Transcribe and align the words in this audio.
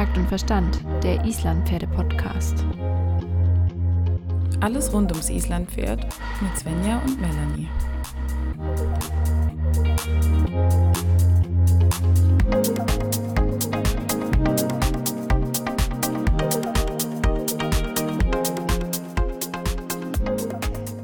Takt 0.00 0.16
und 0.16 0.28
Verstand, 0.28 0.80
der 1.02 1.22
Islandpferde-Podcast. 1.26 2.64
Alles 4.60 4.90
rund 4.94 5.12
ums 5.12 5.28
Islandpferd 5.28 6.06
mit 6.40 6.58
Svenja 6.58 7.02
und 7.04 7.20
Melanie. 7.20 7.68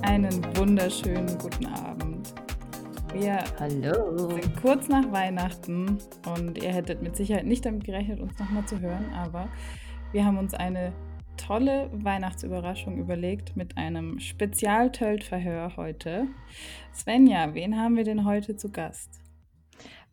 Einen 0.00 0.56
wunderschönen 0.56 1.36
guten 1.36 1.66
Abend. 1.66 1.85
Wir 3.26 3.42
Hallo. 3.58 4.28
sind 4.28 4.62
kurz 4.62 4.86
nach 4.86 5.10
Weihnachten 5.10 5.98
und 6.32 6.62
ihr 6.62 6.72
hättet 6.72 7.02
mit 7.02 7.16
Sicherheit 7.16 7.44
nicht 7.44 7.66
damit 7.66 7.82
gerechnet, 7.82 8.20
uns 8.20 8.38
nochmal 8.38 8.64
zu 8.66 8.78
hören, 8.78 9.12
aber 9.12 9.48
wir 10.12 10.24
haben 10.24 10.38
uns 10.38 10.54
eine 10.54 10.92
tolle 11.36 11.90
Weihnachtsüberraschung 11.92 12.98
überlegt 12.98 13.56
mit 13.56 13.76
einem 13.76 14.20
Spezial-Tölt-Verhör 14.20 15.76
heute. 15.76 16.28
Svenja, 16.94 17.52
wen 17.52 17.76
haben 17.76 17.96
wir 17.96 18.04
denn 18.04 18.24
heute 18.24 18.54
zu 18.54 18.70
Gast? 18.70 19.20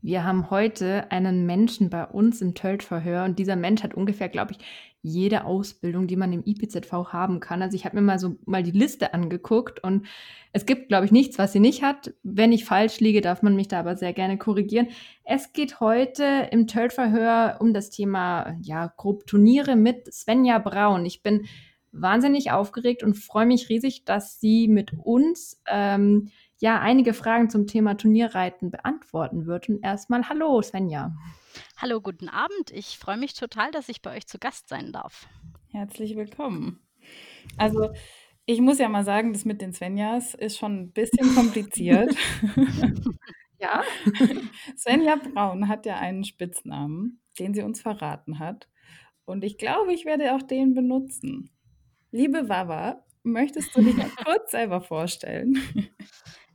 Wir 0.01 0.23
haben 0.23 0.49
heute 0.49 1.11
einen 1.11 1.45
Menschen 1.45 1.91
bei 1.91 2.05
uns 2.05 2.41
im 2.41 2.55
Tölt-Verhör 2.55 3.25
und 3.25 3.37
dieser 3.37 3.55
Mensch 3.55 3.83
hat 3.83 3.93
ungefähr, 3.93 4.27
glaube 4.27 4.53
ich, 4.53 4.92
jede 5.03 5.43
Ausbildung, 5.43 6.07
die 6.07 6.15
man 6.15 6.31
im 6.31 6.43
IPZV 6.45 6.91
haben 7.11 7.41
kann. 7.41 7.61
Also 7.61 7.75
ich 7.75 7.83
habe 7.83 7.97
mir 7.97 8.01
mal 8.01 8.19
so 8.19 8.37
mal 8.45 8.63
die 8.63 8.71
Liste 8.71 9.13
angeguckt 9.13 9.83
und 9.83 10.07
es 10.53 10.65
gibt, 10.65 10.87
glaube 10.87 11.05
ich, 11.05 11.11
nichts, 11.11 11.37
was 11.37 11.51
sie 11.51 11.59
nicht 11.59 11.83
hat. 11.83 12.13
Wenn 12.23 12.53
ich 12.53 12.63
falsch 12.63 13.01
liege, 13.01 13.19
darf 13.19 13.41
man 13.41 13.55
mich 13.55 13.67
da 13.67 13.81
aber 13.81 13.97
sehr 13.97 14.13
gerne 14.13 14.37
korrigieren. 14.37 14.87
Es 15.25 15.51
geht 15.51 15.81
heute 15.81 16.47
im 16.51 16.67
Tölt-Verhör 16.67 17.57
um 17.59 17.73
das 17.73 17.89
Thema, 17.89 18.55
ja, 18.61 18.93
grob 18.95 19.27
Turniere 19.27 19.75
mit 19.75 20.11
Svenja 20.11 20.57
Braun. 20.57 21.05
Ich 21.05 21.21
bin 21.21 21.47
wahnsinnig 21.91 22.51
aufgeregt 22.51 23.03
und 23.03 23.15
freue 23.15 23.45
mich 23.45 23.67
riesig, 23.67 24.05
dass 24.05 24.39
sie 24.39 24.69
mit 24.69 24.93
uns 24.97 25.61
ähm, 25.67 26.29
ja 26.59 26.79
einige 26.79 27.13
Fragen 27.13 27.49
zum 27.49 27.67
Thema 27.67 27.95
Turnierreiten 27.95 28.71
beantworten 28.71 29.47
wird. 29.47 29.67
Und 29.67 29.83
erstmal 29.83 30.29
hallo, 30.29 30.61
Svenja. 30.61 31.13
Hallo, 31.77 32.01
guten 32.01 32.29
Abend. 32.29 32.71
Ich 32.71 32.97
freue 32.97 33.17
mich 33.17 33.33
total, 33.33 33.71
dass 33.71 33.89
ich 33.89 34.01
bei 34.01 34.15
euch 34.15 34.27
zu 34.27 34.39
Gast 34.39 34.69
sein 34.69 34.91
darf. 34.91 35.27
Herzlich 35.71 36.15
willkommen. 36.15 36.79
Also, 37.57 37.91
ich 38.45 38.61
muss 38.61 38.79
ja 38.79 38.89
mal 38.89 39.03
sagen, 39.03 39.33
das 39.33 39.45
mit 39.45 39.61
den 39.61 39.73
Svenjas 39.73 40.33
ist 40.33 40.57
schon 40.57 40.79
ein 40.79 40.91
bisschen 40.91 41.35
kompliziert. 41.35 42.15
Ja? 43.63 43.81
Svenja 44.77 45.15
Braun 45.15 45.69
hat 45.69 45.85
ja 45.85 45.95
einen 45.97 46.25
Spitznamen, 46.25 47.21
den 47.39 47.53
sie 47.53 47.61
uns 47.61 47.81
verraten 47.81 48.39
hat. 48.39 48.67
Und 49.25 49.45
ich 49.45 49.57
glaube, 49.57 49.93
ich 49.93 50.03
werde 50.03 50.35
auch 50.35 50.41
den 50.41 50.73
benutzen. 50.73 51.49
Liebe 52.11 52.49
Wawa, 52.49 53.05
möchtest 53.23 53.75
du 53.75 53.81
dich 53.81 53.95
mal 53.95 54.09
kurz 54.25 54.51
selber 54.51 54.81
vorstellen? 54.81 55.57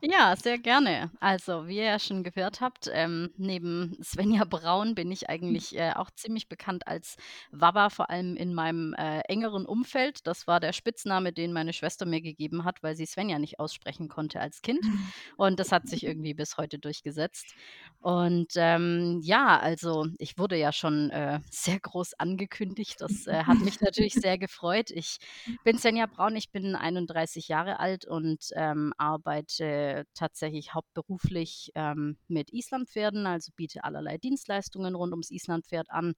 Ja, 0.00 0.36
sehr 0.36 0.58
gerne. 0.58 1.10
Also, 1.18 1.66
wie 1.66 1.78
ihr 1.78 1.84
ja 1.84 1.98
schon 1.98 2.22
gehört 2.22 2.60
habt, 2.60 2.88
ähm, 2.92 3.30
neben 3.36 3.96
Svenja 4.00 4.44
Braun 4.44 4.94
bin 4.94 5.10
ich 5.10 5.28
eigentlich 5.28 5.76
äh, 5.76 5.90
auch 5.92 6.12
ziemlich 6.12 6.48
bekannt 6.48 6.86
als 6.86 7.16
Wawa, 7.50 7.90
vor 7.90 8.08
allem 8.08 8.36
in 8.36 8.54
meinem 8.54 8.94
äh, 8.94 9.20
engeren 9.22 9.66
Umfeld. 9.66 10.24
Das 10.28 10.46
war 10.46 10.60
der 10.60 10.72
Spitzname, 10.72 11.32
den 11.32 11.52
meine 11.52 11.72
Schwester 11.72 12.06
mir 12.06 12.20
gegeben 12.20 12.64
hat, 12.64 12.80
weil 12.84 12.94
sie 12.94 13.06
Svenja 13.06 13.40
nicht 13.40 13.58
aussprechen 13.58 14.08
konnte 14.08 14.40
als 14.40 14.62
Kind. 14.62 14.78
Und 15.36 15.58
das 15.58 15.72
hat 15.72 15.88
sich 15.88 16.04
irgendwie 16.04 16.34
bis 16.34 16.56
heute 16.58 16.78
durchgesetzt. 16.78 17.54
Und 18.00 18.52
ähm, 18.54 19.18
ja, 19.22 19.58
also 19.58 20.06
ich 20.18 20.38
wurde 20.38 20.56
ja 20.56 20.72
schon 20.72 21.10
äh, 21.10 21.40
sehr 21.50 21.80
groß 21.80 22.14
angekündigt. 22.14 23.00
Das 23.00 23.26
äh, 23.26 23.42
hat 23.44 23.58
mich 23.58 23.80
natürlich 23.80 24.14
sehr 24.14 24.38
gefreut. 24.38 24.90
Ich 24.92 25.18
bin 25.64 25.76
Svenja 25.76 26.06
Braun, 26.06 26.36
ich 26.36 26.52
bin 26.52 26.76
31 26.76 27.48
Jahre 27.48 27.80
alt 27.80 28.04
und 28.06 28.50
ähm, 28.54 28.92
arbeite 28.96 29.87
tatsächlich 30.14 30.74
hauptberuflich 30.74 31.72
ähm, 31.74 32.18
mit 32.28 32.52
Islandpferden, 32.52 33.26
also 33.26 33.52
biete 33.54 33.84
allerlei 33.84 34.18
Dienstleistungen 34.18 34.94
rund 34.94 35.12
ums 35.12 35.30
Islandpferd 35.30 35.90
an. 35.90 36.14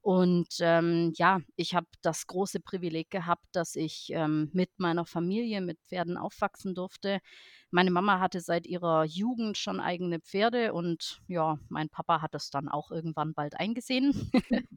Und 0.00 0.48
ähm, 0.60 1.12
ja, 1.16 1.40
ich 1.56 1.74
habe 1.74 1.86
das 2.02 2.26
große 2.26 2.60
Privileg 2.60 3.10
gehabt, 3.10 3.44
dass 3.52 3.76
ich 3.76 4.10
ähm, 4.12 4.48
mit 4.52 4.70
meiner 4.78 5.04
Familie 5.04 5.60
mit 5.60 5.78
Pferden 5.88 6.16
aufwachsen 6.16 6.74
durfte. 6.74 7.20
Meine 7.70 7.90
Mama 7.90 8.18
hatte 8.18 8.40
seit 8.40 8.66
ihrer 8.66 9.04
Jugend 9.04 9.58
schon 9.58 9.78
eigene 9.78 10.20
Pferde 10.20 10.72
und 10.72 11.20
ja, 11.26 11.58
mein 11.68 11.90
Papa 11.90 12.22
hat 12.22 12.32
das 12.32 12.48
dann 12.48 12.68
auch 12.68 12.90
irgendwann 12.90 13.34
bald 13.34 13.60
eingesehen. 13.60 14.30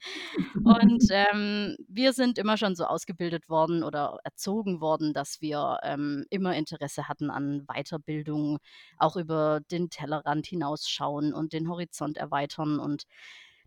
und 0.65 1.03
ähm, 1.11 1.77
wir 1.87 2.11
sind 2.11 2.37
immer 2.37 2.57
schon 2.57 2.75
so 2.75 2.83
ausgebildet 2.83 3.47
worden 3.47 3.83
oder 3.83 4.19
erzogen 4.25 4.81
worden, 4.81 5.13
dass 5.13 5.39
wir 5.39 5.79
ähm, 5.83 6.25
immer 6.29 6.55
Interesse 6.55 7.07
hatten 7.07 7.29
an 7.29 7.65
Weiterbildung, 7.67 8.57
auch 8.97 9.15
über 9.15 9.61
den 9.71 9.89
Tellerrand 9.89 10.47
hinausschauen 10.47 11.33
und 11.33 11.53
den 11.53 11.69
Horizont 11.69 12.17
erweitern 12.17 12.79
und 12.79 13.05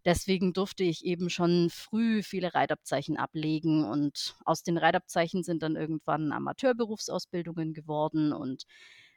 Deswegen 0.05 0.53
durfte 0.53 0.85
ich 0.85 1.05
eben 1.05 1.31
schon 1.31 1.71
früh 1.71 2.23
viele 2.23 2.55
Reitabzeichen 2.55 3.17
ablegen 3.17 3.85
und 3.85 4.37
aus 4.45 4.63
den 4.63 4.77
Reitabzeichen 4.79 5.43
sind 5.43 5.63
dann 5.63 5.77
irgendwann 5.77 6.33
Amateurberufsausbildungen 6.33 7.73
geworden 7.73 8.33
und 8.33 8.65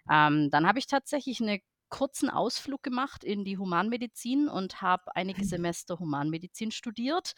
ähm, 0.10 0.50
dann 0.50 0.66
habe 0.68 0.80
ich 0.80 0.88
tatsächlich 0.88 1.42
einen 1.42 1.60
kurzen 1.90 2.30
Ausflug 2.30 2.84
gemacht 2.84 3.24
in 3.24 3.46
die 3.46 3.58
Humanmedizin 3.58 4.50
und 4.50 4.82
habe 4.82 5.16
einige 5.16 5.46
Semester 5.46 6.00
Humanmedizin 6.00 6.72
studiert, 6.72 7.34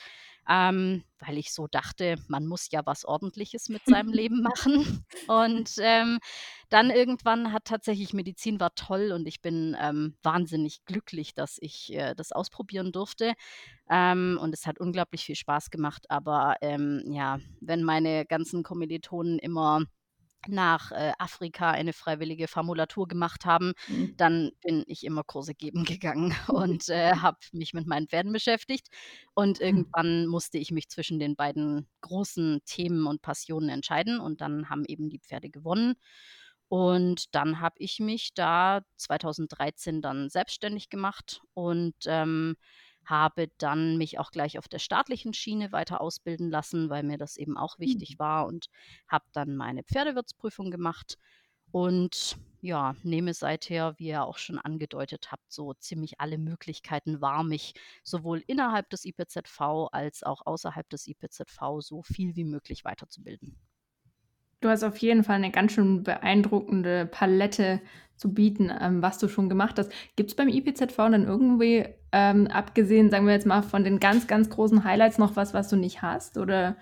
ähm, 0.48 1.04
weil 1.20 1.38
ich 1.38 1.54
so 1.54 1.68
dachte, 1.68 2.16
man 2.28 2.48
muss 2.48 2.72
ja 2.72 2.86
was 2.86 3.06
Ordentliches 3.06 3.70
mit 3.70 3.84
seinem 3.86 4.12
Leben 4.14 4.42
machen. 4.42 5.06
Und 5.28 5.76
ähm, 5.80 6.20
dann 6.70 6.90
irgendwann 6.92 7.52
hat 7.54 7.66
tatsächlich 7.66 8.14
Medizin 8.14 8.60
war 8.60 8.76
toll 8.76 9.12
und 9.12 9.28
ich 9.28 9.42
bin 9.42 9.76
ähm, 9.80 10.16
wahnsinnig 10.24 10.86
glücklich, 10.86 11.34
dass 11.34 11.58
ich 11.60 11.94
äh, 11.94 12.16
das 12.16 12.32
ausprobieren 12.32 12.92
durfte. 12.92 13.34
Ähm, 13.90 14.38
und 14.42 14.54
es 14.54 14.66
hat 14.68 14.80
unglaublich 14.80 15.24
viel 15.26 15.36
Spaß 15.36 15.72
gemacht. 15.72 16.06
Aber 16.10 16.56
ähm, 16.62 17.04
ja, 17.08 17.40
wenn 17.62 17.84
meine 17.84 18.26
ganzen 18.26 18.64
Kommilitonen 18.64 19.40
immer 19.40 19.84
nach 20.48 20.92
äh, 20.92 21.12
Afrika 21.20 21.72
eine 21.72 21.92
freiwillige 21.92 22.48
Formulatur 22.48 23.08
gemacht 23.08 23.46
haben, 23.46 23.74
Mhm. 23.88 24.14
dann 24.18 24.52
bin 24.64 24.84
ich 24.88 25.04
immer 25.06 25.24
Kurse 25.24 25.54
geben 25.54 25.84
gegangen 25.84 26.34
und 26.48 26.88
äh, 26.90 27.14
habe 27.16 27.38
mich 27.52 27.74
mit 27.74 27.88
meinen 27.88 28.08
Pferden 28.08 28.32
beschäftigt. 28.32 28.88
Und 29.34 29.60
irgendwann 29.60 30.28
musste 30.28 30.58
ich 30.58 30.72
mich 30.72 30.88
zwischen 30.90 31.20
den 31.20 31.36
beiden 31.36 31.88
großen 32.02 32.62
Themen 32.66 33.06
und 33.08 33.22
Passionen 33.22 33.70
entscheiden 33.70 34.20
und 34.20 34.40
dann 34.42 34.70
haben 34.70 34.86
eben 34.86 35.10
die 35.10 35.20
Pferde 35.20 35.50
gewonnen. 35.50 35.96
Und 36.70 37.34
dann 37.36 37.60
habe 37.62 37.76
ich 37.80 38.00
mich 38.00 38.34
da 38.36 38.82
2013 38.98 40.02
dann 40.02 40.30
selbstständig 40.30 40.90
gemacht 40.90 41.42
und 41.54 41.96
ähm, 42.06 42.56
habe 43.06 43.50
dann 43.58 43.98
mich 43.98 44.20
auch 44.20 44.32
gleich 44.32 44.60
auf 44.60 44.68
der 44.68 44.80
staatlichen 44.80 45.34
Schiene 45.34 45.72
weiter 45.72 46.00
ausbilden 46.02 46.50
lassen, 46.52 46.90
weil 46.90 47.04
mir 47.04 47.18
das 47.18 47.38
eben 47.38 47.58
auch 47.58 47.80
wichtig 47.80 48.16
Mhm. 48.16 48.20
war 48.20 48.46
und 48.48 48.68
habe 49.08 49.26
dann 49.34 49.56
meine 49.56 49.84
Pferdewirtsprüfung 49.84 50.70
gemacht 50.72 51.18
und 51.72 52.38
ja, 52.62 52.96
nehme 53.04 53.34
seither, 53.34 53.98
wie 53.98 54.08
ihr 54.10 54.24
auch 54.26 54.38
schon 54.38 54.60
angedeutet 54.60 55.32
habt, 55.32 55.52
so 55.52 55.74
ziemlich 55.76 56.20
alle 56.20 56.38
Möglichkeiten 56.38 57.22
wahr, 57.22 57.44
mich 57.44 57.74
sowohl 58.04 58.44
innerhalb 58.48 58.90
des 58.90 59.06
IPZV 59.06 59.88
als 59.92 60.24
auch 60.24 60.46
außerhalb 60.46 60.90
des 60.90 61.08
IPZV 61.08 61.82
so 61.82 62.04
viel 62.04 62.36
wie 62.36 62.44
möglich 62.46 62.84
weiterzubilden. 62.86 63.58
Du 64.62 64.68
hast 64.70 64.84
auf 64.84 64.98
jeden 64.98 65.24
Fall 65.24 65.38
eine 65.38 65.52
ganz 65.52 65.72
schön 65.72 66.04
beeindruckende 66.04 67.06
Palette 67.06 67.82
zu 68.16 68.34
bieten, 68.34 68.70
ähm, 68.82 69.02
was 69.02 69.18
du 69.18 69.30
schon 69.30 69.48
gemacht 69.48 69.80
hast. 69.80 69.92
Gibt 70.18 70.30
es 70.32 70.36
beim 70.36 70.50
IPZV 70.50 71.10
dann 71.10 71.26
irgendwie, 71.26 71.86
ähm, 72.12 72.48
abgesehen, 72.48 73.10
sagen 73.10 73.26
wir 73.26 73.34
jetzt 73.34 73.46
mal, 73.48 73.62
von 73.64 73.84
den 73.86 74.00
ganz, 74.00 74.28
ganz 74.28 74.50
großen 74.50 74.84
Highlights 74.84 75.18
noch 75.18 75.36
was, 75.38 75.54
was 75.54 75.70
du 75.70 75.78
nicht 75.78 76.02
hast? 76.02 76.38
Oder 76.38 76.76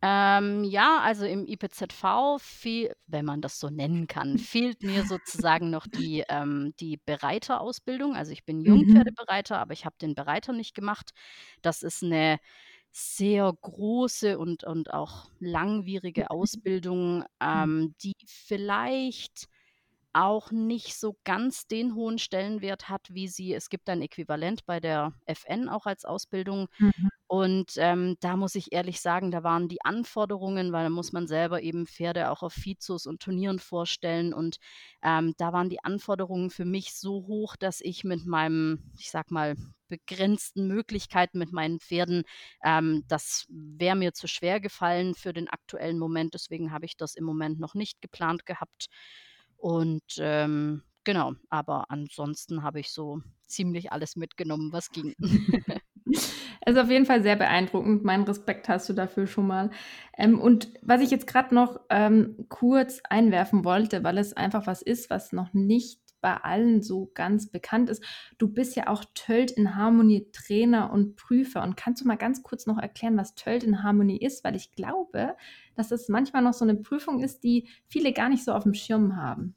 Ähm, 0.00 0.62
ja, 0.62 1.00
also 1.02 1.24
im 1.26 1.44
IPZV 1.44 2.38
fehl 2.38 2.92
wenn 3.08 3.24
man 3.24 3.40
das 3.40 3.58
so 3.58 3.68
nennen 3.68 4.06
kann, 4.06 4.38
fehlt 4.38 4.82
mir 4.84 5.04
sozusagen 5.04 5.70
noch 5.70 5.86
die, 5.88 6.22
ähm 6.28 6.72
die 6.78 6.98
Bereiterausbildung. 7.04 8.14
Also, 8.14 8.30
ich 8.32 8.44
bin 8.44 8.60
Mhm. 8.66 9.10
Jungpferdebereiter, 9.12 9.58
aber 9.58 9.72
ich 9.72 9.84
habe 9.84 9.96
den 10.00 10.14
Bereiter 10.14 10.52
nicht 10.52 10.74
gemacht. 10.74 11.10
Das 11.62 11.82
ist 11.82 12.02
eine 12.04 12.38
sehr 12.98 13.52
große 13.62 14.38
und 14.38 14.64
und 14.64 14.92
auch 14.92 15.30
langwierige 15.38 16.30
Ausbildung, 16.30 17.24
Mhm. 17.52 17.68
ähm, 17.68 17.94
die 18.02 18.14
vielleicht 18.26 19.48
auch 20.18 20.50
nicht 20.50 20.94
so 20.98 21.16
ganz 21.24 21.66
den 21.66 21.94
hohen 21.94 22.18
Stellenwert 22.18 22.88
hat, 22.88 23.08
wie 23.12 23.28
sie 23.28 23.54
es 23.54 23.68
gibt 23.68 23.88
ein 23.88 24.02
Äquivalent 24.02 24.66
bei 24.66 24.80
der 24.80 25.12
FN 25.26 25.68
auch 25.68 25.86
als 25.86 26.04
Ausbildung. 26.04 26.68
Mhm. 26.78 27.10
Und, 27.26 27.72
ähm, 27.76 28.16
da 28.20 28.36
muss 28.36 28.54
ich 28.54 28.72
ehrlich 28.72 29.00
sagen, 29.02 29.30
da 29.30 29.42
waren 29.44 29.68
die 29.68 29.84
Anforderungen 29.84 30.72
weil 30.72 30.84
da 30.84 30.90
muss 30.90 31.12
man 31.12 31.26
selber 31.28 31.62
eben 31.62 31.86
Pferde 31.86 32.30
auch 32.30 32.42
auf 32.42 32.54
Vizos 32.56 33.06
und 33.06 33.20
Turnieren 33.20 33.58
vorstellen 33.58 34.32
und, 34.32 34.56
ähm, 35.02 35.34
da 35.36 35.52
waren 35.52 35.68
die 35.68 35.84
Anforderungen 35.84 36.50
für 36.50 36.64
mich 36.64 36.94
so 36.94 37.26
hoch, 37.26 37.54
dass 37.56 37.80
ich 37.82 38.02
mit 38.02 38.26
meinem, 38.26 38.90
ich 38.98 39.10
sage 39.10 39.32
mal, 39.34 39.56
begrenzten 39.88 40.66
Möglichkeiten 40.68 41.38
mit 41.38 41.52
meinen 41.52 41.80
Pferden 41.80 42.24
ähm, 42.64 43.04
das 43.08 43.46
wäre 43.48 43.96
mir 43.96 44.12
zu 44.14 44.26
schwer 44.26 44.60
gefallen 44.60 45.14
für 45.14 45.32
den 45.32 45.48
aktuellen 45.48 45.98
Moment. 45.98 46.34
Deswegen 46.34 46.72
habe 46.72 46.86
ich 46.86 46.96
das 46.96 47.14
im 47.14 47.24
Moment 47.24 47.58
noch 47.60 47.74
nicht 47.74 48.00
geplant 48.00 48.46
gehabt. 48.46 48.88
Und, 49.58 50.04
ähm, 50.18 50.82
genau, 51.04 51.34
aber 51.50 51.90
ansonsten 51.90 52.62
habe 52.62 52.80
ich 52.80 52.90
so 52.90 53.20
ziemlich 53.46 53.92
alles 53.92 54.16
mitgenommen, 54.16 54.72
was 54.72 54.90
ging. 54.90 55.14
Es 55.20 55.26
ist 56.66 56.78
auf 56.78 56.90
jeden 56.90 57.06
Fall 57.06 57.22
sehr 57.22 57.36
beeindruckend. 57.36 58.04
Meinen 58.04 58.24
Respekt 58.24 58.68
hast 58.68 58.88
du 58.88 58.92
dafür 58.92 59.26
schon 59.26 59.46
mal. 59.46 59.70
Ähm, 60.16 60.40
und 60.40 60.72
was 60.82 61.02
ich 61.02 61.10
jetzt 61.10 61.26
gerade 61.26 61.54
noch 61.54 61.80
ähm, 61.90 62.46
kurz 62.48 63.00
einwerfen 63.08 63.64
wollte, 63.64 64.04
weil 64.04 64.16
es 64.18 64.32
einfach 64.32 64.66
was 64.66 64.80
ist, 64.80 65.10
was 65.10 65.32
noch 65.32 65.52
nicht 65.52 66.00
bei 66.20 66.36
allen 66.36 66.82
so 66.82 67.10
ganz 67.14 67.50
bekannt 67.50 67.90
ist. 67.90 68.02
Du 68.38 68.48
bist 68.48 68.76
ja 68.76 68.88
auch 68.88 69.04
Tölt 69.14 69.50
in 69.50 69.76
Harmony 69.76 70.30
Trainer 70.32 70.92
und 70.92 71.16
Prüfer. 71.16 71.62
Und 71.62 71.76
kannst 71.76 72.02
du 72.02 72.08
mal 72.08 72.16
ganz 72.16 72.42
kurz 72.42 72.66
noch 72.66 72.78
erklären, 72.78 73.16
was 73.16 73.34
Tölt 73.34 73.62
in 73.62 73.82
Harmony 73.82 74.16
ist? 74.16 74.44
Weil 74.44 74.56
ich 74.56 74.72
glaube, 74.72 75.36
dass 75.78 75.90
es 75.92 76.08
manchmal 76.08 76.42
noch 76.42 76.54
so 76.54 76.64
eine 76.64 76.76
Prüfung 76.76 77.20
ist, 77.22 77.44
die 77.44 77.68
viele 77.86 78.12
gar 78.12 78.28
nicht 78.28 78.44
so 78.44 78.52
auf 78.52 78.64
dem 78.64 78.74
Schirm 78.74 79.16
haben. 79.16 79.54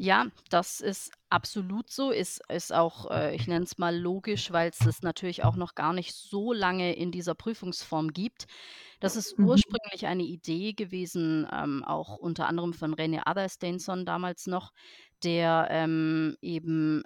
Ja, 0.00 0.26
das 0.48 0.80
ist 0.80 1.10
absolut 1.28 1.90
so. 1.90 2.12
Ist 2.12 2.40
ist 2.48 2.72
auch, 2.72 3.10
äh, 3.10 3.34
ich 3.34 3.48
nenne 3.48 3.64
es 3.64 3.78
mal 3.78 3.96
logisch, 3.98 4.52
weil 4.52 4.70
es 4.70 4.78
das 4.78 5.02
natürlich 5.02 5.42
auch 5.44 5.56
noch 5.56 5.74
gar 5.74 5.92
nicht 5.92 6.14
so 6.14 6.52
lange 6.52 6.94
in 6.94 7.10
dieser 7.10 7.34
Prüfungsform 7.34 8.12
gibt. 8.12 8.46
Das 9.00 9.16
ist 9.16 9.36
Mhm. 9.38 9.38
ursprünglich 9.40 10.06
eine 10.06 10.22
Idee 10.24 10.72
gewesen, 10.74 11.48
ähm, 11.52 11.84
auch 11.84 12.16
unter 12.18 12.48
anderem 12.48 12.74
von 12.74 12.94
René 12.94 13.22
Athersteinson 13.26 14.06
damals 14.06 14.46
noch, 14.46 14.72
der, 15.24 15.68
ähm, 15.70 16.36
eben, 16.42 17.02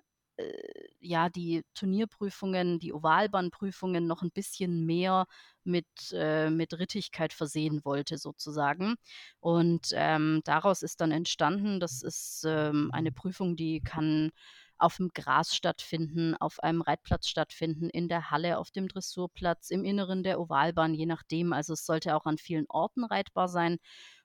ja, 1.00 1.28
die 1.28 1.62
Turnierprüfungen, 1.74 2.78
die 2.78 2.92
Ovalbahnprüfungen 2.92 4.06
noch 4.06 4.22
ein 4.22 4.30
bisschen 4.30 4.84
mehr 4.86 5.26
mit 5.64 5.86
äh, 6.12 6.50
mit 6.50 6.78
Rittigkeit 6.78 7.32
versehen 7.32 7.84
wollte 7.84 8.18
sozusagen. 8.18 8.94
Und, 9.40 9.88
ähm, 9.94 10.40
daraus 10.44 10.82
ist 10.82 11.00
dann 11.00 11.12
entstanden 11.12 11.80
das 11.80 12.02
ist, 12.02 12.44
ähm, 12.46 12.90
eine 12.92 13.12
Prüfung, 13.12 13.56
die 13.56 13.80
kann 13.80 14.30
auf 14.78 14.96
dem 14.96 15.10
Gras 15.14 15.54
stattfinden, 15.54 16.34
auf 16.36 16.60
einem 16.60 16.82
Reitplatz 16.82 17.28
stattfinden, 17.28 17.88
in 17.88 18.08
der 18.08 18.30
Halle, 18.30 18.58
auf 18.58 18.70
dem 18.72 18.88
Dressurplatz, 18.88 19.70
im 19.70 19.84
Inneren 19.84 20.24
der 20.24 20.40
Ovalbahn, 20.40 20.92
je 20.94 21.06
nachdem. 21.06 21.52
Also, 21.52 21.74
es 21.74 21.86
sollte 21.86 22.16
auch 22.16 22.26
an 22.26 22.36
vielen 22.38 22.66
Orten 22.68 23.04
reitbar 23.04 23.48
sein. 23.48 23.78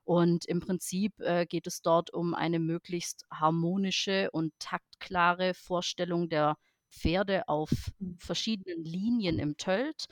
Und 0.08 0.46
im 0.46 0.62
Prinzip, 0.62 1.20
äh, 1.20 1.46
geht 1.46 1.68
es 1.68 1.82
dort 1.82 2.14
um 2.14 2.34
eine 2.34 2.60
möglichst 2.60 3.26
harmonische 3.30 4.32
und 4.32 4.54
taktklare 4.58 5.54
Vorstellung 5.54 6.30
der 6.30 6.56
Pferde 6.90 7.50
auf 7.50 7.70
verschiedenen 8.18 8.86
Linien 8.86 9.38
im 9.38 9.58
Tölt. 9.58 10.06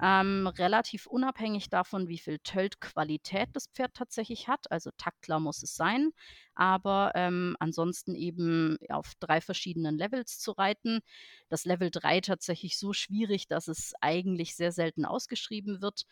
Ähm, 0.00 0.46
relativ 0.46 1.06
unabhängig 1.06 1.70
davon, 1.70 2.06
wie 2.06 2.18
viel 2.18 2.38
Tölt-Qualität 2.38 3.48
das 3.52 3.66
Pferd 3.66 3.94
tatsächlich 3.94 4.46
hat. 4.46 4.70
Also 4.70 4.90
taktklar 4.96 5.40
muss 5.40 5.60
es 5.64 5.74
sein, 5.74 6.12
aber 6.54 7.10
ähm, 7.16 7.56
ansonsten 7.58 8.14
eben 8.14 8.78
auf 8.90 9.14
drei 9.18 9.40
verschiedenen 9.40 9.98
Levels 9.98 10.38
zu 10.38 10.52
reiten. 10.52 11.00
Das 11.48 11.64
Level 11.64 11.90
3 11.90 12.20
tatsächlich 12.20 12.78
so 12.78 12.92
schwierig, 12.92 13.48
dass 13.48 13.66
es 13.66 13.92
eigentlich 14.00 14.54
sehr 14.54 14.70
selten 14.70 15.04
ausgeschrieben 15.04 15.82
wird. 15.82 16.06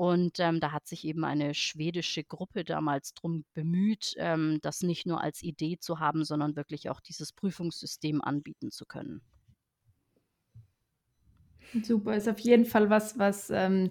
Und 0.00 0.40
ähm, 0.40 0.60
da 0.60 0.72
hat 0.72 0.86
sich 0.86 1.04
eben 1.04 1.26
eine 1.26 1.52
schwedische 1.52 2.24
Gruppe 2.24 2.64
damals 2.64 3.12
drum 3.12 3.44
bemüht, 3.52 4.14
ähm, 4.16 4.58
das 4.62 4.80
nicht 4.80 5.04
nur 5.04 5.20
als 5.20 5.42
Idee 5.42 5.76
zu 5.78 6.00
haben, 6.00 6.24
sondern 6.24 6.56
wirklich 6.56 6.88
auch 6.88 7.00
dieses 7.00 7.34
Prüfungssystem 7.34 8.22
anbieten 8.22 8.70
zu 8.70 8.86
können. 8.86 9.20
Super, 11.82 12.16
ist 12.16 12.30
auf 12.30 12.38
jeden 12.38 12.64
Fall 12.64 12.88
was, 12.88 13.18
was 13.18 13.50
ähm, 13.50 13.90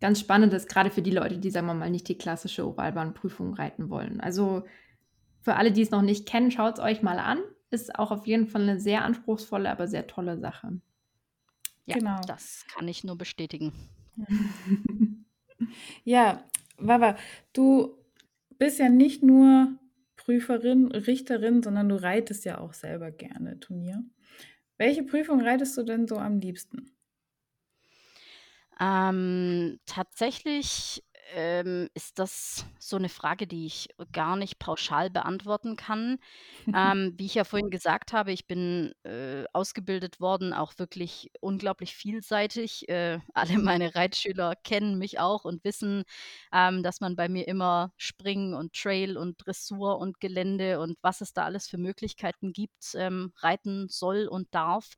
ganz 0.00 0.18
spannend 0.18 0.52
ist, 0.54 0.68
gerade 0.68 0.90
für 0.90 1.02
die 1.02 1.12
Leute, 1.12 1.38
die, 1.38 1.50
sagen 1.50 1.68
wir 1.68 1.74
mal, 1.74 1.88
nicht 1.88 2.08
die 2.08 2.18
klassische 2.18 2.66
Ovalbahnprüfung 2.66 3.54
reiten 3.54 3.90
wollen. 3.90 4.20
Also 4.20 4.64
für 5.40 5.54
alle, 5.54 5.70
die 5.70 5.82
es 5.82 5.92
noch 5.92 6.02
nicht 6.02 6.26
kennen, 6.26 6.50
schaut 6.50 6.78
es 6.78 6.80
euch 6.80 7.00
mal 7.00 7.20
an. 7.20 7.38
Ist 7.70 7.96
auch 7.96 8.10
auf 8.10 8.26
jeden 8.26 8.48
Fall 8.48 8.62
eine 8.62 8.80
sehr 8.80 9.04
anspruchsvolle, 9.04 9.70
aber 9.70 9.86
sehr 9.86 10.08
tolle 10.08 10.36
Sache. 10.36 10.80
Ja, 11.86 11.94
Genau. 11.94 12.20
das 12.26 12.66
kann 12.74 12.88
ich 12.88 13.04
nur 13.04 13.16
bestätigen. 13.16 13.72
Ja, 16.04 16.44
Wawa, 16.78 17.16
du 17.52 17.96
bist 18.58 18.78
ja 18.78 18.88
nicht 18.88 19.22
nur 19.22 19.78
Prüferin, 20.16 20.90
Richterin, 20.92 21.62
sondern 21.62 21.88
du 21.88 21.96
reitest 22.02 22.44
ja 22.44 22.58
auch 22.58 22.72
selber 22.72 23.10
gerne 23.10 23.58
Turnier. 23.60 24.02
Welche 24.78 25.04
Prüfung 25.04 25.40
reitest 25.42 25.76
du 25.78 25.82
denn 25.84 26.08
so 26.08 26.18
am 26.18 26.40
liebsten? 26.40 26.92
Ähm, 28.80 29.80
tatsächlich, 29.86 31.02
ähm, 31.34 31.88
ist 31.94 32.18
das 32.18 32.66
so 32.78 32.96
eine 32.96 33.08
Frage, 33.08 33.46
die 33.46 33.66
ich 33.66 33.88
gar 34.12 34.36
nicht 34.36 34.58
pauschal 34.58 35.10
beantworten 35.10 35.76
kann. 35.76 36.18
Ähm, 36.78 37.14
wie 37.16 37.26
ich 37.26 37.34
ja 37.34 37.44
vorhin 37.44 37.70
gesagt 37.70 38.12
habe, 38.12 38.30
ich 38.30 38.46
bin, 38.46 38.92
äh, 39.02 39.44
ausgebildet 39.52 40.20
worden, 40.20 40.52
auch 40.52 40.74
wirklich 40.78 41.30
unglaublich 41.40 41.94
vielseitig. 41.96 42.88
Äh, 42.88 43.18
alle 43.34 43.58
meine 43.58 43.94
Reitschüler 43.94 44.54
kennen 44.64 44.98
mich 44.98 45.18
auch 45.18 45.44
und 45.44 45.64
wissen, 45.64 46.04
ähm, 46.52 46.82
dass 46.82 47.00
man 47.00 47.16
bei 47.16 47.28
mir 47.28 47.48
immer 47.48 47.92
Springen 47.96 48.54
und 48.54 48.74
Trail 48.74 49.16
und 49.16 49.36
Dressur 49.44 49.98
und 49.98 50.20
Gelände 50.20 50.78
und 50.80 50.98
was 51.02 51.20
es 51.20 51.32
da 51.32 51.44
alles 51.44 51.68
für 51.68 51.78
Möglichkeiten 51.78 52.52
gibt, 52.52 52.94
ähm, 52.94 53.32
reiten 53.38 53.88
soll 53.88 54.28
und 54.28 54.54
darf. 54.54 54.94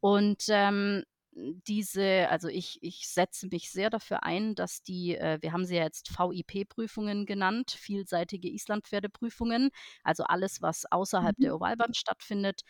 Und, 0.00 0.44
ähm, 0.48 1.04
diese 1.36 2.28
also 2.30 2.48
ich 2.48 2.78
ich 2.82 3.08
setze 3.08 3.48
mich 3.50 3.70
sehr 3.70 3.90
dafür 3.90 4.22
ein, 4.24 4.54
dass 4.54 4.82
die 4.82 5.16
äh, 5.16 5.38
wir 5.42 5.52
haben 5.52 5.64
sie 5.66 5.76
ja 5.76 5.82
jetzt 5.84 6.10
VIP-Prüfungen 6.10 7.26
genannt, 7.26 7.72
vielseitige 7.72 8.48
Islandpferdeprüfungen, 8.48 9.70
also 10.04 10.24
alles, 10.24 10.62
was 10.62 10.84
außerhalb 10.90 11.38
Mhm. 11.38 11.40
der 11.40 11.56
Ovalbahn 11.56 11.94
stattfindet. 11.94 12.62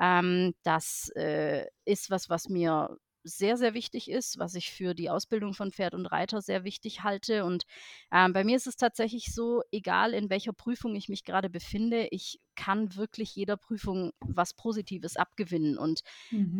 Ähm, 0.00 0.54
das, 0.62 1.10
äh, 1.16 1.66
ist 1.84 2.10
was, 2.10 2.28
was 2.28 2.48
mir 2.48 2.96
sehr, 3.24 3.56
sehr 3.56 3.74
wichtig 3.74 4.10
ist, 4.10 4.38
was 4.38 4.54
ich 4.54 4.70
für 4.72 4.94
die 4.94 5.10
Ausbildung 5.10 5.52
von 5.52 5.72
Pferd 5.72 5.94
und 5.94 6.06
Reiter 6.06 6.40
sehr 6.40 6.64
wichtig 6.64 7.02
halte. 7.02 7.44
Und, 7.44 7.64
ähm, 8.12 8.32
bei 8.32 8.44
mir 8.44 8.56
ist 8.56 8.66
es 8.66 8.76
tatsächlich 8.76 9.34
so, 9.34 9.62
egal 9.72 10.14
in 10.14 10.30
welcher 10.30 10.52
Prüfung 10.52 10.94
ich 10.94 11.08
mich 11.08 11.24
gerade 11.24 11.50
befinde, 11.50 12.08
ich 12.10 12.40
kann 12.58 12.96
wirklich 12.96 13.34
jeder 13.36 13.56
Prüfung 13.56 14.12
was 14.20 14.54
Positives 14.54 15.16
abgewinnen. 15.16 15.78
Und 15.78 16.02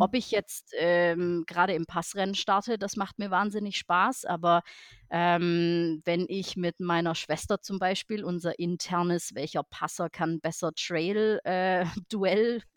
ob 0.00 0.10
Mhm. 0.10 0.14
ich 0.14 0.30
jetzt, 0.30 0.72
ähm, 0.78 1.44
grade 1.46 1.74
im 1.74 1.86
Passrennen 1.86 2.36
starte, 2.36 2.78
das 2.78 2.96
macht 2.96 3.19
mir 3.19 3.31
wahnsinnig 3.32 3.76
Spaß, 3.78 4.26
aber, 4.26 4.62
ähm, 5.10 6.02
wenn 6.05 6.26
ich 6.28 6.56
mit 6.56 6.78
meiner 6.81 7.14
Schwester 7.17 7.60
zum 7.62 7.78
Beispiel 7.81 8.24
unser 8.24 8.58
internes 8.60 9.34
„Welcher 9.34 9.64
Passer 9.64 10.08
kann 10.10 10.40
besser 10.40 10.72
Trail“, 10.74 11.40
äh, 11.44 11.84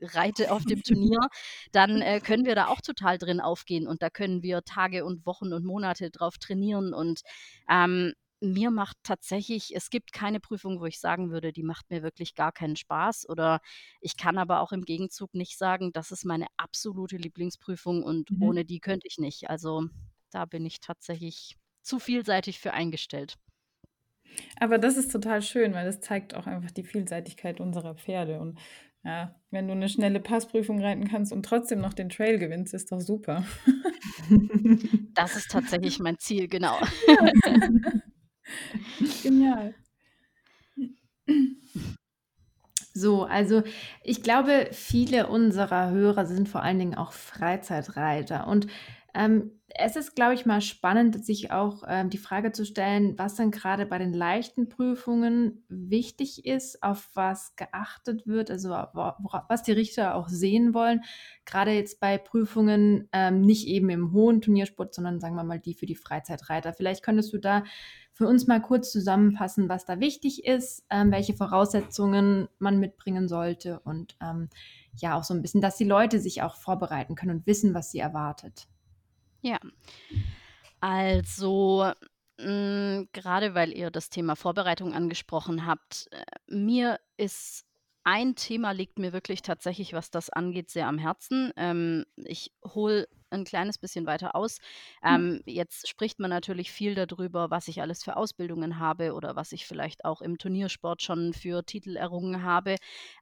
reite 0.02 0.52
auf 0.52 0.66
dem 0.66 0.82
Turnier, 0.84 1.20
dann, 1.72 2.02
äh, 2.02 2.22
können 2.22 2.46
wir 2.46 2.56
da 2.56 2.68
auch 2.68 2.82
total 2.82 3.18
drin 3.18 3.40
aufgehen 3.42 3.88
und 3.88 4.02
da 4.02 4.10
können 4.10 4.44
wir 4.44 4.64
Tage 4.64 5.06
und 5.06 5.26
Wochen 5.26 5.54
und 5.54 5.66
Monate 5.66 6.10
drauf 6.12 6.38
trainieren 6.38 6.94
und, 6.94 7.22
ähm, 7.70 8.14
mir 8.42 8.72
macht 8.72 8.98
tatsächlich 9.04 9.76
es 9.76 9.90
gibt 9.90 10.14
keine 10.14 10.40
Prüfung, 10.40 10.80
wo 10.80 10.86
ich 10.86 11.00
sagen 11.00 11.32
würde, 11.32 11.54
die 11.54 11.64
macht 11.64 11.90
mir 11.92 12.04
wirklich 12.04 12.36
gar 12.36 12.52
keinen 12.52 12.76
Spaß 12.76 13.30
oder 13.30 13.62
ich 14.02 14.18
kann 14.18 14.38
aber 14.38 14.62
auch 14.62 14.72
im 14.72 14.84
Gegenzug 14.84 15.34
nicht 15.34 15.58
sagen, 15.58 15.92
das 15.94 16.12
ist 16.12 16.26
meine 16.26 16.48
absolute 16.58 17.18
Lieblingsprüfung 17.18 18.04
und 18.04 18.32
Mhm. 18.32 18.42
ohne 18.42 18.66
die 18.66 18.80
könnte 18.80 19.08
ich 19.08 19.18
nicht. 19.20 19.50
Also, 19.50 19.86
da 20.32 20.46
bin 20.46 20.66
ich 20.66 20.80
tatsächlich 20.80 21.58
zu 21.84 22.00
vielseitig 22.00 22.60
für 22.60 22.74
eingestellt. 22.74 23.38
Aber 24.60 24.78
das 24.78 24.98
ist 24.98 25.12
total 25.12 25.42
schön, 25.42 25.74
weil 25.74 25.86
das 25.86 26.02
zeigt 26.02 26.36
auch 26.36 26.48
einfach 26.48 26.72
die 26.72 26.84
Vielseitigkeit 26.84 27.60
unserer 27.60 27.96
Pferde. 27.96 28.40
Und 28.40 28.60
ja, 29.04 29.36
wenn 29.50 29.68
du 29.68 29.74
eine 29.74 29.90
schnelle 29.90 30.20
Passprüfung 30.20 30.82
reiten 30.82 31.08
kannst 31.08 31.34
und 31.34 31.44
trotzdem 31.44 31.82
noch 31.82 31.94
den 31.94 32.10
Trail 32.10 32.38
gewinnst, 32.40 32.74
ist 32.74 32.92
doch 32.92 33.00
super. 33.02 33.44
Das 35.14 35.36
ist 35.36 35.52
tatsächlich 35.52 36.00
mein 36.00 36.18
Ziel, 36.20 36.48
genau. 36.48 36.78
Genial. 39.24 39.74
So, 42.94 43.24
also 43.24 43.64
ich 44.04 44.22
glaube, 44.22 44.68
viele 44.72 45.28
unserer 45.28 45.92
Hörer 45.92 46.26
sind 46.26 46.50
vor 46.50 46.62
allen 46.62 46.80
Dingen 46.80 46.96
auch 46.96 47.14
Freizeitreiter. 47.14 48.48
Und 48.48 48.68
Ähm, 49.14 49.52
es 49.68 49.96
ist, 49.96 50.16
glaube 50.16 50.34
ich, 50.34 50.46
mal 50.46 50.62
spannend, 50.62 51.24
sich 51.26 51.52
auch 51.52 51.84
ähm, 51.88 52.10
die 52.10 52.18
Frage 52.18 52.52
zu 52.52 52.66
stellen, 52.66 53.18
was 53.18 53.36
dann 53.36 53.52
gerade 53.52 53.86
bei 53.86 53.98
den 53.98 54.14
leichten 54.14 54.70
Prüfungen 54.70 55.64
wichtig 55.70 56.46
ist, 56.46 56.84
auf 56.84 57.10
was 57.14 57.56
geachtet 57.56 58.28
wird, 58.28 58.52
also 58.52 58.70
was 58.70 59.64
die 59.64 59.72
Richter 59.72 60.16
auch 60.16 60.28
sehen 60.28 60.74
wollen. 60.74 61.02
Gerade 61.46 61.72
jetzt 61.72 62.00
bei 62.00 62.18
Prüfungen 62.18 63.08
ähm, 63.12 63.42
nicht 63.42 63.68
eben 63.68 63.90
im 63.90 64.12
hohen 64.12 64.42
Turniersport, 64.42 64.94
sondern 64.94 65.20
sagen 65.20 65.36
wir 65.36 65.44
mal 65.44 65.60
die 65.60 65.74
für 65.74 65.86
die 65.86 65.96
Freizeitreiter. 65.96 66.74
Vielleicht 66.74 67.04
könntest 67.04 67.32
du 67.34 67.38
da 67.38 67.64
für 68.14 68.28
uns 68.28 68.48
mal 68.48 68.62
kurz 68.62 68.92
zusammenfassen, 68.92 69.70
was 69.70 69.86
da 69.86 70.00
wichtig 70.00 70.46
ist, 70.46 70.86
ähm, 70.90 71.12
welche 71.12 71.34
Voraussetzungen 71.34 72.50
man 72.60 72.80
mitbringen 72.80 73.28
sollte 73.28 73.80
und 73.80 74.18
ähm, 74.22 74.50
ja 74.98 75.18
auch 75.18 75.24
so 75.24 75.34
ein 75.34 75.42
bisschen, 75.42 75.62
dass 75.62 75.78
die 75.78 75.86
Leute 75.86 76.20
sich 76.20 76.42
auch 76.42 76.56
vorbereiten 76.56 77.16
können 77.16 77.38
und 77.38 77.48
wissen, 77.48 77.74
was 77.74 77.92
sie 77.92 78.00
erwartet. 78.00 78.68
Ja. 79.42 79.60
Also, 80.80 81.92
hm, 82.40 83.08
grade 83.14 83.54
weil 83.54 83.72
ihr 83.72 83.92
das 83.92 84.10
Thema 84.10 84.36
Vorbereitung 84.36 84.94
angesprochen 84.94 85.66
habt, 85.66 86.08
äh, 86.12 86.24
mir 86.48 87.00
ist 87.18 87.66
ein 88.04 88.34
Thema 88.36 88.72
liegt 88.72 88.98
mir 88.98 89.14
wirklich 89.14 89.44
tatsächlich, 89.44 89.94
was 89.94 90.10
das 90.10 90.32
angeht, 90.32 90.72
sehr 90.72 90.88
am 90.88 90.98
Herzen. 90.98 91.52
Ähm, 91.56 92.04
ich 92.16 92.52
hole 92.66 93.08
ein 93.30 93.44
kleines 93.44 93.78
bisschen 93.78 94.08
weiter 94.08 94.36
aus. 94.36 94.58
Mhm. 95.04 95.10
Ähm, 95.10 95.42
jetzt 95.46 95.88
spricht 95.88 96.20
man 96.20 96.32
natürlich 96.32 96.72
viel 96.72 96.96
darüber, 96.96 97.52
was 97.52 97.68
ich 97.68 97.80
alles 97.80 98.04
für 98.04 98.18
Ausbildungen 98.18 98.80
habe 98.80 99.14
oder 99.14 99.36
was 99.36 99.52
ich 99.52 99.68
vielleicht 99.68 100.04
auch 100.04 100.22
im 100.22 100.40
Turniersport 100.40 101.04
schon 101.04 101.34
für 101.34 101.64
Titel 101.64 101.96
errungen 101.96 102.42
habe. 102.44 102.76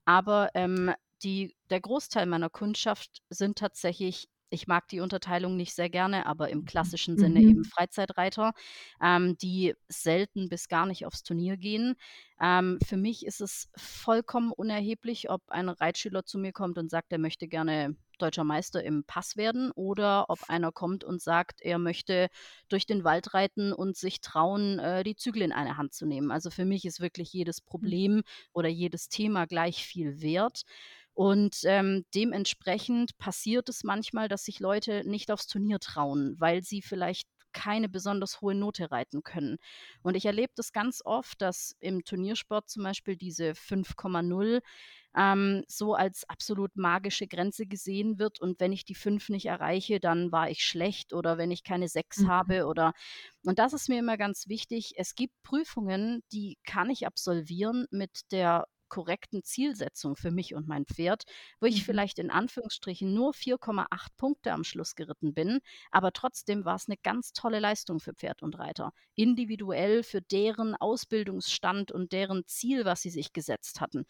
Aber, 0.05 0.49
ähm, 0.53 0.93
die 1.23 1.53
der 1.69 1.81
Großteil 1.81 2.25
meiner 2.25 2.49
Kundschaft 2.49 3.21
sind 3.29 3.57
tatsächlich 3.57 4.29
ich 4.49 4.67
mag 4.67 4.87
die 4.89 4.99
Unterteilung 5.01 5.55
nicht 5.57 5.73
sehr 5.73 5.89
gerne, 5.89 6.25
aber 6.25 6.49
im 6.49 6.65
klassischen 6.65 7.17
Sinne 7.17 7.45
eben 7.45 7.63
Mhm. 7.63 7.65
Freizeitreiter, 7.65 8.53
ähm, 9.01 9.37
die 9.37 9.75
selten 9.87 10.49
bis 10.49 10.67
gar 10.67 10.85
nicht 10.85 11.05
aufs 11.05 11.23
Turnier 11.23 11.57
gehen. 11.57 11.95
Ähm, 12.41 12.79
für 12.85 12.97
mich 12.97 13.25
ist 13.25 13.41
es 13.41 13.69
vollkommen 13.75 14.51
unerheblich, 14.51 15.29
ob 15.29 15.41
ein 15.49 15.69
Reitschüler 15.69 16.25
zu 16.25 16.37
mir 16.39 16.53
kommt 16.53 16.77
und 16.77 16.89
sagt, 16.89 17.11
er 17.11 17.19
möchte 17.19 17.47
gerne 17.47 17.95
Deutscher 18.17 18.43
Meister 18.43 18.83
im 18.83 19.05
Pass 19.05 19.37
werden 19.37 19.71
oder 19.71 20.25
ob 20.29 20.49
einer 20.49 20.73
kommt 20.73 21.05
und 21.05 21.21
sagt, 21.21 21.61
er 21.61 21.79
möchte 21.79 22.27
durch 22.67 22.85
den 22.85 23.05
Wald 23.05 23.33
reiten 23.33 23.71
und 23.71 23.95
sich 23.95 24.19
trauen, 24.19 24.77
äh, 24.79 25.03
die 25.03 25.15
Zügel 25.15 25.41
in 25.41 25.51
eine 25.53 25.77
Hand 25.77 25.93
zu 25.93 26.05
nehmen. 26.05 26.29
Also, 26.31 26.49
für 26.49 26.65
mich 26.65 26.83
ist 26.85 26.99
wirklich 26.99 27.31
jedes 27.31 27.61
Problem 27.61 28.23
oder 28.53 28.67
jedes 28.67 29.07
Thema 29.07 29.45
gleich 29.47 29.85
viel 29.85 30.21
wert. 30.21 30.63
Und, 31.19 31.59
ähm, 31.65 32.05
dementsprechend 32.15 33.17
passiert 33.17 33.67
es 33.67 33.83
manchmal, 33.83 34.29
dass 34.29 34.45
sich 34.45 34.61
Leute 34.61 35.03
nicht 35.05 35.31
aufs 35.31 35.47
Turnier 35.47 35.79
trauen, 35.79 36.35
weil 36.39 36.63
sie 36.63 36.81
vielleicht 36.81 37.27
keine 37.51 37.89
besonders 37.89 38.39
hohe 38.39 38.55
Note 38.55 38.89
reiten 38.91 39.21
können. 39.23 39.57
Und 40.01 40.15
ich 40.15 40.25
erlebe 40.25 40.53
das 40.55 40.71
ganz 40.71 41.01
oft, 41.03 41.41
dass 41.41 41.75
im 41.79 42.05
Turniersport 42.05 42.69
zum 42.69 42.83
Beispiel 42.83 43.17
diese 43.17 43.53
5,0, 43.55 44.61
ähm, 45.17 45.63
so 45.67 45.93
als 45.95 46.29
absolut 46.29 46.77
magische 46.77 47.27
Grenze 47.27 47.65
gesehen 47.65 48.17
wird 48.19 48.39
und 48.39 48.59
wenn 48.61 48.71
ich 48.71 48.85
die 48.85 48.95
5 48.95 49.27
nicht 49.29 49.47
erreiche, 49.47 49.99
dann 49.99 50.31
war 50.31 50.49
ich 50.49 50.63
schlecht 50.63 51.11
oder 51.13 51.37
wenn 51.37 51.51
ich 51.51 51.63
keine 51.63 51.89
6 51.89 52.23
Mhm. 52.23 52.27
habe 52.27 52.65
oder 52.67 52.93
und 53.45 53.59
das 53.59 53.73
ist 53.73 53.89
mir 53.89 53.99
immer 53.99 54.17
ganz 54.17 54.47
wichtig. 54.47 54.93
Es 54.97 55.15
gibt 55.15 55.33
Prüfungen, 55.43 56.21
die 56.31 56.57
kann 56.65 56.89
ich 56.89 57.05
absolvieren 57.07 57.87
mit 57.91 58.31
der 58.31 58.67
korrekten 58.89 59.43
Zielsetzung 59.43 60.15
für 60.15 60.31
mich 60.31 60.53
und 60.55 60.67
mein 60.67 60.85
Pferd, 60.85 61.23
wo 61.59 61.65
ich 61.67 61.83
Mhm. 61.83 61.85
vielleicht 61.85 62.19
in 62.19 62.29
Anführungsstrichen 62.31 63.13
nur 63.13 63.33
4,8 63.33 64.15
Punkte 64.17 64.51
am 64.53 64.63
Schluss 64.63 64.95
geritten 64.95 65.33
bin, 65.33 65.59
aber 65.91 66.11
trotzdem 66.11 66.65
war 66.65 66.75
es 66.75 66.87
eine 66.87 66.97
ganz 66.97 67.31
tolle 67.33 67.59
Leistung 67.59 67.99
für 67.99 68.13
Pferd 68.13 68.41
und 68.43 68.57
Reiter. 68.59 68.91
Individuell 69.15 70.03
für 70.03 70.21
deren 70.21 70.75
Ausbildungsstand 70.75 71.91
und 71.91 72.11
deren 72.11 72.45
Ziel, 72.47 72.85
was 72.85 73.01
sie 73.01 73.09
sich 73.09 73.33
gesetzt 73.33 73.81
hatten. 73.81 74.05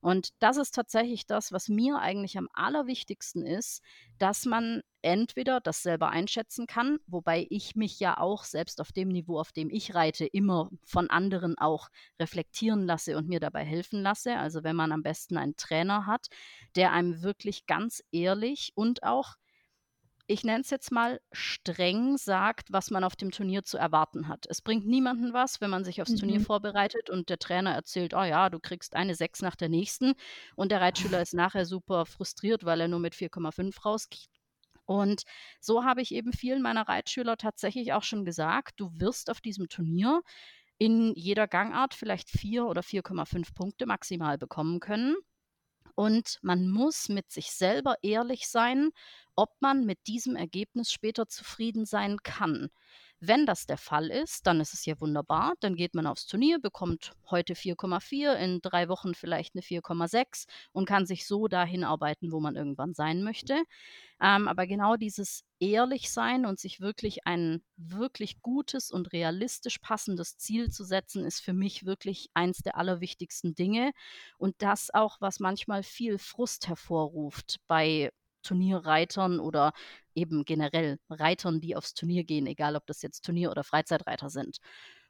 Und 0.00 0.30
das 0.40 0.56
ist 0.56 0.74
tatsächlich 0.74 1.26
das, 1.26 1.52
was 1.52 1.68
mir 1.68 1.98
eigentlich 1.98 2.38
am 2.38 2.48
allerwichtigsten 2.52 3.44
ist, 3.46 3.82
dass 4.18 4.44
man 4.46 4.82
entweder 5.04 5.60
das 5.60 5.82
selber 5.82 6.10
einschätzen 6.10 6.66
kann, 6.66 6.98
wobei 7.06 7.46
ich 7.50 7.76
mich 7.76 8.00
ja 8.00 8.18
auch 8.18 8.44
selbst 8.44 8.80
auf 8.80 8.92
dem 8.92 9.08
Niveau, 9.08 9.38
auf 9.38 9.52
dem 9.52 9.70
ich 9.70 9.94
reite, 9.94 10.26
immer 10.26 10.70
von 10.84 11.10
anderen 11.10 11.56
auch 11.58 11.88
reflektieren 12.20 12.86
lasse 12.86 13.16
und 13.16 13.28
mir 13.28 13.40
dabei 13.40 13.64
helfen 13.64 14.02
lasse. 14.02 14.36
Also 14.38 14.64
wenn 14.64 14.76
man 14.76 14.92
am 14.92 15.02
besten 15.02 15.36
einen 15.36 15.56
Trainer 15.56 16.06
hat, 16.06 16.26
der 16.76 16.92
einem 16.92 17.22
wirklich 17.22 17.66
ganz 17.66 18.02
ehrlich 18.12 18.72
und 18.74 19.02
auch 19.02 19.34
ich 20.26 20.42
nenne 20.44 20.60
es 20.62 20.70
jetzt 20.70 20.90
mal, 20.90 21.20
streng 21.32 22.16
sagt, 22.16 22.72
was 22.72 22.90
man 22.90 23.04
auf 23.04 23.14
dem 23.16 23.30
Turnier 23.30 23.62
zu 23.64 23.76
erwarten 23.78 24.26
hat. 24.28 24.46
Es 24.48 24.62
bringt 24.62 24.86
niemanden 24.86 25.32
was, 25.34 25.60
wenn 25.60 25.70
man 25.70 25.84
sich 25.84 26.00
aufs 26.00 26.14
Turnier 26.14 26.40
Mhm. 26.40 26.40
vorbereitet 26.40 27.10
und 27.10 27.28
der 27.28 27.38
Trainer 27.38 27.74
erzählt: 27.74 28.14
„Oh 28.14 28.22
ja, 28.22 28.48
du 28.50 28.58
kriegst 28.60 28.96
eine 28.96 29.14
6 29.14 29.42
nach 29.42 29.56
der 29.56 29.68
nächsten“ 29.68 30.14
und 30.56 30.72
der 30.72 30.80
Reitschüler 30.80 31.20
ist 31.20 31.34
nachher 31.34 31.66
super 31.66 32.06
frustriert, 32.06 32.64
weil 32.64 32.80
er 32.80 32.88
nur 32.88 33.00
mit 33.00 33.14
4,5 33.14 33.84
rausgeht. 33.84 34.28
Und 34.86 35.22
so 35.60 35.84
habe 35.84 36.02
ich 36.02 36.12
eben 36.14 36.32
vielen 36.32 36.62
meiner 36.62 36.88
Reitschüler 36.88 37.36
tatsächlich 37.36 37.92
auch 37.92 38.02
schon 38.02 38.24
gesagt: 38.24 38.74
„Du 38.80 38.90
wirst 39.00 39.30
auf 39.30 39.40
diesem 39.40 39.68
Turnier 39.68 40.22
in 40.78 41.14
jeder 41.16 41.48
Gangart 41.48 41.94
vielleicht 41.94 42.30
4 42.30 42.66
oder 42.66 42.82
4,5 42.82 43.54
Punkte 43.54 43.86
maximal 43.86 44.38
bekommen 44.38 44.80
können. 44.80 45.16
Und 45.96 46.38
man 46.42 46.68
muss 46.68 47.08
mit 47.08 47.30
sich 47.30 47.52
selber 47.52 47.96
ehrlich 48.02 48.48
sein, 48.48 48.90
ob 49.36 49.50
man 49.60 49.84
mit 49.86 49.98
diesem 50.08 50.36
Ergebnis 50.36 50.90
später 50.92 51.28
zufrieden 51.28 51.86
sein 51.86 52.18
kann. 52.22 52.70
Wenn 53.26 53.46
das 53.46 53.66
der 53.66 53.78
Fall 53.78 54.10
ist, 54.10 54.46
dann 54.46 54.60
ist 54.60 54.74
es 54.74 54.84
ja 54.84 55.00
wunderbar. 55.00 55.54
Dann 55.60 55.76
geht 55.76 55.94
man 55.94 56.06
aufs 56.06 56.26
Turnier, 56.26 56.58
bekommt 56.58 57.12
heute 57.30 57.54
4,4, 57.54 58.34
in 58.34 58.60
drei 58.60 58.88
Wochen 58.88 59.14
vielleicht 59.14 59.54
eine 59.54 59.62
4,6 59.62 60.46
und 60.72 60.86
kann 60.86 61.06
sich 61.06 61.26
so 61.26 61.48
dahin 61.48 61.84
arbeiten, 61.84 62.32
wo 62.32 62.40
man 62.40 62.56
irgendwann 62.56 62.92
sein 62.92 63.22
möchte. 63.22 63.62
Ähm, 64.20 64.46
aber 64.48 64.66
genau 64.66 64.96
dieses 64.96 65.44
ehrlich 65.58 66.10
sein 66.10 66.44
und 66.44 66.58
sich 66.60 66.80
wirklich 66.80 67.26
ein 67.26 67.62
wirklich 67.76 68.42
gutes 68.42 68.90
und 68.90 69.12
realistisch 69.12 69.78
passendes 69.78 70.36
Ziel 70.36 70.70
zu 70.70 70.84
setzen, 70.84 71.24
ist 71.24 71.40
für 71.40 71.52
mich 71.52 71.86
wirklich 71.86 72.28
eins 72.34 72.58
der 72.58 72.76
allerwichtigsten 72.76 73.54
Dinge. 73.54 73.92
Und 74.38 74.56
das 74.58 74.92
auch, 74.92 75.20
was 75.20 75.40
manchmal 75.40 75.82
viel 75.82 76.18
Frust 76.18 76.68
hervorruft 76.68 77.60
bei 77.66 78.10
Turnierreitern 78.44 79.40
oder 79.40 79.72
eben 80.14 80.44
generell 80.44 80.98
Reitern, 81.10 81.60
die 81.60 81.76
aufs 81.76 81.94
Turnier 81.94 82.24
gehen, 82.24 82.46
egal 82.46 82.76
ob 82.76 82.86
das 82.86 83.02
jetzt 83.02 83.24
Turnier 83.24 83.50
oder 83.50 83.64
Freizeitreiter 83.64 84.30
sind. 84.30 84.58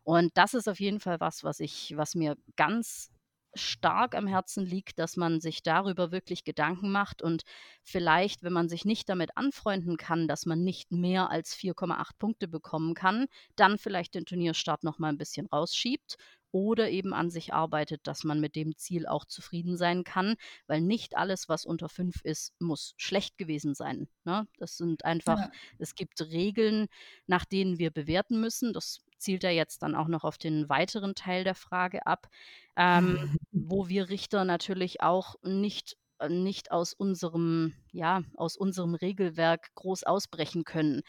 Und 0.04 0.32
das 0.36 0.54
ist 0.54 0.68
auf 0.68 0.80
jeden 0.80 1.00
Fall 1.00 1.20
was, 1.20 1.44
was 1.44 1.60
ich 1.60 1.94
was 1.96 2.14
mir 2.14 2.36
ganz 2.56 3.10
stark 3.54 4.14
am 4.14 4.26
Herzen 4.26 4.64
liegt, 4.66 4.98
dass 4.98 5.16
man 5.16 5.40
sich 5.40 5.62
darüber 5.62 6.12
wirklich 6.12 6.44
Gedanken 6.44 6.90
macht 6.92 7.22
und 7.22 7.42
vielleicht, 7.82 8.42
wenn 8.42 8.52
man 8.52 8.68
sich 8.68 8.84
nicht 8.84 9.08
damit 9.08 9.36
anfreunden 9.36 9.96
kann, 9.96 10.28
dass 10.28 10.46
man 10.46 10.62
nicht 10.64 10.92
mehr 10.92 11.30
als 11.30 11.54
4,8 11.54 12.18
Punkte 12.18 12.48
bekommen 12.48 12.94
kann, 12.94 13.26
dann 13.56 13.78
vielleicht 13.78 14.14
den 14.14 14.26
Turnierstart 14.26 14.84
noch 14.84 14.98
mal 14.98 15.10
'n 15.10 15.18
bisschen 15.18 15.46
rausschiebt 15.46 16.16
oder 16.52 16.88
eben 16.90 17.12
an 17.14 17.30
sich 17.30 17.52
arbeitet, 17.52 18.02
dass 18.06 18.22
man 18.24 18.40
mit 18.40 18.54
dem 18.56 18.76
Ziel 18.76 19.06
auch 19.08 19.24
zufrieden 19.24 19.76
sein 19.76 20.04
kann, 20.04 20.36
weil 20.68 20.80
nicht 20.80 21.16
alles, 21.16 21.48
was 21.48 21.64
unter 21.66 21.88
5 21.88 22.20
ist, 22.22 22.52
muss 22.60 22.94
schlecht 22.96 23.38
gewesen 23.38 23.74
sein, 23.74 24.08
ne? 24.24 24.46
Das 24.58 24.76
sind 24.76 25.04
einfach 25.04 25.38
Ja. 25.38 25.54
es 25.78 25.94
gibt 25.96 26.20
Regeln, 26.22 26.86
nach 27.26 27.44
denen 27.44 27.78
wir 27.78 27.90
bewerten 27.90 28.40
müssen. 28.40 28.72
Das 28.72 29.00
zielt 29.24 29.42
ja 29.42 29.50
jetzt 29.50 29.82
dann 29.82 29.94
auch 29.94 30.08
noch 30.08 30.24
auf 30.24 30.38
den 30.38 30.68
weiteren 30.68 31.14
Teil 31.14 31.44
der 31.44 31.54
Frage 31.54 32.06
ab, 32.06 32.28
ähm, 32.76 33.16
wo 33.52 33.88
wir 33.88 34.08
Richter 34.08 34.44
natürlich 34.44 35.00
auch 35.02 35.36
nicht 35.42 35.96
äh, 36.18 36.28
nicht 36.28 36.70
aus 36.70 36.92
unserem 36.94 37.74
ja, 37.92 38.22
aus 38.36 38.56
unserem 38.56 38.94
Regelwerk 38.94 39.74
groß 39.74 40.04
ausbrechen 40.04 40.64
können. 40.64 41.02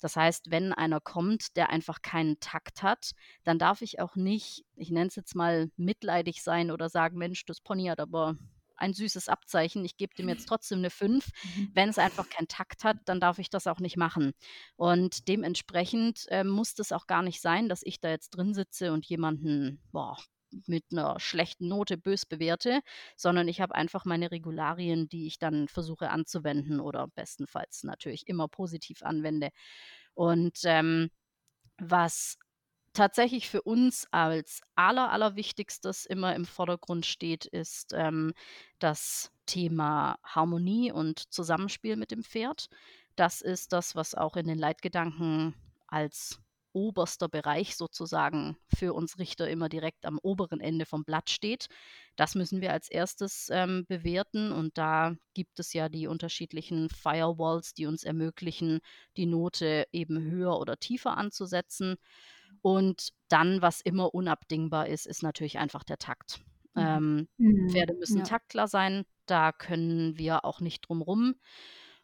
Das 0.00 0.16
heißt, 0.16 0.50
wenn 0.50 0.72
einer 0.72 1.00
kommt, 1.00 1.56
der 1.56 1.70
einfach 1.70 2.02
keinen 2.02 2.40
Takt 2.40 2.82
hat, 2.82 3.12
dann 3.44 3.58
darf 3.58 3.82
ich 3.82 4.00
auch 4.00 4.16
nicht, 4.16 4.64
ich 4.76 4.90
nenne 4.90 5.08
es 5.08 5.16
jetzt 5.16 5.34
mal, 5.34 5.70
mitleidig 5.76 6.42
sein 6.42 6.70
oder 6.70 6.88
sagen: 6.88 7.18
„Mensch, 7.18 7.44
das 7.46 7.60
Pony 7.60 7.86
hat 7.86 8.00
aber 8.00 8.36
ein 8.80 8.92
süßes 8.94 9.28
Abzeichen, 9.28 9.84
ich 9.84 9.96
gebe 9.96 10.14
dem 10.14 10.28
jetzt 10.28 10.46
trotzdem 10.48 10.78
eine 10.78 10.90
5.“ 10.90 11.30
Mhm. 11.56 11.70
Wenn 11.74 11.88
es 11.88 11.98
einfach 11.98 12.28
keinen 12.28 12.48
Takt 12.48 12.84
hat, 12.84 12.98
dann 13.06 13.20
darf 13.20 13.38
ich 13.38 13.50
das 13.50 13.66
auch 13.66 13.80
nicht 13.80 13.96
machen. 13.96 14.32
Und 14.76 15.28
dementsprechend, 15.28 16.26
ähm, 16.30 16.48
muss 16.48 16.74
das 16.74 16.92
auch 16.92 17.06
gar 17.06 17.22
nicht 17.22 17.40
sein, 17.40 17.68
dass 17.68 17.82
ich 17.84 18.00
da 18.00 18.10
jetzt 18.10 18.30
drin 18.30 18.54
sitze 18.54 18.92
und 18.92 19.06
jemanden, 19.06 19.80
boah, 19.92 20.16
mit 20.66 20.84
einer 20.90 21.18
schlechten 21.20 21.68
Note 21.68 21.96
bös 21.96 22.26
bewerte, 22.26 22.80
sondern 23.16 23.48
ich 23.48 23.60
habe 23.60 23.74
einfach 23.74 24.04
meine 24.04 24.30
Regularien, 24.32 25.08
die 25.08 25.26
ich 25.26 25.38
dann 25.38 25.68
versuche 25.68 26.10
anzuwenden 26.10 26.80
oder 26.80 27.06
bestenfalls 27.08 27.84
natürlich 27.84 28.26
immer 28.26 28.48
positiv 28.48 29.02
anwende. 29.02 29.50
Und, 30.14 30.60
ähm, 30.64 31.10
was 31.78 32.36
tatsächlich 32.92 33.48
für 33.48 33.62
uns 33.62 34.06
als 34.10 34.60
aller 34.74 35.10
allerwichtigstes 35.10 36.06
immer 36.06 36.34
im 36.34 36.44
Vordergrund 36.44 37.06
steht, 37.06 37.46
ist, 37.46 37.92
ähm, 37.94 38.32
das 38.78 39.30
Thema 39.46 40.16
Harmonie 40.24 40.92
und 40.92 41.32
Zusammenspiel 41.32 41.96
mit 41.96 42.10
dem 42.10 42.22
Pferd. 42.22 42.68
Das 43.16 43.40
ist 43.40 43.72
das, 43.72 43.96
was 43.96 44.14
auch 44.14 44.36
in 44.36 44.46
den 44.46 44.58
Leitgedanken 44.58 45.54
als 45.88 46.40
oberster 46.72 47.28
Bereich 47.28 47.76
sozusagen 47.76 48.56
für 48.72 48.94
uns 48.94 49.18
Richter 49.18 49.48
immer 49.48 49.68
direkt 49.68 50.06
am 50.06 50.18
oberen 50.22 50.60
Ende 50.60 50.86
vom 50.86 51.04
Blatt 51.04 51.30
steht. 51.30 51.66
Das 52.16 52.34
müssen 52.34 52.60
wir 52.60 52.72
als 52.72 52.88
erstes 52.88 53.48
ähm, 53.50 53.86
bewerten 53.88 54.52
und 54.52 54.78
da 54.78 55.16
gibt 55.34 55.58
es 55.58 55.72
ja 55.72 55.88
die 55.88 56.06
unterschiedlichen 56.06 56.88
Firewalls, 56.88 57.74
die 57.74 57.86
uns 57.86 58.04
ermöglichen, 58.04 58.80
die 59.16 59.26
Note 59.26 59.86
eben 59.92 60.20
höher 60.20 60.58
oder 60.58 60.76
tiefer 60.76 61.16
anzusetzen. 61.16 61.96
Und 62.62 63.10
dann, 63.28 63.62
was 63.62 63.80
immer 63.80 64.14
unabdingbar 64.14 64.88
ist, 64.88 65.06
ist 65.06 65.22
natürlich 65.22 65.58
einfach 65.58 65.84
der 65.84 65.98
Takt. 65.98 66.40
Ähm, 66.76 67.28
mhm. 67.36 67.68
Pferde 67.70 67.94
müssen 67.94 68.18
ja. 68.18 68.24
taktklar 68.24 68.68
sein, 68.68 69.04
da 69.26 69.52
können 69.52 70.16
wir 70.18 70.44
auch 70.44 70.60
nicht 70.60 70.82
drum 70.82 71.02
rum. 71.02 71.34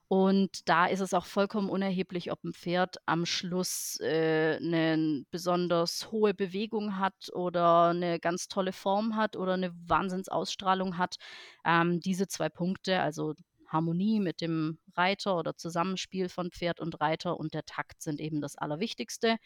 Und 0.09 0.69
da 0.69 0.87
ist 0.87 1.01
es 1.01 1.15
auch 1.15 1.27
vollkommen 1.27 1.69
unerheblich, 1.69 2.31
ob 2.31 2.45
ein 2.45 2.53
Pferd 2.53 2.97
am 3.07 3.27
Schluss 3.27 3.99
äh, 4.01 4.61
'ne 4.61 5.25
besonders 5.33 6.13
hohe 6.13 6.33
Bewegung 6.33 6.97
hat 6.99 7.31
oder 7.33 7.89
eine 7.89 8.21
ganz 8.21 8.47
tolle 8.47 8.73
Form 8.73 9.17
hat 9.17 9.37
oder 9.37 9.55
eine 9.55 9.73
Wahnsinnsausstrahlung 9.89 10.97
hat. 10.97 11.17
Ähm, 11.65 11.99
diese 11.99 12.29
zwei 12.29 12.49
Punkte, 12.49 13.01
also 13.01 13.35
Harmonie 13.69 14.21
mit 14.21 14.41
dem 14.41 14.79
Reiter 14.95 15.37
oder 15.37 15.57
Zusammenspiel 15.57 16.29
von 16.29 16.53
Pferd 16.53 16.81
und 16.81 17.01
Reiter 17.01 17.37
und 17.39 17.53
der 17.53 17.65
Takt 17.65 18.01
sind 18.01 18.21
eben 18.21 18.41
das 18.41 18.57
Allerwichtigste. 18.57 19.39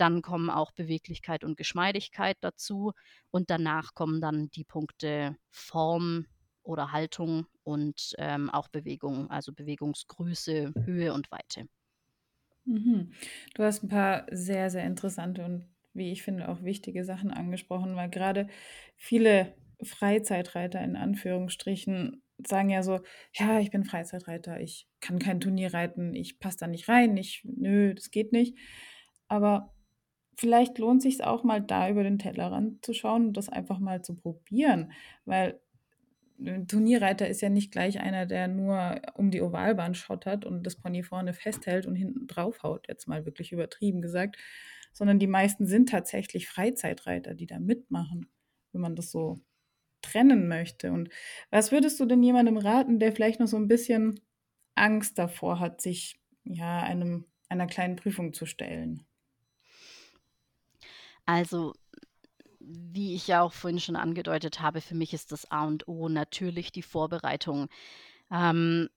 Dann 0.00 0.22
kommen 0.22 0.50
auch 0.50 0.72
Beweglichkeit 0.72 1.44
und 1.44 1.56
Geschmeidigkeit 1.56 2.36
dazu 2.40 2.92
und 3.30 3.50
danach 3.50 3.94
kommen 3.94 4.20
dann 4.20 4.50
die 4.50 4.64
Punkte 4.64 5.36
Form, 5.50 6.26
oder 6.62 6.92
Haltung 6.92 7.46
und 7.64 8.14
ähm, 8.18 8.50
auch 8.50 8.68
Bewegung, 8.68 9.30
also 9.30 9.52
Bewegungsgröße, 9.52 10.72
Höhe 10.84 11.12
und 11.12 11.30
Weite. 11.30 11.66
Mhm. 12.64 13.12
Du 13.54 13.64
hast 13.64 13.82
ein 13.82 13.88
paar 13.88 14.26
sehr, 14.30 14.70
sehr 14.70 14.84
interessante 14.84 15.44
und 15.44 15.68
wie 15.92 16.12
ich 16.12 16.22
finde 16.22 16.48
auch 16.48 16.62
wichtige 16.62 17.04
Sachen 17.04 17.30
angesprochen, 17.30 17.96
weil 17.96 18.10
gerade 18.10 18.48
viele 18.96 19.54
Freizeitreiter 19.82 20.80
in 20.82 20.94
Anführungsstrichen 20.94 22.22
sagen 22.46 22.70
ja 22.70 22.82
so, 22.82 23.00
ja, 23.34 23.58
ich 23.58 23.70
bin 23.70 23.84
Freizeitreiter, 23.84 24.60
ich 24.60 24.88
kann 25.00 25.18
kein 25.18 25.40
Turnier 25.40 25.74
reiten, 25.74 26.14
ich 26.14 26.38
passe 26.38 26.58
da 26.60 26.66
nicht 26.66 26.88
rein, 26.88 27.16
ich, 27.16 27.42
nö, 27.44 27.94
das 27.94 28.10
geht 28.10 28.32
nicht. 28.32 28.56
Aber 29.28 29.74
vielleicht 30.36 30.78
lohnt 30.78 31.02
sich 31.02 31.22
auch 31.24 31.44
mal 31.44 31.60
da 31.60 31.88
über 31.90 32.02
den 32.02 32.18
Tellerrand 32.18 32.84
zu 32.84 32.92
schauen 32.94 33.28
und 33.28 33.36
das 33.36 33.48
einfach 33.48 33.78
mal 33.78 34.02
zu 34.02 34.16
probieren, 34.16 34.92
weil 35.24 35.60
ein 36.40 36.66
Turnierreiter 36.68 37.28
ist 37.28 37.42
ja 37.42 37.50
nicht 37.50 37.70
gleich 37.72 38.00
einer, 38.00 38.26
der 38.26 38.48
nur 38.48 39.00
um 39.14 39.30
die 39.30 39.42
Ovalbahn 39.42 39.94
schottert 39.94 40.44
und 40.46 40.64
das 40.64 40.76
Pony 40.76 41.02
vorne 41.02 41.34
festhält 41.34 41.86
und 41.86 41.94
hinten 41.96 42.26
draufhaut, 42.26 42.88
jetzt 42.88 43.08
mal 43.08 43.26
wirklich 43.26 43.52
übertrieben 43.52 44.00
gesagt, 44.02 44.36
sondern 44.92 45.18
die 45.18 45.26
meisten 45.26 45.66
sind 45.66 45.88
tatsächlich 45.90 46.48
Freizeitreiter, 46.48 47.34
die 47.34 47.46
da 47.46 47.58
mitmachen, 47.58 48.28
wenn 48.72 48.80
man 48.80 48.96
das 48.96 49.10
so 49.10 49.40
trennen 50.02 50.48
möchte. 50.48 50.92
Und 50.92 51.10
was 51.50 51.72
würdest 51.72 52.00
du 52.00 52.06
denn 52.06 52.22
jemandem 52.22 52.56
raten, 52.56 52.98
der 52.98 53.12
vielleicht 53.12 53.40
noch 53.40 53.48
so 53.48 53.56
ein 53.56 53.68
bisschen 53.68 54.20
Angst 54.74 55.18
davor 55.18 55.60
hat, 55.60 55.80
sich 55.80 56.20
ja 56.44 56.82
einem 56.82 57.26
einer 57.48 57.66
kleinen 57.66 57.96
Prüfung 57.96 58.32
zu 58.32 58.46
stellen? 58.46 59.06
Also 61.30 61.74
wie 62.58 63.14
ich 63.14 63.28
ja 63.28 63.40
auch 63.40 63.52
vorhin 63.52 63.78
schon 63.78 63.94
angedeutet 63.94 64.60
habe, 64.60 64.80
für 64.80 64.96
mich 64.96 65.14
ist 65.14 65.30
das 65.30 65.48
A 65.50 65.64
und 65.64 65.86
O 65.86 66.08
natürlich 66.08 66.72
die 66.72 66.82
Vorbereitung. 66.82 67.68
Ähm, 68.32 68.88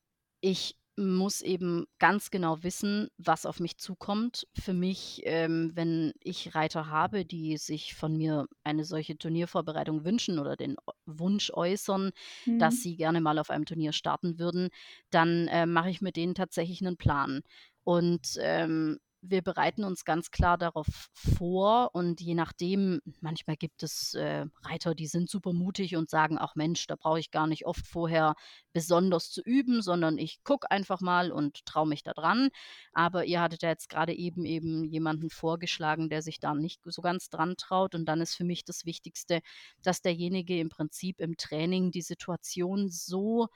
ich 0.41 0.75
muss 0.95 1.41
eben 1.41 1.85
ganz 1.99 2.31
genau 2.31 2.63
wissen, 2.63 3.09
was 3.17 3.45
auf 3.45 3.59
mich 3.59 3.77
zukommt. 3.77 4.47
Für 4.59 4.73
mich, 4.73 5.21
ähm, 5.25 5.71
wenn 5.75 6.13
ich 6.23 6.55
Reiter 6.55 6.87
habe, 6.87 7.23
die 7.23 7.57
sich 7.57 7.93
von 7.93 8.17
mir 8.17 8.47
eine 8.63 8.83
solche 8.83 9.15
Turniervorbereitung 9.15 10.03
wünschen 10.03 10.39
oder 10.39 10.55
den 10.55 10.75
Wunsch 11.05 11.51
äußern, 11.53 12.11
mhm. 12.45 12.59
dass 12.59 12.81
sie 12.81 12.95
gerne 12.95 13.21
mal 13.21 13.37
auf 13.37 13.51
einem 13.51 13.65
Turnier 13.65 13.93
starten 13.93 14.39
würden, 14.39 14.69
dann 15.11 15.47
äh, 15.49 15.67
mache 15.67 15.91
ich 15.91 16.01
mit 16.01 16.15
denen 16.15 16.33
tatsächlich 16.33 16.81
einen 16.81 16.97
Plan. 16.97 17.41
Und 17.83 18.37
ähm, 18.39 18.99
wir 19.25 19.41
bereiten 19.41 19.83
uns 19.85 20.03
ganz 20.03 20.31
klar 20.31 20.57
darauf 20.57 21.09
vor 21.13 21.91
und 21.93 22.19
je 22.19 22.35
nachdem, 22.35 22.99
manchmal 23.21 23.55
gibt 23.55 23.81
es 23.81 24.13
äh, 24.15 24.45
Reiter, 24.63 24.95
die 24.95 25.07
sind 25.07 25.29
super 25.29 25.53
mutig 25.53 25.95
und 25.95 26.09
sagen, 26.09 26.37
ach 26.39 26.55
Mensch, 26.55 26.85
da 26.87 26.95
brauche 26.95 27.19
ich 27.19 27.31
gar 27.31 27.47
nicht 27.47 27.65
oft 27.65 27.87
vorher 27.87 28.35
besonders 28.73 29.31
zu 29.31 29.41
üben, 29.41 29.81
sondern 29.81 30.17
ich 30.17 30.43
gucke 30.43 30.69
einfach 30.69 30.99
mal 30.99 31.31
und 31.31 31.65
traue 31.65 31.87
mich 31.87 32.03
da 32.03 32.13
dran. 32.13 32.49
Aber 32.91 33.25
ihr 33.25 33.41
hattet 33.41 33.63
ja 33.63 33.69
jetzt 33.69 33.89
gerade 33.89 34.13
eben 34.13 34.45
eben 34.45 34.83
jemanden 34.83 35.29
vorgeschlagen, 35.29 36.09
der 36.09 36.21
sich 36.21 36.39
da 36.39 36.53
nicht 36.53 36.81
so 36.83 37.01
ganz 37.01 37.29
dran 37.29 37.55
traut. 37.57 37.95
Und 37.95 38.05
dann 38.05 38.19
ist 38.19 38.35
für 38.35 38.43
mich 38.45 38.65
das 38.65 38.85
Wichtigste, 38.85 39.39
dass 39.81 40.01
derjenige 40.01 40.59
im 40.59 40.69
Prinzip 40.69 41.21
im 41.21 41.37
Training 41.37 41.91
die 41.91 42.01
Situation 42.01 42.89
so 42.89 43.47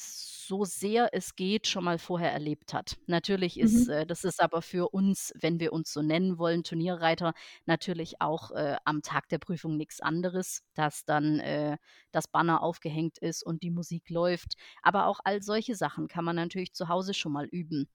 so 0.00 0.64
sehr 0.64 1.10
es 1.12 1.36
geht, 1.36 1.66
schon 1.66 1.84
mal 1.84 1.98
vorher 1.98 2.32
erlebt 2.32 2.74
hat. 2.74 2.96
Natürlich 3.06 3.58
ist 3.58 3.86
mhm. 3.86 3.92
äh, 3.92 4.06
das 4.06 4.24
ist 4.24 4.42
aber 4.42 4.62
für 4.62 4.88
uns, 4.92 5.32
wenn 5.40 5.60
wir 5.60 5.72
uns 5.72 5.92
so 5.92 6.02
nennen 6.02 6.38
wollen, 6.38 6.64
Turnierreiter, 6.64 7.34
natürlich 7.66 8.20
auch 8.20 8.50
äh, 8.50 8.76
am 8.84 9.02
Tag 9.02 9.28
der 9.28 9.38
Prüfung 9.38 9.76
nichts 9.76 10.00
anderes, 10.00 10.62
dass 10.74 11.04
dann 11.04 11.38
äh, 11.40 11.76
das 12.12 12.28
Banner 12.28 12.62
aufgehängt 12.62 13.18
ist 13.18 13.44
und 13.44 13.62
die 13.62 13.70
Musik 13.70 14.10
läuft. 14.10 14.54
Aber 14.82 15.06
auch 15.06 15.20
all 15.24 15.42
solche 15.42 15.74
Sachen 15.74 16.08
kann 16.08 16.24
man 16.24 16.36
natürlich 16.36 16.72
zu 16.72 16.88
Hause 16.88 17.14
schon 17.14 17.32
mal 17.32 17.46
üben. 17.46 17.88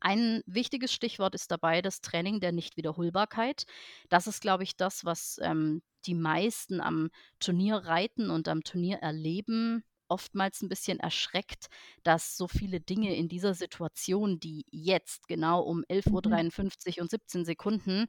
Ein 0.00 0.42
wichtiges 0.46 0.92
Stichwort 0.92 1.36
ist 1.36 1.52
dabei 1.52 1.80
das 1.80 2.00
Training 2.00 2.40
der 2.40 2.50
Nichtwiederholbarkeit. 2.50 3.66
Das 4.08 4.26
ist, 4.26 4.40
glaube 4.40 4.64
ich, 4.64 4.76
das, 4.76 5.04
was 5.04 5.38
ähm, 5.42 5.82
die 6.06 6.14
meisten 6.14 6.80
am 6.80 7.10
Turnier 7.38 7.76
reiten 7.76 8.30
und 8.30 8.48
am 8.48 8.64
Turnier 8.64 8.98
erleben, 8.98 9.84
oftmals 10.10 10.62
ein 10.62 10.68
bisschen 10.68 11.00
erschreckt, 11.00 11.66
dass 12.02 12.36
so 12.36 12.48
viele 12.48 12.80
Dinge 12.80 13.14
in 13.16 13.28
dieser 13.28 13.54
Situation, 13.54 14.40
die 14.40 14.64
jetzt 14.70 15.28
genau 15.28 15.62
um 15.62 15.84
11:53 15.88 16.96
mhm. 16.96 17.02
und 17.02 17.10
17 17.10 17.44
Sekunden 17.44 18.06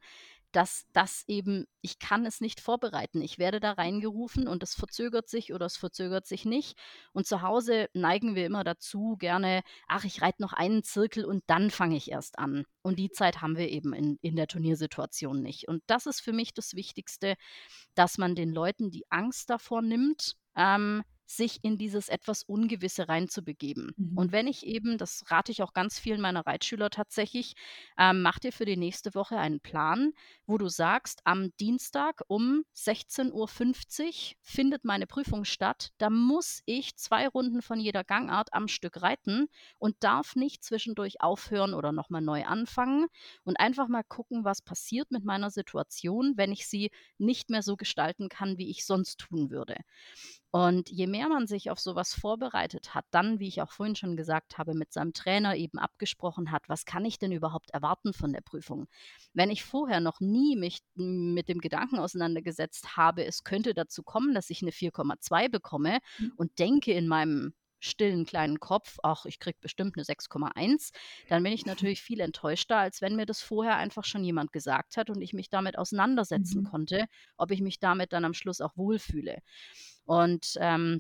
dass 0.52 0.86
das 0.92 1.24
eben 1.28 1.66
ich 1.82 1.98
kann 1.98 2.26
es 2.26 2.42
nicht 2.42 2.60
vorbereiten. 2.60 3.22
Ich 3.22 3.40
werde 3.40 3.60
da 3.60 3.72
reingerufen 3.72 4.48
und 4.48 4.62
es 4.64 4.76
verzögert 4.76 5.30
sich 5.30 5.54
oder 5.54 5.66
es 5.66 5.78
verzögert 5.78 6.28
sich 6.28 6.46
nicht. 6.46 6.78
Und 7.14 7.26
zu 7.26 7.42
Hause 7.42 7.90
neigen 7.94 8.36
wir 8.36 8.46
immer 8.46 8.64
dazu, 8.64 9.16
gerne, 9.18 9.62
ach, 9.88 10.04
ich 10.04 10.22
reite 10.22 10.42
noch 10.42 10.54
einen 10.54 10.84
Zirkel 10.84 11.26
und 11.26 11.44
dann 11.48 11.72
fange 11.72 11.96
ich 11.96 12.12
erst 12.12 12.38
an. 12.38 12.66
Und 12.82 13.00
die 13.00 13.10
Zeit 13.10 13.42
haben 13.42 13.58
wir 13.58 13.70
eben 13.70 13.94
in, 13.94 14.20
in 14.22 14.36
der 14.36 14.48
Turniersituation 14.48 15.42
nicht. 15.42 15.68
Und 15.68 15.82
das 15.88 16.06
ist 16.06 16.22
für 16.22 16.34
mich 16.34 16.54
das 16.54 16.76
Wichtigste, 16.76 17.36
dass 17.96 18.18
man 18.18 18.36
den 18.36 18.52
Leuten 18.52 18.92
die 18.92 19.10
Angst 19.10 19.50
davor 19.50 19.82
nimmt, 19.82 20.36
ähm, 20.56 21.04
sich 21.36 21.60
in 21.64 21.78
dieses 21.78 22.10
etwas 22.10 22.44
Ungewisse 22.44 23.08
reinzubegeben. 23.08 23.94
Mhm. 23.98 24.18
Und 24.18 24.32
wenn 24.32 24.48
ich 24.48 24.66
eben, 24.66 24.98
das 24.98 25.24
rate 25.28 25.52
ich 25.52 25.64
auch 25.64 25.74
ganz 25.74 26.00
vielen 26.00 26.22
meiner 26.22 26.46
Reitschüler 26.46 26.90
tatsächlich, 26.90 27.54
ähm, 27.98 28.22
mach 28.22 28.40
dir 28.40 28.52
für 28.52 28.66
die 28.66 28.78
nächste 28.78 29.16
Woche 29.16 29.38
einen 29.38 29.60
Plan, 29.60 30.14
wo 30.46 30.58
du 30.58 30.68
sagst, 30.68 31.22
am 31.24 31.56
Dienstag 31.60 32.22
um 32.28 32.64
16.50 32.76 33.32
Uhr 33.32 34.38
findet 34.42 34.86
meine 34.86 35.08
Prüfung 35.08 35.46
statt. 35.46 35.92
Da 35.98 36.10
muss 36.10 36.62
ich 36.66 36.96
zwei 36.98 37.28
Runden 37.28 37.62
von 37.62 37.80
jeder 37.80 38.04
Gangart 38.04 38.54
am 38.54 38.68
Stück 38.68 39.02
reiten 39.02 39.48
und 39.78 39.96
darf 40.02 40.36
nicht 40.36 40.64
zwischendurch 40.64 41.22
aufhören 41.22 41.74
oder 41.74 41.92
nochmal 41.92 42.22
neu 42.22 42.46
anfangen 42.46 43.08
und 43.44 43.60
einfach 43.60 43.88
mal 43.88 44.04
gucken, 44.04 44.44
was 44.44 44.62
passiert 44.62 45.12
mit 45.12 45.24
meiner 45.24 45.50
Situation, 45.50 46.34
wenn 46.36 46.52
ich 46.52 46.68
sie 46.68 46.92
nicht 47.18 47.50
mehr 47.50 47.62
so 47.62 47.76
gestalten 47.76 48.30
kann, 48.30 48.58
wie 48.58 48.70
ich 48.70 48.86
sonst 48.86 49.20
tun 49.20 49.50
würde. 49.50 49.76
Und 50.52 50.90
je 50.90 51.08
mehr 51.08 51.30
man 51.30 51.48
sich 51.48 51.72
auf 51.72 51.80
sowas 51.80 52.14
vorbereitet 52.14 52.94
hat, 52.94 53.06
dann, 53.12 53.40
wie 53.40 53.48
ich 53.48 53.62
auch 53.62 53.72
vorhin 53.72 53.96
schon 53.96 54.18
gesagt 54.18 54.58
habe, 54.58 54.74
mit 54.74 54.92
seinem 54.92 55.14
Trainer 55.14 55.56
eben 55.56 55.80
abgesprochen 55.80 56.52
hat, 56.52 56.68
was 56.68 56.84
kann 56.84 57.06
ich 57.06 57.18
denn 57.18 57.32
überhaupt 57.32 57.72
erwarten 57.72 58.12
von 58.12 58.34
der 58.34 58.42
Prüfung? 58.42 58.88
Wenn 59.34 59.50
ich 59.50 59.64
vorher 59.64 60.02
noch 60.02 60.20
nie 60.20 60.58
mich 60.58 60.80
mit 60.96 61.48
dem 61.48 61.60
Gedanken 61.60 62.00
auseinandergesetzt 62.00 62.98
habe, 62.98 63.26
es 63.26 63.46
könnte 63.46 63.74
dazu 63.74 64.04
kommen, 64.04 64.34
dass 64.34 64.50
ich 64.50 64.62
eine 64.62 64.72
4,2 64.72 65.50
bekomme 65.50 66.00
mhm. 66.20 66.34
und 66.36 66.60
denke 66.60 66.92
in 66.92 67.08
meinem 67.08 67.54
stillen 67.82 68.26
kleinen 68.26 68.60
Kopf, 68.60 68.98
ach, 69.04 69.26
ich 69.26 69.40
kriege 69.40 69.58
bestimmt 69.60 69.98
eine 69.98 70.04
6,1, 70.04 70.92
dann 71.30 71.44
bin 71.44 71.54
ich 71.54 71.66
natürlich 71.66 72.02
viel 72.02 72.20
enttäuschter, 72.20 72.78
als 72.78 73.02
wenn 73.02 73.16
mir 73.16 73.26
das 73.26 73.42
vorher 73.42 73.78
einfach 73.78 74.04
schon 74.06 74.24
jemand 74.24 74.52
gesagt 74.52 74.98
hat 74.98 75.10
und 75.10 75.22
ich 75.22 75.34
mich 75.34 75.50
damit 75.50 75.78
auseinandersetzen 75.78 76.62
mhm. 76.62 76.66
konnte, 76.66 77.06
ob 77.38 77.52
ich 77.52 77.62
mich 77.62 77.80
damit 77.80 78.14
dann 78.14 78.26
am 78.26 78.34
Schluss 78.34 78.62
auch 78.62 78.78
wohlfühle. 78.78 79.40
Und 80.06 80.56
ähm, 80.60 81.00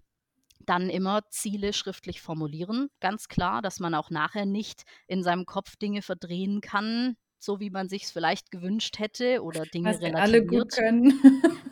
dann 0.66 0.90
immer 0.90 1.24
Ziele 1.30 1.74
schriftlich 1.74 2.22
formulieren, 2.22 2.90
ganz 3.02 3.28
klar, 3.28 3.62
dass 3.62 3.80
man 3.80 3.96
auch 3.96 4.10
nachher 4.12 4.46
nicht 4.46 4.84
in 5.08 5.24
seinem 5.24 5.46
Kopf 5.46 5.76
Dinge 5.78 6.02
verdrehen 6.04 6.62
kann, 6.62 7.18
so 7.40 7.60
wie 7.60 7.70
man 7.72 7.90
sich's 7.90 8.12
vielleicht 8.12 8.52
gewünscht 8.52 9.00
hätte 9.00 9.44
oder 9.44 9.66
Dinge 9.66 10.00
Was 10.00 10.04
wir 10.04 10.14
alle 10.18 10.44
gut 10.44 10.64
relativiert. 10.64 10.72
können. 10.72 11.14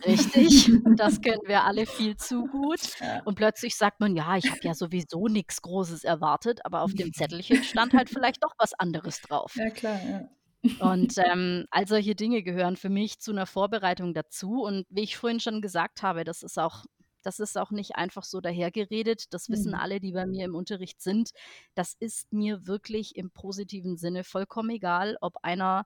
Richtig, 0.04 0.70
das 0.96 1.20
können 1.20 1.42
wir 1.46 1.64
alle 1.64 1.86
viel 1.86 2.16
zu 2.16 2.46
gut. 2.46 2.80
Ja. 3.00 3.22
Und 3.24 3.34
plötzlich 3.36 3.76
sagt 3.76 4.00
man: 4.00 4.16
„Ja, 4.16 4.36
ich 4.36 4.50
habe 4.50 4.60
ja 4.62 4.74
sowieso 4.74 5.26
nix 5.28 5.62
Großes 5.62 6.04
erwartet“, 6.04 6.64
aber 6.64 6.82
auf 6.82 6.94
dem 6.94 7.12
Zettelchen 7.12 7.62
stand 7.62 7.94
halt 7.94 8.10
vielleicht 8.10 8.42
doch 8.44 8.52
was 8.58 8.74
anderes 8.74 9.20
drauf. 9.20 9.60
Ja 9.60 9.70
klar, 9.70 10.02
ja. 10.04 10.28
Und, 10.78 11.12
ähm, 11.18 11.66
all 11.70 11.86
solche 11.86 12.14
Dinge 12.14 12.42
gehören 12.42 12.76
für 12.76 12.88
mich 12.88 13.18
zu 13.20 13.32
'ner 13.34 13.44
Vorbereitung 13.46 14.14
dazu. 14.14 14.62
Und 14.62 14.86
wie 14.88 15.02
ich 15.02 15.16
vorhin 15.18 15.38
schon 15.40 15.60
gesagt 15.60 16.02
habe, 16.02 16.24
das 16.24 16.42
ist 16.42 16.58
auch 16.58 16.84
das 17.22 17.40
ist 17.40 17.58
auch 17.58 17.70
nicht 17.70 17.96
einfach 17.96 18.24
so 18.24 18.40
dahergeredet. 18.40 19.32
Das 19.34 19.50
wissen 19.50 19.74
Mhm. 19.74 19.74
alle, 19.74 20.00
die 20.00 20.12
bei 20.12 20.26
mir 20.26 20.44
im 20.46 20.54
Unterricht 20.54 21.00
sind. 21.02 21.30
Das 21.74 21.94
ist 21.98 22.32
mir 22.32 22.66
wirklich 22.66 23.16
im 23.16 23.30
positiven 23.30 23.96
Sinne 23.96 24.24
vollkommen 24.24 24.70
egal, 24.70 25.16
ob 25.20 25.36
einer 25.42 25.84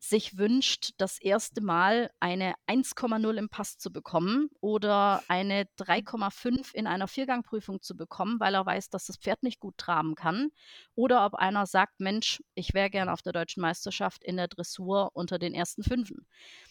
sich 0.00 0.38
wünscht, 0.38 0.92
das 0.98 1.18
erste 1.18 1.60
Mal 1.60 2.10
eine 2.20 2.54
1,0 2.66 3.36
im 3.36 3.48
Pass 3.48 3.78
zu 3.78 3.90
bekommen 3.92 4.48
oder 4.60 5.24
eine 5.26 5.66
3,5 5.76 6.72
in 6.72 6.86
einer 6.86 7.08
Viergangprüfung 7.08 7.82
zu 7.82 7.96
bekommen, 7.96 8.38
weil 8.38 8.54
er 8.54 8.64
weiß, 8.64 8.90
dass 8.90 9.06
das 9.06 9.16
Pferd 9.16 9.42
nicht 9.42 9.58
gut 9.58 9.76
traben 9.76 10.14
kann. 10.14 10.50
Oder 10.94 11.26
ob 11.26 11.34
einer 11.34 11.66
sagt: 11.66 11.98
„Mensch, 11.98 12.40
ich 12.54 12.74
wäre 12.74 12.90
gern 12.90 13.08
auf 13.08 13.22
der 13.22 13.32
Deutschen 13.32 13.60
Meisterschaft 13.60 14.22
in 14.22 14.36
der 14.36 14.46
Dressur 14.46 15.10
unter 15.14 15.38
den 15.40 15.52
ersten 15.52 15.82
Fünfen.“ 15.82 16.26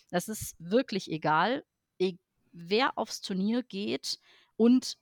Das 0.09 0.27
ist 0.29 0.55
wirklich 0.59 1.11
egal, 1.11 1.63
e 1.99 2.13
wer 2.57 2.97
aufs 2.97 3.21
Turnier 3.21 3.63
geht 3.63 4.19
und 4.57 4.97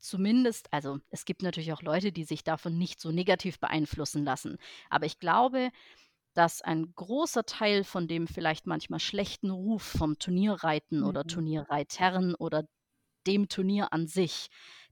zumindest 0.00 0.72
also, 0.72 0.98
es 1.10 1.24
gibt 1.24 1.42
natürlich 1.42 1.72
auch 1.72 1.82
Leute, 1.82 2.12
die 2.12 2.24
sich 2.24 2.44
davon 2.44 2.78
nicht 2.78 3.00
so 3.00 3.10
negativ 3.10 3.58
beeinflussen 3.58 4.24
lassen. 4.24 4.58
Aber 4.90 5.06
ich 5.06 5.18
glaube, 5.18 5.70
dass 6.34 6.62
ein 6.62 6.94
großer 6.94 7.44
Teil 7.46 7.84
von 7.84 8.08
dem 8.08 8.28
vielleicht 8.28 8.66
manchmal 8.66 9.00
schlechten 9.00 9.50
Ruf 9.50 9.82
vom 9.82 10.18
Turnierreiten 10.18 11.04
oder 11.04 11.24
Mhm. 11.24 11.26
Turnierreitern 11.26 12.34
oder 12.36 12.64
dem 13.26 13.48
Turnier 13.48 13.92
an 13.92 14.08
sich 14.08 14.48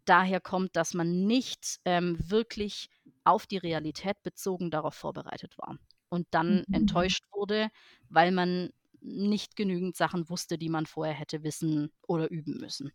daher 0.07 0.40
kommt, 0.40 0.77
dass 0.77 0.94
man 0.94 1.27
nicht, 1.27 1.81
ähm, 1.87 2.16
wirklich 2.31 2.90
auf 3.24 3.46
die 3.46 3.59
Realität 3.59 4.22
bezogen 4.22 4.70
darauf 4.70 4.94
vorbereitet 4.94 5.59
war 5.59 5.79
und 6.11 6.27
dann 6.33 6.64
Mhm. 6.72 6.72
enttäuscht 6.72 7.24
wurde, 7.33 7.70
weil 8.09 8.33
man 8.33 8.70
nicht 9.05 9.57
genügend 9.57 9.97
Sachen 9.97 10.29
wusste, 10.31 10.59
die 10.59 10.71
man 10.71 10.87
vorher 10.87 11.14
hätte 11.14 11.45
wissen 11.45 11.93
oder 12.09 12.31
üben 12.31 12.59
müssen. 12.61 12.93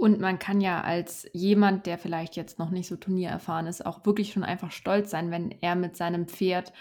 Und 0.00 0.20
man 0.20 0.38
kann 0.38 0.60
ja 0.60 0.80
als 0.82 1.28
jemand, 1.32 1.84
der 1.86 1.98
vielleicht 1.98 2.36
jetzt 2.36 2.60
noch 2.60 2.70
nicht 2.70 2.86
so 2.86 2.94
turniererfahren 2.96 3.66
ist, 3.66 3.84
auch 3.84 4.06
wirklich 4.06 4.32
schon 4.32 4.44
einfach 4.44 4.70
stolz 4.70 5.10
sein, 5.10 5.32
wenn 5.32 5.50
er 5.60 5.74
mit 5.74 5.96
seinem 5.96 6.28
Pferd 6.28 6.72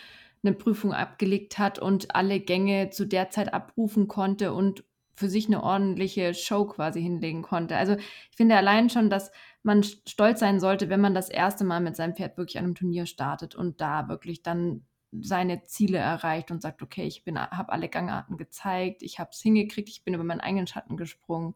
'ne 0.44 0.54
Prüfung 0.54 0.94
abgelegt 0.94 1.58
hat 1.58 1.80
und 1.80 2.16
alle 2.16 2.40
Gänge 2.40 2.92
zu 2.92 3.06
der 3.08 3.32
Zeit 3.32 3.52
abrufen 3.56 4.08
konnte 4.08 4.54
und 4.54 4.84
für 5.16 5.30
sich 5.30 5.50
'ne 5.50 5.64
ordentliche 5.64 6.36
Show 6.36 6.66
quasi 6.66 7.02
hinlegen 7.02 7.42
konnte. 7.42 7.76
Also, 7.76 7.96
ich 7.96 8.38
finde 8.38 8.56
allein 8.56 8.92
schon, 8.92 9.10
dass 9.10 9.32
man 9.64 9.82
st 9.82 10.08
stolz 10.12 10.40
sein 10.40 10.60
sollte, 10.60 10.88
wenn 10.90 11.02
man 11.02 11.16
das 11.16 11.30
erste 11.30 11.64
Mal 11.66 11.82
mit 11.82 11.96
seinem 11.96 12.16
Pferd 12.16 12.38
wirklich 12.38 12.60
an 12.60 12.66
'nem 12.66 12.76
Turnier 12.76 13.08
startet 13.08 13.56
und 13.56 13.82
da 13.82 14.08
wirklich 14.10 14.44
dann 14.44 14.86
seine 15.12 15.64
Ziele 15.64 15.98
erreicht 16.00 16.52
und 16.52 16.62
sagt: 16.62 16.82
„Okay, 16.84 17.06
ich 17.06 17.24
bin 17.24 17.40
habe 17.40 17.72
alle 17.72 17.90
Gangarten 17.90 18.38
gezeigt, 18.38 19.04
ich 19.04 19.20
habe 19.20 19.32
es 19.34 19.42
hingekriegt, 19.42 19.90
ich 19.90 20.04
bin 20.04 20.14
über 20.14 20.24
meinen 20.24 20.42
eigenen 20.42 20.68
Schatten 20.68 20.98
gesprungen.“ 20.98 21.56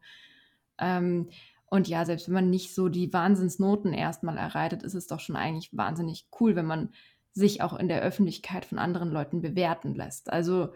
Ähm, 0.78 1.30
und 1.66 1.88
ja, 1.88 2.04
selbst 2.04 2.28
wenn 2.28 2.34
man 2.34 2.50
nicht 2.50 2.74
so 2.74 2.88
die 2.88 3.12
Wahnsinnsnoten 3.12 3.92
erst 3.94 4.22
mal 4.22 4.36
erreitet, 4.38 4.82
ist 4.82 4.94
es 4.94 5.06
doch 5.06 5.20
schon 5.20 5.36
eigentlich 5.36 5.76
wahnsinnig 5.76 6.28
cool, 6.40 6.56
wenn 6.56 6.66
man 6.66 6.90
sich 7.32 7.62
auch 7.62 7.74
in 7.74 7.88
der 7.88 8.02
Öffentlichkeit 8.02 8.64
von 8.66 8.78
anderen 8.78 9.10
Leuten 9.10 9.40
bewerten 9.42 9.94
lässt. 9.94 10.30
Also, 10.32 10.74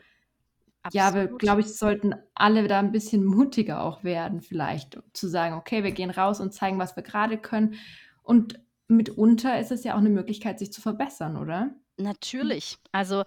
ja, 0.92 1.14
wir 1.14 1.28
Absolut. 1.28 1.38
glaube 1.38 1.60
ich, 1.62 1.76
sollten 1.76 2.14
alle 2.34 2.68
da 2.68 2.80
'n 2.80 2.92
bisschen 2.92 3.24
mutiger 3.26 3.82
auch 3.82 4.04
werden 4.04 4.42
vielleicht, 4.42 5.00
zu 5.14 5.28
sagen: 5.28 5.54
„Okay, 5.56 5.84
wir 5.84 5.92
gehen 5.92 6.10
raus 6.10 6.40
und 6.40 6.52
zeigen, 6.54 6.78
was 6.78 6.96
wir 6.96 7.02
grade 7.02 7.38
können.“ 7.38 7.74
Und 8.22 8.60
mitunter 8.88 9.58
ist 9.60 9.72
es 9.72 9.84
ja 9.84 9.96
auch 9.96 10.00
'ne 10.00 10.10
Möglichkeit, 10.10 10.58
sich 10.58 10.72
zu 10.72 10.80
verbessern, 10.82 11.36
oder? 11.36 11.74
Natürlich. 11.98 12.76
Also, 12.92 13.24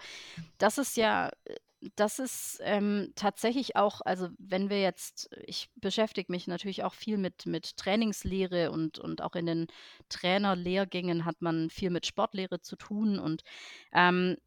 das 0.60 0.78
ist 0.78 0.98
ja 0.98 1.30
äh, 1.46 1.56
das 1.96 2.20
ist, 2.20 2.60
ähm, 2.64 3.14
tatsächlich 3.16 3.76
auch 3.78 4.02
also, 4.02 4.30
wenn 4.40 4.70
wir 4.70 4.82
jetzt 4.82 5.30
ich 5.46 5.70
beschäftige 5.76 6.32
mich 6.32 6.48
natürlich 6.48 6.84
auch 6.84 6.94
viel 6.96 7.18
mit 7.18 7.46
mit 7.48 7.78
Trainingslehre 7.78 8.72
und 8.72 9.00
und 9.00 9.22
auch 9.22 9.36
in 9.36 9.46
den 9.48 9.68
Trainerlehrgängen 10.10 11.26
hat 11.26 11.42
man 11.42 11.70
viel 11.72 11.90
mit 11.92 12.06
Sportlehre 12.08 12.62
zu 12.62 12.76
tun 12.78 13.20
und, 13.20 13.44
ähm, 13.94 14.38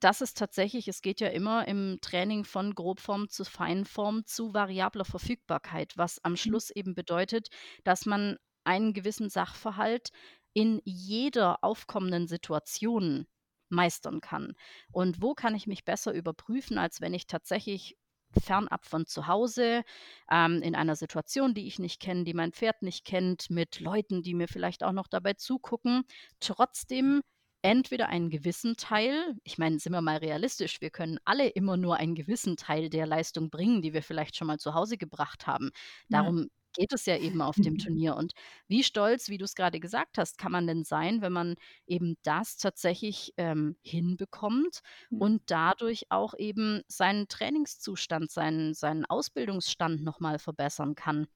das 0.00 0.20
ist 0.22 0.38
tatsächlich 0.38 0.88
es 0.88 1.02
geht 1.02 1.20
ja 1.20 1.28
immer 1.28 1.68
im 1.68 1.98
Training 2.02 2.44
von 2.44 2.74
Grobform 2.74 3.28
zu 3.30 3.44
Feinform 3.44 4.26
zu 4.26 4.54
variabler 4.54 5.04
Verfügbarkeit, 5.06 5.94
was 5.96 6.24
am 6.24 6.36
Mhm. 6.44 6.58
Schluss 6.58 6.70
eben 6.70 6.94
bedeutet, 6.94 7.48
dass 7.84 8.06
man 8.06 8.36
einen 8.64 8.92
gewissen 8.94 9.30
Sachverhalt 9.30 10.10
in 10.54 10.80
jeder 10.84 11.64
aufkommenden 11.64 12.28
Situation 12.28 13.26
meistern 13.68 14.20
kann. 14.20 14.54
Und 14.92 15.22
wo 15.22 15.34
kann 15.34 15.54
ich 15.54 15.66
mich 15.66 15.84
besser 15.84 16.12
überprüfen, 16.12 16.78
als 16.78 17.00
wenn 17.00 17.14
ich 17.14 17.26
tatsächlich 17.26 17.96
fernab 18.40 18.84
von 18.84 19.06
zu 19.06 19.26
Hause, 19.26 19.84
ähm, 20.30 20.60
in 20.62 20.74
einer 20.74 20.96
Situation, 20.96 21.54
die 21.54 21.66
ich 21.66 21.78
nicht 21.78 22.00
kenne, 22.00 22.24
die 22.24 22.34
mein 22.34 22.52
Pferd 22.52 22.82
nicht 22.82 23.04
kennt, 23.04 23.50
mit 23.50 23.80
Leuten, 23.80 24.22
die 24.22 24.34
mir 24.34 24.48
vielleicht 24.48 24.82
auch 24.82 24.92
noch 24.92 25.08
dabei 25.08 25.34
zugucken, 25.34 26.02
trotzdem 26.40 27.22
entweder 27.62 28.08
einen 28.08 28.28
gewissen 28.30 28.76
Teil 28.76 29.34
ich 29.44 29.56
meine, 29.56 29.78
sind 29.78 29.92
wir 29.92 30.02
mal 30.02 30.18
realistisch, 30.18 30.80
wir 30.80 30.90
können 30.90 31.18
alle 31.24 31.48
immer 31.48 31.76
nur 31.76 31.96
einen 31.96 32.14
gewissen 32.14 32.56
Teil 32.56 32.90
der 32.90 33.06
Leistung 33.06 33.50
bringen, 33.50 33.80
die 33.82 33.94
wir 33.94 34.02
vielleicht 34.02 34.36
schon 34.36 34.48
mal 34.48 34.58
zu 34.58 34.74
Hause 34.74 34.98
gebracht 34.98 35.46
haben. 35.46 35.70
Ja. 36.08 36.30
Geht 36.76 36.92
es 36.92 37.06
ja 37.06 37.16
eben 37.16 37.40
auf 37.40 37.60
dem 37.60 37.76
Turnier. 37.78 38.16
Und 38.16 38.32
wie 38.66 38.82
stolz, 38.82 39.28
wie 39.28 39.38
du's 39.38 39.54
grade 39.54 39.78
gesagt 39.80 40.18
hast, 40.18 40.38
kann 40.38 40.52
man 40.52 40.66
denn 40.66 40.84
sein, 40.84 41.22
wenn 41.22 41.32
man 41.32 41.54
eben 41.86 42.16
das 42.24 42.56
tatsächlich, 42.56 43.32
ähm, 43.36 43.76
hinbekommt 43.82 44.80
Mhm. 45.10 45.24
und 45.24 45.42
dadurch 45.46 46.06
auch 46.10 46.34
eben 46.36 46.82
seinen 46.88 47.28
Trainingszustand, 47.28 48.30
seinen 48.30 48.74
seinen 48.74 49.04
Ausbildungsstand 49.04 50.02
noch 50.02 50.18
mal 50.20 50.38
verbessern 50.40 50.94
kann. 50.96 51.28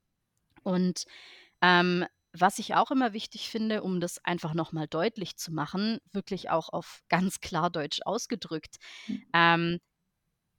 Und, 0.62 1.04
ähm, 1.62 2.06
was 2.32 2.58
ich 2.60 2.74
auch 2.76 2.90
immer 2.92 3.12
wichtig 3.12 3.50
finde, 3.50 3.82
um 3.82 4.00
das 4.00 4.24
einfach 4.24 4.54
noch 4.54 4.72
mal 4.72 4.88
deutlich 4.88 5.36
zu 5.36 5.52
machen, 5.52 5.98
wirklich 6.12 6.50
auch 6.50 6.70
auf 6.70 7.02
ganz 7.08 7.40
klar 7.40 7.70
Deutsch 7.70 8.00
ausgedrückt, 8.04 8.76
Mhm. 9.08 9.32
ähm, 9.34 9.80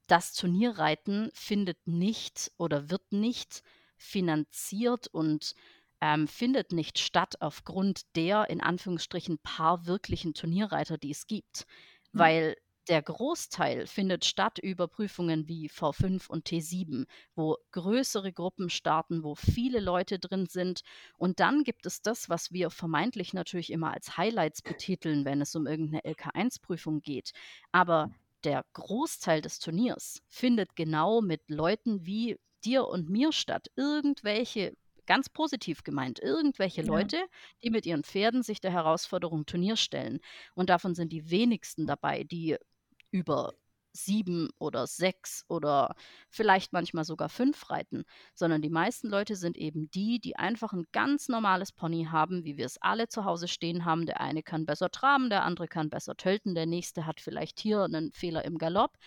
das 0.07 0.33
Turnierreiten 0.33 1.29
findet 1.33 1.87
nicht 1.87 2.51
oder 2.57 2.89
wird 2.89 3.11
nicht 3.11 3.61
finanziert 3.99 5.07
und, 5.07 5.53
ähm, 6.01 6.27
findet 6.27 6.71
nicht 6.71 6.99
statt 6.99 7.35
aufgrund 7.41 8.15
der 8.15 8.49
in 8.49 8.62
Anführungsstrichen 8.62 9.39
paar 9.39 9.85
wirklichen 9.85 10.33
Turnierreiter, 10.33 10.97
die 10.97 11.12
es 11.12 11.27
gibt. 11.27 11.65
Ja. 12.13 12.29
Weil 12.29 12.55
der 12.88 13.03
Großteil 13.03 13.85
findet 13.88 14.25
statt 14.25 14.57
über 14.59 14.88
Prüfungen 14.88 15.47
wie 15.47 15.69
V5 15.69 16.27
und 16.29 16.45
T7, 16.47 17.05
wo 17.35 17.57
größere 17.71 18.33
Gruppen 18.33 18.69
starten, 18.71 19.23
wo 19.23 19.35
viele 19.35 19.79
Leute 19.79 20.17
drin 20.19 20.47
sind. 20.47 20.81
Und 21.17 21.39
dann 21.39 21.63
gibt 21.63 21.85
es 21.85 22.01
das, 22.01 22.29
was 22.29 22.51
wir 22.51 22.71
vermeintlich 22.71 23.33
natürlich 23.33 23.71
immer 23.71 23.93
als 23.93 24.17
Highlights 24.17 24.63
betiteln, 24.63 25.25
wenn 25.25 25.41
es 25.41 25.55
um 25.55 25.67
irgend 25.67 25.91
'ne 25.91 26.03
LK1-Prüfung 26.05 27.01
geht. 27.01 27.31
Aber 27.71 28.09
der 28.43 28.65
Großteil 28.73 29.41
des 29.41 29.59
Turniers 29.59 30.21
findet 30.27 30.75
genau 30.75 31.21
mit 31.21 31.41
Leuten 31.49 32.05
wie 32.07 32.39
dir 32.65 32.87
und 32.87 33.09
mir 33.09 33.31
statt. 33.33 33.67
Irgendwelche 33.75 34.73
ganz 35.07 35.29
positiv 35.29 35.83
gemeint, 35.83 36.19
irgendwelche 36.19 36.81
Ja. 36.81 36.83
Leute, 36.83 37.17
die 37.63 37.71
mit 37.71 37.85
ihren 37.85 38.03
Pferden 38.03 38.43
sich 38.43 38.61
der 38.61 38.71
Herausforderung 38.71 39.45
Turnier 39.45 39.75
stellen. 39.77 40.19
Und 40.55 40.69
davon 40.69 40.95
sind 40.95 41.11
die 41.13 41.29
wenigsten 41.31 41.87
dabei, 41.87 42.23
die 42.23 42.57
über 43.11 43.53
7 43.93 44.49
oder 44.59 44.87
6 44.87 45.43
oder 45.49 45.95
vielleicht 46.29 46.73
manchmal 46.73 47.03
sogar 47.05 47.29
5 47.29 47.69
reiten, 47.71 48.03
sondern 48.35 48.61
die 48.61 48.69
meisten 48.69 49.09
Leute 49.09 49.35
sind 49.35 49.57
eben 49.57 49.89
die, 49.91 50.19
die 50.21 50.35
einfach 50.37 50.73
'n 50.73 50.85
ganz 50.93 51.27
normales 51.27 51.71
Pony 51.71 52.05
haben, 52.11 52.43
wie 52.45 52.57
wir 52.57 52.67
es 52.67 52.77
alle 52.81 53.07
zu 53.07 53.25
Hause 53.25 53.47
stehen 53.47 53.85
haben. 53.85 54.05
Der 54.05 54.21
eine 54.21 54.43
kann 54.43 54.65
besser 54.67 54.91
traben, 54.91 55.29
der 55.31 55.43
andere 55.43 55.67
kann 55.67 55.89
besser 55.89 56.15
tölten, 56.15 56.55
der 56.55 56.67
nächste 56.67 57.05
hat 57.07 57.19
vielleicht 57.21 57.59
hier 57.59 57.87
'nen 57.87 58.11
Fehler 58.13 58.45
im 58.45 58.57
Galopp. 58.59 58.97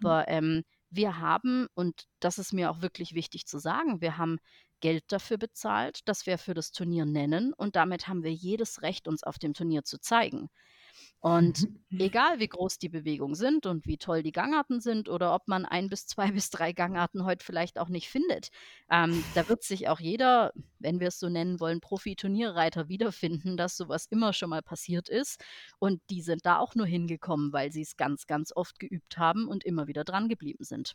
Mhm. 0.00 0.14
Aber, 0.14 0.28
ähm, 0.28 0.64
wir 0.92 1.18
haben 1.18 1.66
und 1.74 2.06
das 2.20 2.38
ist 2.38 2.52
mir 2.52 2.70
auch 2.70 2.82
wirklich 2.82 3.14
wichtig 3.14 3.46
zu 3.46 3.58
sagen, 3.58 4.00
wir 4.00 4.18
haben 4.18 4.38
Geld 4.80 5.04
dafür 5.08 5.38
bezahlt, 5.38 6.06
dass 6.08 6.26
wir 6.26 6.38
für 6.38 6.54
das 6.54 6.72
Turnier 6.72 7.04
nennen 7.04 7.52
und 7.52 7.76
damit 7.76 8.08
haben 8.08 8.22
wir 8.22 8.32
jedes 8.32 8.82
Recht, 8.82 9.08
uns 9.08 9.22
auf 9.22 9.38
dem 9.38 9.54
Turnier 9.54 9.84
zu 9.84 9.98
zeigen. 9.98 10.50
Und 11.22 11.68
egal 11.92 12.40
wie 12.40 12.48
groß 12.48 12.78
die 12.78 12.88
Bewegungen 12.88 13.36
sind 13.36 13.66
und 13.66 13.86
wie 13.86 13.96
toll 13.96 14.24
die 14.24 14.32
Gangarten 14.32 14.80
sind 14.80 15.08
oder 15.08 15.32
ob 15.36 15.46
man 15.46 15.64
ein 15.64 15.88
bis 15.88 16.08
zwei 16.08 16.32
bis 16.32 16.50
drei 16.50 16.72
Gangarten 16.72 17.24
heute 17.24 17.44
vielleicht 17.44 17.78
auch 17.78 17.88
nicht 17.88 18.08
findet, 18.08 18.48
ähm, 18.90 19.22
da 19.36 19.48
wird 19.48 19.62
sich 19.62 19.88
auch 19.88 20.00
jeder, 20.00 20.52
wenn 20.80 20.98
wir 20.98 21.06
es 21.06 21.20
so 21.20 21.28
nennen 21.28 21.60
wollen, 21.60 21.80
Profi-Turnierreiter 21.80 22.88
wiederfinden, 22.88 23.56
dass 23.56 23.76
sowas 23.76 24.06
immer 24.06 24.32
schon 24.32 24.50
mal 24.50 24.62
passiert 24.62 25.08
ist. 25.08 25.40
Und 25.78 26.02
die 26.10 26.22
sind 26.22 26.44
da 26.44 26.58
auch 26.58 26.74
nur 26.74 26.86
hingekommen, 26.86 27.52
weil 27.52 27.70
sie 27.70 27.82
es 27.82 27.96
ganz, 27.96 28.26
ganz 28.26 28.50
oft 28.52 28.80
geübt 28.80 29.16
haben 29.16 29.46
und 29.46 29.62
immer 29.62 29.86
wieder 29.86 30.02
dran 30.02 30.28
geblieben 30.28 30.64
sind. 30.64 30.94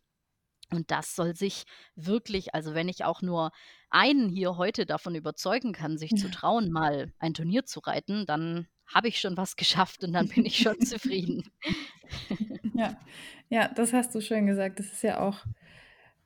Und 0.72 0.92
das 0.92 1.16
soll 1.16 1.38
sich 1.38 1.63
wirklich, 1.96 2.54
also 2.54 2.74
wenn 2.74 2.90
ich 2.90 3.06
auch 3.06 3.22
nur 3.22 3.52
einen 3.90 4.28
hier 4.28 4.58
heute 4.58 4.86
davon 4.86 5.16
überzeugen 5.16 5.72
kann, 5.72 5.98
sich 5.98 6.12
zu 6.18 6.30
trauen, 6.30 6.70
mal 6.70 7.13
ein 7.18 7.34
Turnier 7.34 7.63
zu 7.63 7.80
reiten, 7.80 8.26
dann 8.26 8.68
habe 8.93 9.08
ich 9.08 9.19
schon 9.19 9.38
was 9.38 9.56
geschafft 9.56 10.04
und 10.04 10.13
dann 10.13 10.28
bin 10.28 10.45
ich 10.45 10.58
schon 10.58 10.80
zufrieden. 10.82 11.43
Ja, 12.73 12.95
ja, 13.50 13.67
das 13.69 13.91
hast 13.91 14.13
du 14.13 14.21
schön 14.21 14.45
gesagt. 14.45 14.80
Das 14.80 14.86
ist 14.86 15.02
ja 15.02 15.19
auch 15.19 15.45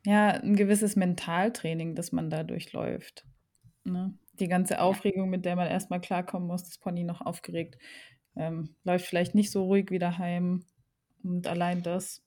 ja, 0.06 0.32
ein 0.32 0.56
gewisses 0.56 0.96
Mentaltraining, 0.96 1.96
das 1.96 2.12
man 2.12 2.30
da 2.30 2.44
durchläuft. 2.44 3.26
Ne? 3.84 4.14
Die 4.34 4.48
ganze 4.48 4.82
Aufregung, 4.82 5.30
mit 5.30 5.46
der 5.46 5.56
man 5.56 5.68
erstmal 5.68 6.02
klarkommen 6.02 6.48
muss, 6.48 6.66
das 6.66 6.78
Pony 6.78 7.04
noch 7.04 7.22
aufgeregt, 7.22 7.78
ähm, 8.36 8.76
läuft 8.84 9.06
vielleicht 9.06 9.34
nicht 9.34 9.50
so 9.50 9.64
ruhig 9.64 9.92
wieder 9.92 10.18
heim. 10.18 10.66
Und 11.24 11.48
allein 11.48 11.84
das 11.84 12.22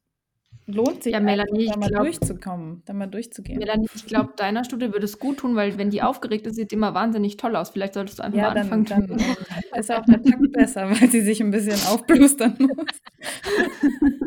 lohnt 0.66 1.02
sich, 1.02 1.12
Ja, 1.12 1.20
Melanie, 1.20 1.66
da 1.66 1.76
mal 1.76 1.88
glaube, 1.88 2.04
durchzukommen, 2.06 2.82
da 2.86 2.92
mal 2.92 3.06
durchzugehen. 3.06 3.58
Melanie, 3.58 3.86
ich 3.94 4.06
glaube, 4.06 4.32
deiner 4.36 4.64
Studie 4.64 4.92
würde 4.92 5.04
es 5.04 5.18
gut 5.18 5.38
tun, 5.38 5.56
weil 5.56 5.76
wenn 5.78 5.90
die 5.90 6.02
aufgeregt 6.02 6.46
ist, 6.46 6.56
sieht 6.56 6.70
die 6.70 6.76
immer 6.76 6.94
wahnsinnig 6.94 7.36
toll 7.36 7.54
aus. 7.56 7.70
Vielleicht 7.70 7.94
solltest 7.94 8.18
du 8.18 8.22
einfach 8.24 8.38
Ja, 8.38 8.48
mal 8.48 8.54
dann, 8.54 8.72
anfangen. 8.72 9.08
dann 9.08 9.18
äh, 9.18 9.80
ist 9.80 9.90
auch 9.92 10.04
der 10.06 10.22
Takt 10.22 10.52
besser, 10.52 10.88
weil 10.90 11.10
sie 11.10 11.20
sich 11.20 11.40
ein 11.42 11.50
bisschen 11.50 11.78
aufblustern 11.86 12.56
muss. 12.58 12.70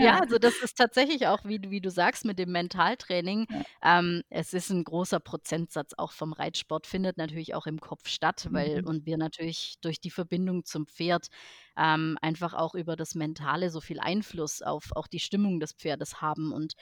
Ja, 0.00 0.18
also 0.20 0.38
das 0.38 0.60
ist 0.60 0.76
tatsächlich 0.76 1.26
auch, 1.26 1.44
wie 1.44 1.58
du 1.58 1.70
wie 1.70 1.80
du 1.80 1.90
sagst, 1.90 2.24
mit 2.24 2.38
dem 2.38 2.52
Mentaltraining. 2.52 3.46
Ja. 3.50 3.62
Ähm, 3.82 4.22
es 4.30 4.54
ist 4.54 4.70
ein 4.70 4.84
großer 4.84 5.18
Prozentsatz 5.18 5.92
auch 5.96 6.12
vom 6.12 6.32
Reitsport, 6.32 6.86
findet 6.86 7.16
natürlich 7.16 7.54
auch 7.54 7.66
im 7.66 7.80
Kopf 7.80 8.06
statt, 8.08 8.48
weil 8.52 8.80
Mhm. 8.80 8.84
und 8.84 9.06
wir 9.06 9.16
natürlich 9.18 9.76
durch 9.80 10.00
die 10.00 10.10
Verbindung 10.10 10.64
zum 10.64 10.86
Pferd, 10.86 11.28
ähm, 11.76 12.16
einfach 12.22 12.54
auch 12.54 12.74
über 12.74 12.94
das 12.96 13.14
Mentale 13.16 13.70
so 13.70 13.80
viel 13.80 13.98
Einfluss 13.98 14.62
auf 14.62 14.90
auch 14.94 15.08
die 15.08 15.20
Stimmung 15.20 15.58
des 15.58 15.72
Pferdes 15.72 16.20
haben. 16.20 16.52
Und, 16.52 16.74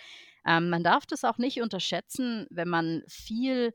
ähm, 0.47 0.69
man 0.71 0.83
darf 0.85 1.07
das 1.07 1.25
auch 1.25 1.39
nicht 1.39 1.61
unterschätzen, 1.63 2.47
wenn 2.51 2.69
man 2.69 3.03
viel 3.09 3.73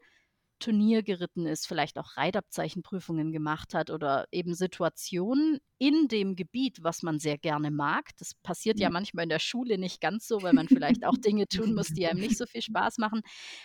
Turnier 0.61 1.03
geritten 1.03 1.45
ist, 1.45 1.67
vielleicht 1.67 1.97
auch 1.99 2.15
Reitabzeichenprüfungen 2.17 3.31
gemacht 3.33 3.73
hat 3.73 3.89
oder 3.89 4.27
eben 4.31 4.53
Situationen 4.55 5.59
in 5.79 6.07
dem 6.07 6.35
Gebiet, 6.37 6.83
was 6.83 7.03
man 7.03 7.19
sehr 7.19 7.37
gerne 7.37 7.71
mag. 7.71 8.11
Das 8.17 8.35
passiert 8.35 8.79
ja 8.79 8.89
Ja. 8.89 8.91
manchmal 8.91 9.23
in 9.23 9.29
der 9.29 9.39
Schule 9.39 9.77
nicht 9.77 9.99
ganz 10.01 10.27
so, 10.27 10.43
weil 10.43 10.53
man 10.53 10.69
vielleicht 10.69 11.05
auch 11.05 11.17
Dinge 11.17 11.47
tun 11.49 11.73
muss, 11.73 11.91
die 11.93 12.07
einem 12.07 12.19
nicht 12.21 12.37
so 12.37 12.45
viel 12.45 12.61
Spaß 12.61 12.97
machen. 12.99 13.21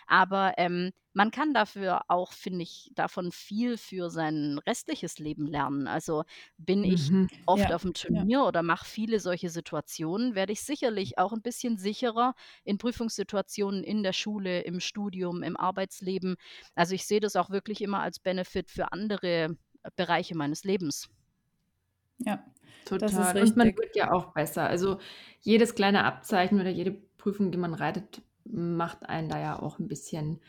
Aber, 0.07 0.55
ähm, 0.59 0.91
man 1.13 1.31
kann 1.31 1.55
dafür 1.55 2.03
auch, 2.09 2.33
finde 2.33 2.63
ich, 2.63 2.91
davon 2.95 3.33
viel 3.33 3.79
für 3.79 4.11
sein 4.11 4.59
restliches 4.67 5.19
Leben 5.19 5.47
lernen. 5.47 5.87
Also, 5.89 6.25
bin 6.59 6.85
ich 6.85 7.13
Mhm. 7.13 7.29
oft 7.47 7.71
Ja, 7.71 7.73
auf 7.73 7.83
dem 7.83 7.93
ja. 8.09 8.27
Turnier 8.27 8.45
oder 8.45 8.63
mache 8.63 8.85
viele 8.85 9.21
solche 9.21 9.49
Situationen, 9.49 10.35
werde 10.35 10.53
ich 10.53 10.63
sicherlich 10.63 11.17
auch 11.17 11.33
ein 11.33 11.43
bisschen 11.43 11.79
sicherer 11.79 12.35
in 12.65 12.77
Prüfungssituationen 12.77 13.85
in 13.85 14.03
der 14.03 14.13
Schule, 14.13 14.63
im 14.63 14.81
Studium, 14.81 15.43
im 15.43 15.57
Arbeitsleben. 15.57 16.37
Also, 16.75 16.86
ich 16.95 17.07
sehe 17.07 17.21
das 17.21 17.37
auch 17.37 17.51
wirklich 17.51 17.81
immer 17.81 18.01
als 18.01 18.19
Benefit 18.19 18.71
für 18.71 18.93
andere 18.93 19.27
äh, 19.83 19.91
Bereiche 19.97 20.37
meines 20.37 20.65
Lebens. 20.65 21.09
Ja, 22.19 22.45
das 22.89 23.13
ist 23.13 23.19
Total. 23.19 23.43
Und 23.43 23.57
man 23.57 23.77
wird 23.77 23.97
ja 23.97 24.13
auch 24.13 24.33
besser. 24.33 24.67
Also 24.67 24.99
jedes 25.41 25.75
kleine 25.75 26.05
Abzeichen 26.05 26.61
oder 26.61 26.71
jede 26.71 26.93
Prüfung, 27.19 27.51
die 27.51 27.59
man 27.59 27.75
reitet, 27.75 28.23
macht 28.45 29.09
einen 29.09 29.29
da 29.29 29.39
ja 29.41 29.61
auch 29.61 29.79
ein 29.79 29.89
bisschen, 29.89 30.41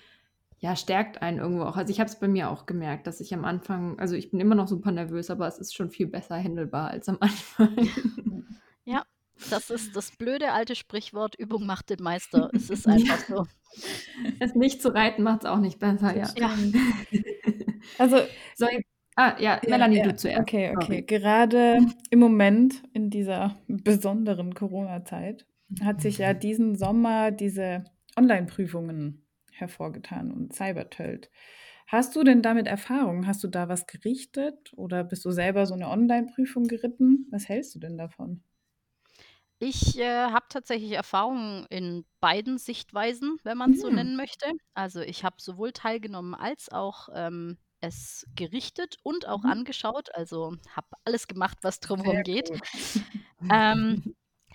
ja, 0.60 0.76
stärkt 0.76 1.21
einen 1.21 1.39
irgendwo 1.39 1.63
auch. 1.63 1.78
Also 1.78 1.91
ich 1.91 2.00
habe 2.00 2.10
es 2.10 2.19
bei 2.19 2.28
mir 2.28 2.50
auch 2.50 2.65
gemerkt, 2.65 3.08
dass 3.08 3.21
ich 3.21 3.34
am 3.34 3.43
Anfang, 3.45 4.00
also 4.00 4.15
ich 4.15 4.32
bin 4.32 4.39
immer 4.39 4.56
noch 4.56 4.67
super 4.67 4.91
nervös, 4.91 5.30
aber 5.30 5.47
es 5.47 5.58
ist 5.58 5.76
schon 5.76 5.89
viel 5.89 6.08
besser 6.08 6.36
handelbar 6.36 6.89
als 6.89 7.10
am 7.10 7.17
Anfang. 7.19 7.89
Ja, 8.86 9.04
das 9.50 9.69
ist 9.69 9.95
das 9.95 10.12
blöde 10.12 10.52
alte 10.54 10.76
Sprichwort: 10.76 11.36
„Übung 11.38 11.65
macht 11.65 11.89
den 11.89 12.04
Meister.“ 12.04 12.50
Es 12.56 12.69
ist 12.69 12.88
einfach 12.88 13.19
so. 13.28 13.45
Es 14.39 14.56
nicht 14.56 14.82
zu 14.82 14.89
reiten 14.93 15.23
macht 15.23 15.43
es 15.43 15.50
auch 15.50 15.60
nicht 15.60 15.80
besser, 15.80 16.15
ja. 16.15 16.32
Das 16.32 16.34
Ja. 16.36 16.50
stimmt. 16.50 16.76
Also 17.97 18.17
ich 18.69 18.86
ah, 19.15 19.36
ja, 19.39 19.62
Ja, 19.63 19.67
Melanie, 19.67 20.02
ja, 20.02 20.04
du 20.04 20.15
zuerst. 20.15 20.41
okay, 20.41 20.71
okay. 20.73 21.02
Sorry. 21.02 21.04
Gerade 21.04 21.80
im 22.10 22.19
Moment 22.19 22.84
in 22.93 23.10
dieser 23.10 23.58
besonderen 23.67 24.54
Corona-Zeit 24.54 25.47
hat 25.82 26.02
sich 26.02 26.19
ja 26.19 26.34
diesen 26.34 26.76
Sommer 26.76 27.32
diese 27.32 27.84
Online-Prüfungen 28.15 29.26
hervorgetan 29.52 30.32
und 30.32 30.54
Cybertölt. 30.54 31.30
Hast 31.88 32.15
du 32.15 32.23
denn 32.23 32.41
damit 32.41 32.67
Erfahrung? 32.67 33.26
Hast 33.28 33.43
du 33.43 33.47
da 33.47 33.67
was 33.69 33.88
gerichtet 33.88 34.73
oder 34.76 35.04
bist 35.04 35.26
du 35.26 35.32
selber 35.32 35.65
so 35.65 35.73
eine 35.73 35.89
Online-Prüfung 35.89 36.65
geritten? 36.65 37.28
Was 37.32 37.50
hältst 37.50 37.76
du 37.76 37.80
denn 37.80 37.97
davon? 37.97 38.43
Ich, 39.62 39.98
äh, 39.98 40.06
habe 40.30 40.46
tatsächlich 40.50 40.91
Erfahrungen 40.91 41.65
in 41.70 42.06
beiden 42.20 42.60
Sichtweisen, 42.60 43.39
wenn 43.43 43.58
man's 43.58 43.80
so 43.82 43.89
Mhm. 43.89 43.89
nennen 43.89 44.15
möchte. 44.15 44.46
Also, 44.76 45.02
ich 45.02 45.24
habe 45.24 45.38
sowohl 45.39 45.72
teilgenommen 45.72 46.36
als 46.36 46.70
auch, 46.70 47.10
ähm, 47.13 47.58
es 47.80 48.26
gerichtet 48.36 48.98
und 49.04 49.28
auch 49.28 49.43
Mhm. 49.43 49.46
angeschaut. 49.46 50.13
Also, 50.13 50.54
habe 50.76 50.88
alles 51.06 51.28
gemacht, 51.28 51.58
was 51.63 51.80
drumherum 51.80 52.22
Sehr 52.22 52.24
geht. 52.24 52.50
gut. 52.50 52.63
Ähm, 53.52 54.04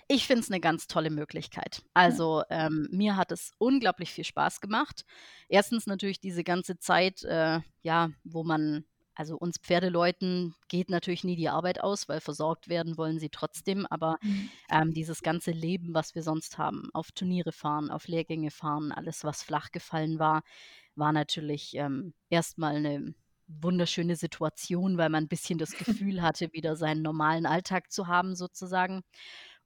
ich 0.09 0.27
finde 0.27 0.41
es 0.41 0.49
'ne 0.49 0.59
ganz 0.61 0.87
tolle 0.87 1.09
Möglichkeit. 1.11 1.83
Ja. 2.05 2.23
Also, 2.23 2.43
ähm, 2.49 2.87
mir 2.91 3.17
hat 3.17 3.31
es 3.33 3.51
unglaublich 3.59 4.11
viel 4.13 4.25
Spaß 4.25 4.61
gemacht. 4.61 5.05
Erstens 5.49 5.87
natürlich 5.87 6.19
diese 6.21 6.43
ganze 6.45 6.77
Zeit, 6.79 7.23
äh, 7.23 7.61
ja, 7.83 8.11
wo 8.23 8.43
man 8.43 8.85
also, 9.15 9.37
uns 9.37 9.57
Pferdeleuten 9.59 10.55
geht 10.69 10.89
natürlich 10.89 11.23
nie 11.23 11.35
die 11.35 11.49
Arbeit 11.49 11.81
aus, 11.81 12.09
weil 12.09 12.21
versorgt 12.21 12.69
werden 12.69 12.97
wollen 12.97 13.19
sie 13.19 13.29
trotzdem, 13.29 13.85
aber, 13.87 14.17
Mhm. 14.21 14.53
ähm, 14.69 14.93
dieses 14.93 15.21
ganze 15.23 15.51
Leben, 15.51 15.93
was 15.93 16.15
wir 16.15 16.23
sonst 16.23 16.57
haben, 16.57 16.89
auf 16.93 17.11
Turniere 17.11 17.51
fahren, 17.51 17.91
auf 17.91 18.07
Lehrgänge 18.07 18.51
fahren, 18.51 18.91
alles, 18.91 19.23
was 19.23 19.43
flach 19.43 19.71
gefallen 19.71 20.19
war, 20.19 20.43
war 20.95 21.11
natürlich, 21.13 21.75
ähm, 21.75 22.13
erst 22.29 22.57
mal 22.57 22.79
'ne 22.81 23.15
wunderschöne 23.47 24.15
Situation, 24.15 24.97
weil 24.97 25.09
man 25.09 25.25
'n 25.25 25.27
bisschen 25.29 25.59
das 25.59 25.75
Gefühl 25.77 26.21
hatte, 26.21 26.53
wieder 26.53 26.75
seinen 26.77 27.01
normalen 27.03 27.45
Alltag 27.45 27.91
zu 27.91 28.07
haben 28.07 28.35
sozusagen. 28.35 29.01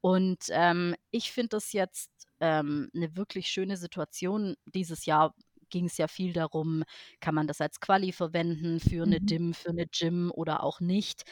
Und, 0.02 0.46
ähm, 0.52 0.96
ich 1.12 1.32
finde 1.32 1.50
das 1.50 1.74
jetzt, 1.74 2.12
ähm, 2.40 2.90
'ne 2.94 3.16
wirklich 3.18 3.48
schöne 3.50 3.78
Situation. 3.78 4.56
Dieses 4.68 5.06
Jahr 5.06 5.34
ging's 5.70 5.98
ja 5.98 6.08
viel 6.08 6.34
darum, 6.34 6.84
kann 7.20 7.36
man 7.36 7.48
das 7.48 7.62
als 7.62 7.80
Quali 7.80 8.12
verwenden 8.12 8.80
für 8.80 9.06
'ne 9.06 9.20
Mhm. 9.20 9.32
DIM, 9.32 9.54
für 9.54 9.74
'ne 9.74 9.86
GYM 9.88 10.32
oder 10.32 10.64
auch 10.64 10.80
nicht. 10.82 11.24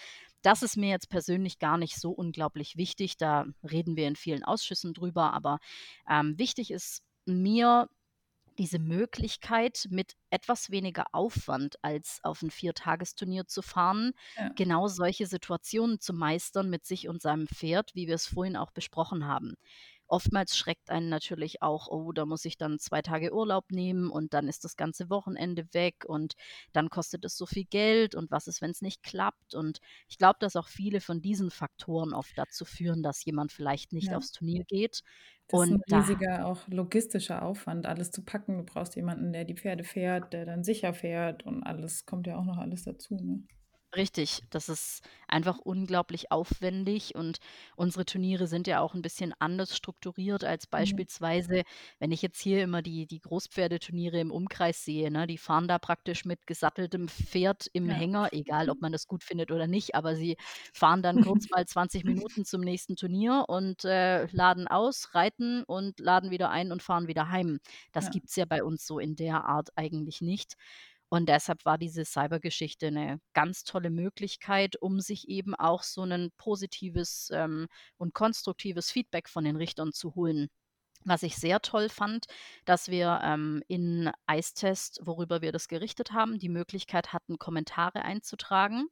Das 0.42 0.64
ist 0.64 0.78
mir 0.78 0.90
jetzt 0.90 1.10
persönlich 1.10 1.60
gar 1.60 1.78
nicht 1.78 2.00
so 2.00 2.12
unglaublich 2.12 2.78
wichtig. 2.78 3.18
Da 3.18 3.46
reden 3.64 3.96
wir 3.98 4.08
in 4.08 4.16
vielen 4.16 4.44
Ausschüssen 4.44 4.94
drüber, 4.94 5.34
aber, 5.34 5.60
ähm, 6.10 6.38
wichtig 6.40 6.72
ist 6.72 7.02
mir 7.26 7.90
diese 8.60 8.80
Möglichkeit, 8.80 9.88
mit 9.92 10.14
etwas 10.32 10.72
weniger 10.72 11.06
Aufwand 11.14 11.78
als 11.84 12.20
auf 12.24 12.44
'n 12.44 12.52
Viertagesturnier 12.52 13.48
zu 13.48 13.62
fahren, 13.64 14.14
Ja. 14.38 14.56
genau 14.56 14.88
solche 14.88 15.28
Situationen 15.28 16.00
zu 16.02 16.14
meistern 16.14 16.70
mit 16.70 16.86
sich 16.86 17.08
und 17.10 17.22
seinem 17.22 17.48
Pferd, 17.48 17.96
wie 17.96 18.08
wir 18.08 18.16
es 18.16 18.28
vorhin 18.28 18.58
auch 18.58 18.72
besprochen 18.72 19.28
haben. 19.28 19.56
Oftmals 20.08 20.58
schreckt 20.58 20.90
einen 20.90 21.10
natürlich 21.10 21.62
auch: 21.62 21.88
„Oh, 21.90 22.12
da 22.12 22.26
muss 22.26 22.46
ich 22.46 22.58
dann 22.58 22.80
2 22.80 23.02
Tage 23.02 23.34
Urlaub 23.34 23.72
nehmen 23.72 24.10
und 24.12 24.34
dann 24.34 24.48
ist 24.48 24.64
das 24.64 24.76
ganze 24.78 25.10
Wochenende 25.10 25.68
weg 25.74 26.06
und 26.08 26.34
dann 26.74 26.90
kostet 26.90 27.26
es 27.26 27.38
so 27.38 27.46
viel 27.46 27.66
Geld 27.66 28.16
und 28.16 28.32
was 28.32 28.48
ist, 28.48 28.62
wenn's 28.62 28.82
nicht 28.82 29.04
klappt?“ 29.04 29.56
Und 29.56 29.80
ich 30.08 30.18
glaube, 30.18 30.38
dass 30.40 30.56
auch 30.56 30.68
viele 30.70 31.02
von 31.02 31.22
diesen 31.22 31.52
Faktoren 31.52 32.14
oft 32.14 32.38
dazu 32.38 32.66
führen, 32.66 33.04
dass 33.04 33.24
jemand 33.26 33.52
vielleicht 33.52 33.94
nicht 33.94 34.14
Ja. 34.14 34.18
aufs 34.18 34.32
Turnier 34.32 34.64
geht. 34.68 35.02
Das 35.48 35.64
ist 35.66 35.72
'n 35.72 35.78
Und 35.78 35.82
da 35.90 35.92
riesiger 35.92 36.46
auch 36.48 36.68
logistischer 36.68 37.44
Aufwand, 37.44 37.86
alles 37.86 38.10
zu 38.12 38.24
packen. 38.26 38.58
Du 38.58 38.64
brauchst 38.64 38.96
jemanden, 38.96 39.32
der 39.32 39.46
die 39.46 39.56
Pferde 39.56 39.84
fährt, 39.84 40.34
der 40.34 40.46
dann 40.46 40.64
sicher 40.64 40.94
fährt 40.94 41.46
und 41.46 41.62
alles 41.64 42.06
kommt 42.06 42.26
ja 42.28 42.38
auch 42.38 42.46
noch 42.46 42.58
alles 42.58 42.84
dazu, 42.84 43.16
ne? 43.16 43.44
Richtig, 43.96 44.42
das 44.50 44.68
ist 44.68 45.02
einfach 45.28 45.58
unglaublich 45.60 46.32
aufwendig 46.32 47.16
und 47.16 47.38
unsere 47.76 48.04
Turniere 48.06 48.48
sind 48.48 48.68
ja 48.68 48.82
auch 48.82 48.94
'n 48.96 49.02
bisschen 49.02 49.34
anders 49.40 49.76
strukturiert 49.78 50.44
als 50.44 50.68
Mhm. 50.78 51.06
beispielsweise 51.08 51.62
wenn 52.00 52.12
ich 52.12 52.22
jetzt 52.22 52.42
hier 52.42 52.62
immer 52.64 52.82
die 52.82 53.06
die 53.06 53.20
Großpferdeturniere 53.20 54.20
im 54.20 54.32
Umkreis 54.32 54.84
sehe, 54.84 55.12
ne? 55.12 55.28
Die 55.28 55.38
fahren 55.38 55.68
da 55.68 55.78
praktisch 55.80 56.26
mit 56.26 56.46
gesatteltem 56.48 57.08
Pferd 57.08 57.68
im 57.74 57.88
Ja. 57.88 57.92
Hänger, 57.92 58.30
egal 58.34 58.70
ob 58.70 58.82
man 58.82 58.92
das 58.92 59.08
gut 59.08 59.24
findet 59.24 59.52
oder 59.52 59.68
nicht, 59.68 59.96
aber 59.96 60.16
sie 60.16 60.36
fahren 60.74 61.02
dann 61.04 61.20
kurz 61.20 61.50
mal 61.50 61.66
20 61.66 62.04
Minuten 62.04 62.44
zum 62.44 62.62
nächsten 62.62 62.96
Turnier 62.96 63.46
und, 63.48 63.86
äh, 63.86 64.26
laden 64.32 64.68
aus, 64.68 65.14
reiten 65.14 65.64
und 65.64 66.00
laden 66.00 66.32
wieder 66.32 66.50
ein 66.50 66.72
und 66.72 66.82
fahren 66.84 67.08
wieder 67.08 67.30
heim. 67.30 67.60
Das 67.94 68.10
Ja. 68.10 68.12
gibt's 68.12 68.36
ja 68.36 68.46
bei 68.46 68.64
uns 68.64 68.86
so 68.86 69.00
in 69.00 69.16
der 69.16 69.46
Art 69.46 69.70
eigentlich 69.78 70.22
nicht. 70.22 70.56
Und 71.16 71.28
deshalb 71.30 71.64
war 71.64 71.78
diese 71.78 72.04
Cybergeschichte 72.04 72.88
eine 72.88 73.22
ganz 73.34 73.64
tolle 73.64 73.90
Möglichkeit, 73.90 74.76
um 74.82 75.00
sich 75.00 75.30
eben 75.30 75.56
auch 75.56 75.82
so 75.82 76.04
ein 76.04 76.32
positives 76.36 77.30
ähm, 77.32 77.68
und 77.98 78.14
konstruktives 78.14 78.92
Feedback 78.92 79.30
von 79.30 79.46
den 79.46 79.56
Richtern 79.56 79.94
zu 79.94 80.14
holen. 80.16 80.50
Was 81.06 81.24
ich 81.24 81.38
sehr 81.38 81.62
toll 81.62 81.88
fand, 81.88 82.26
dass 82.66 82.90
wir 82.90 83.22
ähm, 83.24 83.64
in 83.70 84.12
Eistest, 84.26 85.00
worüber 85.04 85.42
wir 85.42 85.54
das 85.54 85.70
gerichtet 85.70 86.12
haben, 86.12 86.38
die 86.38 86.50
Möglichkeit 86.50 87.14
hatten, 87.14 87.40
Kommentare 87.40 88.02
einzutragen. 88.02 88.88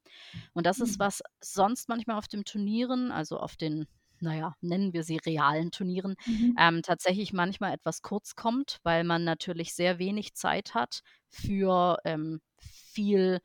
Und 0.53 0.65
das 0.65 0.79
ist, 0.79 0.97
Mhm. 0.97 0.99
was 0.99 1.23
sonst 1.41 1.89
manchmal 1.89 2.17
auf 2.17 2.29
den 2.29 2.45
Turnieren, 2.45 3.11
also 3.11 3.37
auf 3.37 3.57
den, 3.57 3.85
naja, 4.23 4.55
nennen 4.61 4.93
wir 4.93 5.03
sie 5.03 5.17
realen 5.17 5.71
Turnieren, 5.71 6.15
Mhm. 6.25 6.57
ähm, 6.57 6.81
tatsächlich 6.83 7.33
manchmal 7.33 7.73
etwas 7.73 8.01
kurz 8.01 8.35
kommt, 8.35 8.79
weil 8.83 9.03
man 9.03 9.23
natürlich 9.23 9.73
sehr 9.75 9.99
wenig 9.99 10.33
Zeit 10.35 10.73
hat 10.73 11.01
für 11.29 11.97
ähm, 12.05 12.41
viel 12.59 13.41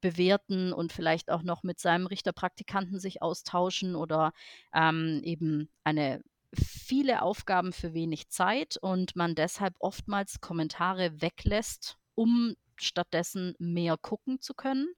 bewerten 0.00 0.72
und 0.72 0.92
vielleicht 0.92 1.30
auch 1.30 1.42
noch 1.42 1.62
mit 1.62 1.80
seinem 1.80 2.06
Richterpraktikanten 2.06 2.98
sich 3.00 3.22
austauschen 3.22 3.96
oder 3.96 4.32
ähm, 4.74 5.20
eben 5.24 5.70
eine 5.82 6.22
viele 6.54 7.22
Aufgaben 7.22 7.72
für 7.72 7.94
wenig 7.94 8.28
Zeit 8.28 8.76
und 8.76 9.16
man 9.16 9.34
deshalb 9.34 9.74
oftmals 9.80 10.40
Kommentare 10.40 11.20
weglässt, 11.20 11.96
um 12.14 12.54
stattdessen 12.82 13.54
mehr 13.58 13.96
gucken 13.96 14.40
zu 14.40 14.54
können. 14.54 14.88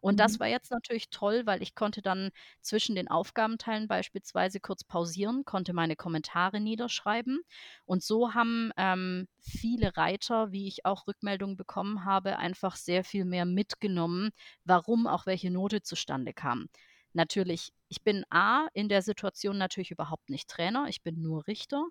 Und 0.00 0.20
das 0.20 0.38
Mhm. 0.38 0.40
war 0.40 0.46
jetzt 0.46 0.70
natürlich 0.70 1.10
toll, 1.10 1.42
weil 1.46 1.62
ich 1.62 1.74
konnte 1.74 2.02
dann 2.02 2.30
zwischen 2.60 2.94
den 2.94 3.08
Aufgabenteilen 3.08 3.88
beispielsweise 3.88 4.60
kurz 4.60 4.84
pausieren, 4.84 5.44
konnte 5.44 5.72
meine 5.72 5.96
Kommentare 5.96 6.60
niederschreiben. 6.60 7.40
Und 7.84 8.02
so 8.02 8.34
haben 8.34 8.72
ähm, 8.76 9.28
viele 9.40 9.96
Reiter, 9.96 10.52
wie 10.52 10.68
ich 10.68 10.84
auch 10.84 11.06
Rückmeldungen 11.06 11.56
bekommen 11.56 12.04
habe, 12.04 12.38
einfach 12.38 12.76
sehr 12.76 13.04
viel 13.04 13.24
mehr 13.24 13.44
mitgenommen, 13.44 14.30
warum 14.64 15.06
auch 15.06 15.26
welche 15.26 15.50
Note 15.50 15.82
zustande 15.82 16.32
kam. 16.32 16.68
Natürlich, 17.14 17.72
ich 17.88 18.02
bin 18.02 18.24
A 18.30 18.66
in 18.74 18.88
der 18.88 19.02
Situation 19.02 19.56
natürlich 19.58 19.90
überhaupt 19.90 20.28
nicht 20.30 20.48
Trainer, 20.48 20.86
ich 20.88 21.02
bin 21.02 21.20
nur 21.22 21.46
Richter, 21.46 21.84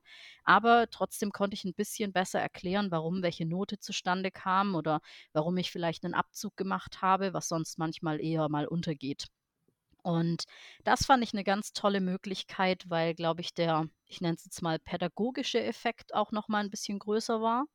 aber 0.43 0.87
trotzdem 0.91 1.31
konnte 1.31 1.55
ich 1.55 1.65
ein 1.65 1.73
bisschen 1.73 2.13
besser 2.13 2.39
erklären, 2.39 2.91
warum 2.91 3.23
welche 3.23 3.45
Note 3.45 3.79
zustande 3.79 4.31
kam 4.31 4.75
oder 4.75 5.01
warum 5.33 5.57
ich 5.57 5.71
vielleicht 5.71 6.05
einen 6.05 6.13
Abzug 6.13 6.55
gemacht 6.55 7.01
habe, 7.01 7.33
was 7.33 7.47
sonst 7.47 7.77
manchmal 7.79 8.21
eher 8.21 8.47
mal 8.49 8.67
untergeht. 8.67 9.25
Und 10.03 10.45
das 10.85 11.05
fand 11.05 11.23
ich 11.23 11.33
eine 11.33 11.43
ganz 11.45 11.73
tolle 11.73 12.01
Möglichkeit, 12.01 12.85
weil, 12.89 13.15
glaube 13.15 13.41
ich, 13.41 13.53
der, 13.55 13.87
ich 14.07 14.21
nenne 14.21 14.35
es 14.35 14.45
jetzt 14.45 14.61
mal 14.63 14.79
pädagogische 14.79 15.61
Effekt 15.63 16.13
auch 16.15 16.31
noch 16.31 16.47
mal 16.49 16.65
'n 16.65 16.71
bisschen 16.71 16.99
größer 16.99 17.41
war. 17.41 17.65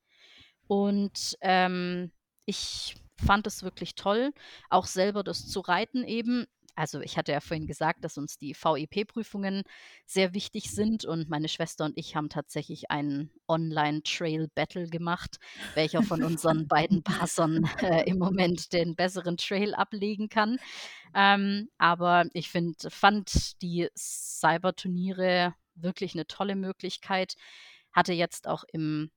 Und, 0.69 1.37
ähm, 1.43 2.13
ich 2.47 2.97
fand 3.25 3.47
es 3.47 3.63
wirklich 3.63 3.95
toll, 3.95 4.33
auch 4.71 4.87
selber 4.87 5.23
das 5.25 5.49
zu 5.49 5.61
reiten 5.61 6.05
eben. 6.05 6.47
Also, 6.75 7.01
ich 7.01 7.19
hatte 7.19 7.33
ja 7.33 7.41
vorhin 7.41 7.67
gesagt, 7.67 8.05
dass 8.05 8.17
uns 8.17 8.39
die 8.39 8.55
VEP-Prüfungen 8.55 9.63
sehr 10.07 10.35
wichtig 10.35 10.71
sind 10.71 11.05
und 11.05 11.29
meine 11.29 11.49
Schwester 11.49 11.85
und 11.85 11.99
ich 11.99 12.17
haben 12.17 12.29
tatsächlich 12.29 12.91
einen 12.91 13.31
Online-Trail-Battle 13.49 14.89
gemacht, 14.89 15.39
welcher 15.75 16.03
von 16.03 16.23
unseren 16.23 16.67
beiden 16.69 17.03
Passern, 17.03 17.69
äh, 17.83 18.09
im 18.09 18.19
Moment 18.19 18.73
den 18.73 18.97
besseren 18.97 19.37
Trail 19.37 19.75
ablegen 19.75 20.29
kann. 20.29 20.59
Ähm, 21.15 21.69
aber 21.79 22.25
ich 22.33 22.49
finde 22.49 22.91
fand 22.91 23.61
die 23.61 23.89
Cyberturniere 23.97 25.55
wirklich 25.75 26.15
eine 26.15 26.27
tolle 26.27 26.57
Möglichkeit. 26.57 27.35
Hatte 27.93 28.15
jetzt 28.15 28.49
auch 28.49 28.65
im 28.73 29.11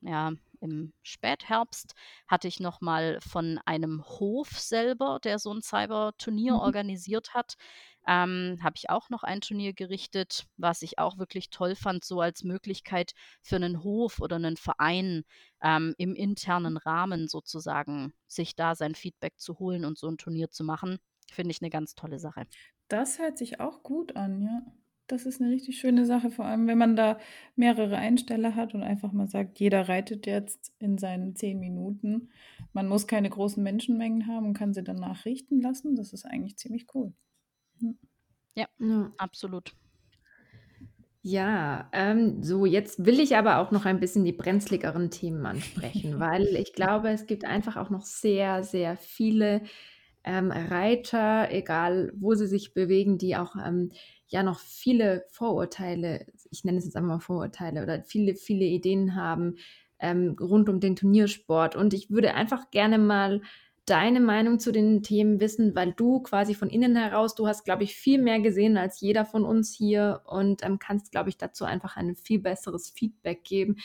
ja, 0.00 0.32
im 0.60 0.92
Spätherbst 1.02 1.94
hatte 2.28 2.48
ich 2.48 2.60
noch 2.60 2.80
mal 2.80 3.18
von 3.20 3.58
einem 3.66 4.04
Hof 4.04 4.50
selber, 4.58 5.18
der 5.24 5.38
so 5.38 5.50
'n 5.52 5.62
Cyberturnier 5.62 6.54
Mhm. 6.54 6.78
organisiert 6.78 7.34
hat 7.34 7.54
ähm, 8.06 8.58
habe 8.62 8.74
ich 8.76 8.88
auch 8.90 9.10
noch 9.10 9.22
ein 9.22 9.40
Turnier 9.42 9.74
gerichtet, 9.74 10.46
was 10.56 10.82
ich 10.82 10.98
auch 10.98 11.18
wirklich 11.18 11.50
toll 11.50 11.74
fand, 11.76 12.04
so 12.04 12.20
als 12.22 12.42
Möglichkeit 12.44 13.12
für 13.42 13.58
'nen 13.58 13.82
Hof 13.82 14.20
oder 14.20 14.38
'nen 14.38 14.56
Verein, 14.56 15.24
ähm, 15.62 15.94
im 15.98 16.14
internen 16.14 16.76
Rahmen 16.78 17.28
sozusagen 17.28 18.14
sich 18.26 18.56
da 18.56 18.74
sein 18.74 18.94
Feedback 18.94 19.38
zu 19.38 19.58
holen 19.58 19.84
und 19.84 19.98
so 19.98 20.08
'n 20.08 20.16
Turnier 20.18 20.50
zu 20.50 20.64
machen. 20.64 20.98
Finde 21.30 21.50
ich 21.52 21.60
'ne 21.60 21.70
ganz 21.70 21.94
tolle 21.94 22.18
Sache. 22.18 22.48
Das 22.90 23.18
hört 23.18 23.36
sich 23.36 23.60
auch 23.60 23.82
gut 23.82 24.16
an, 24.16 24.40
ja. 24.40 24.62
Das 25.08 25.24
ist 25.24 25.40
'ne 25.40 25.48
richtig 25.50 25.78
schöne 25.78 26.04
Sache, 26.04 26.30
vor 26.30 26.44
allem, 26.44 26.66
wenn 26.66 26.76
man 26.78 26.94
da 26.94 27.18
mehrere 27.56 27.96
Einsteller 27.96 28.54
hat 28.54 28.74
und 28.74 28.82
einfach 28.82 29.10
mal 29.12 29.26
sagt, 29.26 29.58
jeder 29.58 29.88
reitet 29.88 30.26
jetzt 30.26 30.72
in 30.78 30.98
seinen 30.98 31.34
10 31.34 31.58
Minuten. 31.58 32.28
Man 32.74 32.88
muss 32.88 33.06
keine 33.06 33.30
großen 33.30 33.62
Menschenmengen 33.62 34.26
haben 34.26 34.46
und 34.46 34.54
kann 34.54 34.74
sie 34.74 34.84
danach 34.84 35.24
richten 35.24 35.60
lassen. 35.62 35.96
Das 35.96 36.12
ist 36.12 36.26
eigentlich 36.26 36.58
ziemlich 36.58 36.86
cool. 36.94 37.14
Mhm. 37.80 37.98
Ja, 38.56 38.68
Ja. 38.78 39.12
absolut. 39.18 39.76
Ja, 41.22 41.88
ähm, 41.92 42.42
so 42.44 42.64
jetzt 42.64 43.04
will 43.04 43.18
ich 43.20 43.36
aber 43.36 43.58
auch 43.58 43.72
noch 43.72 43.84
ein 43.84 43.98
bisschen 44.00 44.24
die 44.24 44.32
brenzligeren 44.32 45.10
Themen 45.10 45.44
ansprechen, 45.46 46.18
weil 46.20 46.46
ich 46.56 46.72
glaube, 46.74 47.08
es 47.10 47.26
gibt 47.26 47.44
einfach 47.44 47.76
auch 47.76 47.90
noch 47.90 48.04
sehr, 48.04 48.62
sehr 48.62 48.96
viele, 48.96 49.62
ähm, 50.24 50.50
Reiter, 50.52 51.48
egal 51.50 52.12
wo 52.16 52.34
sie 52.34 52.46
sich 52.46 52.72
bewegen, 52.74 53.18
die 53.18 53.36
auch, 53.36 53.56
ähm, 53.56 53.90
ja 54.28 54.42
noch 54.42 54.58
viele 54.60 55.24
Vorurteile 55.30 56.26
ich 56.50 56.64
nenne 56.64 56.78
es 56.78 56.84
jetzt 56.84 56.96
einfach 56.96 57.08
mal 57.08 57.20
Vorurteile 57.20 57.82
oder 57.82 58.02
viele, 58.02 58.34
viele 58.34 58.64
Ideen 58.64 59.14
haben, 59.14 59.56
ähm, 59.98 60.36
rund 60.40 60.68
um 60.68 60.80
den 60.80 60.96
Turniersport. 60.96 61.76
Und 61.76 61.94
ich 61.94 62.10
würde 62.10 62.34
einfach 62.34 62.70
gerne 62.70 62.98
mal 62.98 63.42
deine 63.86 64.20
Meinung 64.20 64.58
zu 64.58 64.70
den 64.70 65.02
Themen 65.02 65.40
wissen, 65.40 65.74
weil 65.74 65.92
du 65.92 66.20
quasi 66.20 66.54
von 66.54 66.68
innen 66.68 66.94
heraus 66.94 67.34
du 67.34 67.46
hast, 67.46 67.64
glaube 67.64 67.84
ich, 67.84 67.94
viel 67.96 68.20
mehr 68.20 68.38
gesehen 68.40 68.76
als 68.76 69.00
jeder 69.00 69.24
von 69.24 69.44
uns 69.44 69.74
hier 69.74 70.22
und, 70.26 70.62
ähm, 70.62 70.78
kannst, 70.78 71.10
glaube 71.10 71.30
ich, 71.30 71.38
dazu 71.38 71.64
einfach 71.64 71.96
ein 71.96 72.14
viel 72.14 72.38
besseres 72.40 72.90
Feedback 72.90 73.44
geben. 73.44 73.76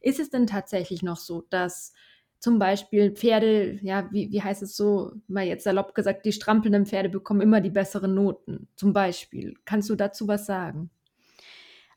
Ist 0.00 0.18
es 0.18 0.30
denn 0.30 0.46
tatsächlich 0.48 1.02
noch 1.02 1.16
so, 1.16 1.42
dass 1.48 1.92
zum 2.42 2.58
Beispiel 2.60 3.12
Pferde, 3.12 3.78
ja, 3.82 4.08
wie 4.12 4.32
wie 4.32 4.42
heißt 4.42 4.62
es 4.64 4.76
so, 4.76 5.12
mal 5.28 5.46
jetzt 5.46 5.64
salopp 5.64 5.94
gesagt, 5.94 6.26
die 6.26 6.32
strampelnden 6.32 6.86
Pferde 6.86 7.08
bekommen 7.10 7.40
immer 7.40 7.62
die 7.62 7.70
besseren 7.70 8.14
Noten, 8.14 8.68
zum 8.76 8.92
Beispiel. 8.92 9.54
Kannst 9.64 9.90
du 9.90 9.96
dazu 9.96 10.28
was 10.28 10.46
sagen? 10.46 10.90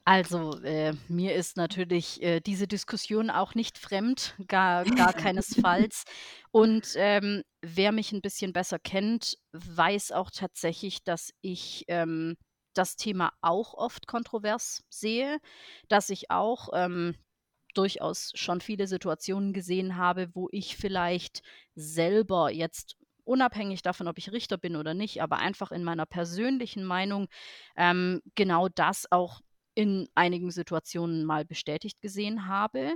Also, 0.07 0.59
äh, 0.61 0.93
mir 1.07 1.33
ist 1.33 1.57
natürlich, 1.57 2.21
äh, 2.21 2.39
diese 2.39 2.67
Diskussion 2.67 3.31
auch 3.31 3.55
nicht 3.55 3.79
fremd, 3.79 4.35
gar 4.47 4.85
gar 4.85 5.13
keinesfalls. 5.15 6.03
Und, 6.51 6.93
ähm, 6.95 7.41
wer 7.61 7.91
mich 7.91 8.11
'n 8.13 8.21
bisschen 8.21 8.53
besser 8.53 8.77
kennt, 8.79 9.37
weiß 9.51 10.11
auch 10.11 10.29
tatsächlich, 10.31 11.03
dass 11.03 11.31
ich, 11.41 11.85
ähm, 11.87 12.35
das 12.75 12.97
Thema 12.97 13.31
auch 13.41 13.73
oft 13.73 14.05
kontrovers 14.05 14.83
sehe, 14.89 15.39
dass 15.87 16.09
ich 16.09 16.29
auch, 16.29 16.69
ähm, 16.73 17.15
durchaus 17.77 18.31
schon 18.35 18.61
viele 18.61 18.87
Situationen 18.87 19.53
gesehen 19.53 19.97
habe, 19.97 20.29
wo 20.33 20.49
ich 20.51 20.77
vielleicht 20.77 21.41
selber 21.75 22.51
jetzt 22.51 22.97
unabhängig 23.23 23.81
davon, 23.81 24.07
ob 24.07 24.17
ich 24.17 24.31
Richter 24.31 24.57
bin 24.57 24.75
oder 24.75 24.93
nicht, 24.93 25.21
aber 25.21 25.37
einfach 25.37 25.71
in 25.71 25.83
meiner 25.83 26.05
persönlichen 26.05 26.83
Meinung, 26.83 27.27
ähm, 27.75 28.21
genau 28.35 28.69
das 28.69 29.11
auch 29.11 29.41
in 29.73 30.07
einigen 30.15 30.51
Situationen 30.51 31.25
mal 31.25 31.43
bestätigt 31.43 32.01
gesehen 32.01 32.47
habe. 32.47 32.95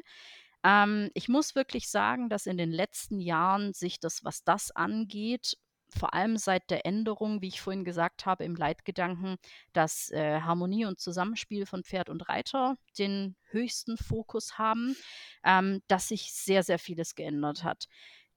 Ähm, 0.63 1.09
ich 1.13 1.29
muss 1.29 1.55
wirklich 1.55 1.89
sagen, 1.89 2.29
dass 2.29 2.45
in 2.45 2.57
den 2.57 2.71
letzten 2.71 3.19
Jahren 3.19 3.73
sich 3.73 3.99
das, 3.99 4.23
was 4.23 4.43
das 4.43 4.71
angeht 4.71 5.57
vor 5.89 6.13
allem 6.13 6.37
seit 6.37 6.69
der 6.69 6.85
Änderung, 6.85 7.41
wie 7.41 7.47
ich 7.47 7.61
vorhin 7.61 7.83
gesagt 7.83 8.25
habe, 8.25 8.43
im 8.45 8.55
Leitgedanken, 8.55 9.37
dass, 9.73 10.09
äh, 10.11 10.41
Harmonie 10.41 10.85
und 10.85 10.99
Zusammenspiel 10.99 11.65
von 11.65 11.83
Pferd 11.83 12.09
und 12.09 12.27
Reiter 12.29 12.75
den 12.97 13.35
höchsten 13.49 13.97
Fokus 13.97 14.57
haben, 14.57 14.95
ähm, 15.43 15.81
dass 15.87 16.07
sich 16.09 16.33
sehr, 16.33 16.63
sehr 16.63 16.79
vieles 16.79 17.15
geändert 17.15 17.63
hat. 17.63 17.85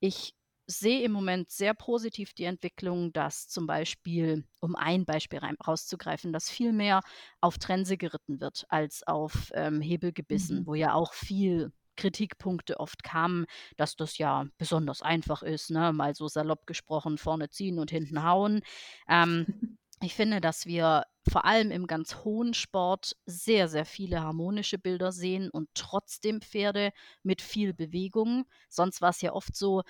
Ich 0.00 0.34
sehe 0.66 1.02
im 1.04 1.12
Moment 1.12 1.50
sehr 1.50 1.74
positiv 1.74 2.32
die 2.34 2.44
Entwicklung, 2.44 3.12
dass 3.12 3.48
zum 3.48 3.66
Beispiel, 3.66 4.44
um 4.60 4.76
ein 4.76 5.04
Beispiel 5.04 5.40
rauszugreifen, 5.66 6.32
dass 6.32 6.50
viel 6.50 6.72
mehr 6.72 7.00
auf 7.40 7.58
Trense 7.58 7.96
geritten 7.96 8.40
wird 8.40 8.64
als 8.68 9.02
auf, 9.06 9.50
ähm, 9.54 9.80
Hebelgebissen, 9.80 10.60
Mhm. 10.60 10.66
wo 10.66 10.74
ja 10.74 10.94
auch 10.94 11.12
viel 11.14 11.72
Kritikpunkte 11.96 12.80
oft 12.80 13.02
kamen, 13.02 13.46
dass 13.76 13.96
das 13.96 14.18
ja 14.18 14.46
besonders 14.58 15.02
einfach 15.02 15.42
ist, 15.42 15.70
ne? 15.70 15.92
Mal 15.92 16.14
so 16.14 16.28
salopp 16.28 16.66
gesprochen, 16.66 17.18
vorne 17.18 17.50
ziehen 17.50 17.78
und 17.78 17.90
hinten 17.90 18.22
hauen. 18.24 18.62
Ähm, 19.08 19.46
ich 20.02 20.14
finde, 20.14 20.40
dass 20.40 20.66
wir 20.66 21.04
vor 21.28 21.44
allem 21.44 21.70
im 21.70 21.86
ganz 21.86 22.16
hohen 22.24 22.54
Sport 22.54 23.16
sehr, 23.26 23.68
sehr 23.68 23.84
viele 23.84 24.20
harmonische 24.22 24.78
Bilder 24.78 25.12
sehen 25.12 25.50
und 25.50 25.68
trotzdem 25.74 26.40
Pferde 26.40 26.92
mit 27.22 27.40
viel 27.40 27.72
Bewegung. 27.72 28.44
Sonst 28.68 29.00
war's 29.00 29.20
ja 29.20 29.32
oft 29.32 29.54
so 29.54 29.82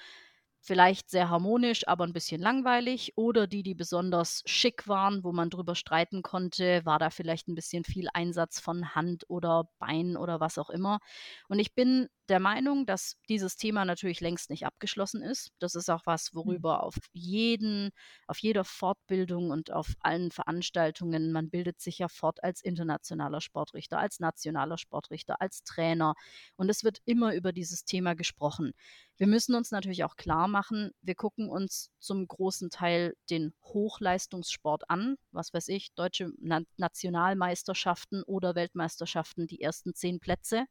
vielleicht 0.64 1.11
sehr 1.11 1.29
harmonisch, 1.29 1.87
aber 1.88 2.05
ein 2.05 2.12
bisschen 2.12 2.40
langweilig 2.40 3.12
oder 3.16 3.46
die, 3.48 3.62
die 3.64 3.75
besonders 3.75 4.42
schick 4.46 4.87
waren, 4.88 5.25
wo 5.25 5.33
man 5.33 5.51
drüber 5.51 5.75
streiten 5.75 6.22
konnte, 6.22 6.83
war 6.85 6.98
da 6.98 7.11
vielleicht 7.11 7.48
ein 7.48 7.55
bisschen 7.57 7.85
viel 7.85 8.09
Einsatz 8.14 8.61
von 8.61 8.94
Hand 8.94 9.25
oder 9.29 9.64
Bein 9.79 10.16
oder 10.16 10.40
was 10.40 10.59
auch 10.59 10.70
immer. 10.70 11.01
Und 11.48 11.59
ich 11.59 11.75
bin 11.75 12.09
der 12.29 12.40
Meinung, 12.40 12.87
dass 12.87 13.16
dieses 13.29 13.57
Thema 13.57 13.85
natürlich 13.85 14.20
längst 14.20 14.48
nicht 14.51 14.64
abgeschlossen 14.64 15.22
ist. 15.22 15.51
Das 15.59 15.75
ist 15.75 15.90
auch 15.90 16.03
was, 16.07 16.35
Mhm. 16.44 16.62
worüber 16.62 16.83
auf 16.83 16.94
jeden 17.12 17.90
auf 18.27 18.38
jeder 18.38 18.64
Fortbildung 18.64 19.51
und 19.51 19.70
auf 19.72 19.94
allen 20.01 20.31
Veranstaltungen 20.31 21.33
man 21.33 21.51
bildet 21.51 21.81
sich 21.81 21.98
ja 21.98 22.09
fort 22.09 22.42
als 22.42 22.62
internationaler 22.62 23.40
Sportrichter, 23.40 23.98
als 23.98 24.20
nationaler 24.20 24.79
Sportrichter, 24.79 25.40
als 25.40 25.64
Trainer 25.64 26.14
und 26.57 26.68
es 26.70 26.85
wird 26.85 26.98
immer 27.05 27.35
über 27.35 27.53
dieses 27.53 27.85
Thema 27.85 28.14
gesprochen. 28.14 28.72
Wir 29.18 29.26
müssen 29.26 29.54
uns 29.54 29.70
natürlich 29.70 30.04
auch 30.04 30.16
klar 30.16 30.48
machen, 30.48 30.90
wir 31.02 31.14
gucken 31.14 31.48
uns 31.48 31.90
zum 31.98 32.26
großen 32.26 32.70
Teil 32.70 33.14
den 33.30 33.52
Hochleistungssport 33.62 34.88
an, 34.88 35.16
was 35.30 35.52
weiß 35.52 35.68
ich, 35.68 35.92
deutsche 35.94 36.32
Na 36.38 36.62
Nationalmeisterschaften 36.76 38.22
oder 38.24 38.54
Weltmeisterschaften, 38.54 39.46
die 39.46 39.60
ersten 39.60 39.94
zehn 39.94 40.18
Plätze. 40.18 40.64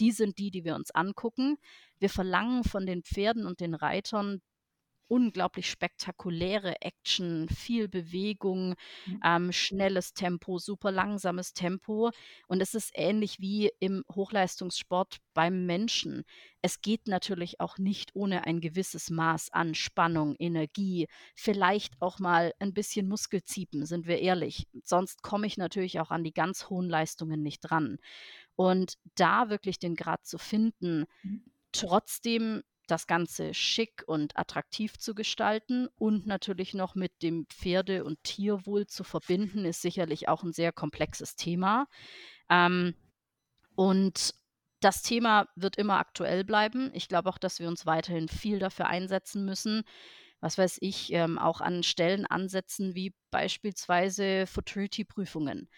Die 0.00 0.12
sind 0.12 0.38
die, 0.38 0.50
die 0.50 0.64
wir 0.64 0.74
uns 0.74 0.90
angucken. 0.90 1.56
Wir 1.98 2.10
verlangen 2.10 2.64
von 2.64 2.86
den 2.86 3.02
Pferden 3.02 3.46
und 3.46 3.60
den 3.60 3.74
Reitern 3.74 4.40
unglaublich 5.08 5.70
spektakuläre 5.70 6.80
Action, 6.82 7.48
viel 7.48 7.88
Bewegung, 7.88 8.74
Mhm. 9.06 9.24
ähm, 9.24 9.52
schnelles 9.52 10.14
Tempo, 10.14 10.58
super 10.58 10.90
langsames 10.90 11.52
Tempo. 11.52 12.10
Und 12.46 12.60
es 12.60 12.74
ist 12.74 12.90
ähnlich 12.94 13.40
wie 13.40 13.70
im 13.80 14.04
Hochleistungssport 14.12 15.18
beim 15.34 15.66
Menschen. 15.66 16.24
Es 16.62 16.80
geht 16.80 17.06
natürlich 17.08 17.60
auch 17.60 17.78
nicht 17.78 18.10
ohne 18.14 18.44
ein 18.46 18.60
gewisses 18.60 19.10
Maß 19.10 19.52
an 19.52 19.74
Spannung, 19.74 20.34
Energie, 20.38 21.06
vielleicht 21.34 22.00
auch 22.00 22.18
mal 22.18 22.52
ein 22.58 22.72
bisschen 22.74 23.08
Muskelziepen, 23.08 23.86
sind 23.86 24.06
wir 24.06 24.20
ehrlich. 24.20 24.66
Sonst 24.82 25.22
komme 25.22 25.46
ich 25.46 25.56
natürlich 25.56 26.00
auch 26.00 26.10
an 26.10 26.24
die 26.24 26.32
ganz 26.32 26.70
hohen 26.70 26.88
Leistungen 26.88 27.42
nicht 27.42 27.60
dran. 27.60 27.98
Und 28.56 28.94
da 29.16 29.50
wirklich 29.50 29.78
den 29.78 29.96
Grad 29.96 30.26
zu 30.26 30.38
finden, 30.38 31.06
Mhm. 31.24 31.40
trotzdem 31.72 32.62
das 32.88 33.06
Ganze 33.06 33.54
schick 33.54 34.04
und 34.06 34.36
attraktiv 34.38 34.98
zu 34.98 35.14
gestalten 35.14 35.88
und 35.96 36.26
natürlich 36.26 36.74
noch 36.74 36.94
mit 36.94 37.22
dem 37.22 37.46
Pferde 37.48 38.04
und 38.04 38.22
Tierwohl 38.24 38.86
zu 38.86 39.04
verbinden, 39.04 39.64
ist 39.64 39.82
sicherlich 39.82 40.28
auch 40.28 40.42
'n 40.44 40.52
sehr 40.52 40.72
komplexes 40.72 41.36
Thema. 41.36 41.86
Ähm, 42.50 42.94
und 43.76 44.34
das 44.80 45.02
Thema 45.02 45.48
wird 45.56 45.76
immer 45.76 45.98
aktuell 45.98 46.44
bleiben. 46.44 46.90
Ich 46.94 47.08
glaube 47.08 47.30
auch, 47.30 47.38
dass 47.38 47.58
wir 47.60 47.68
uns 47.68 47.86
weiterhin 47.86 48.28
viel 48.28 48.58
dafür 48.58 48.86
einsetzen 48.88 49.44
müssen. 49.44 49.84
Was 50.44 50.58
weiß 50.58 50.76
ich, 50.82 51.10
ähm, 51.14 51.38
auch 51.38 51.62
an 51.62 51.82
Stellen 51.82 52.26
ansetzen 52.26 52.94
wie 52.94 53.14
beispielsweise 53.30 54.46
Futurity-Prüfungen. 54.46 55.70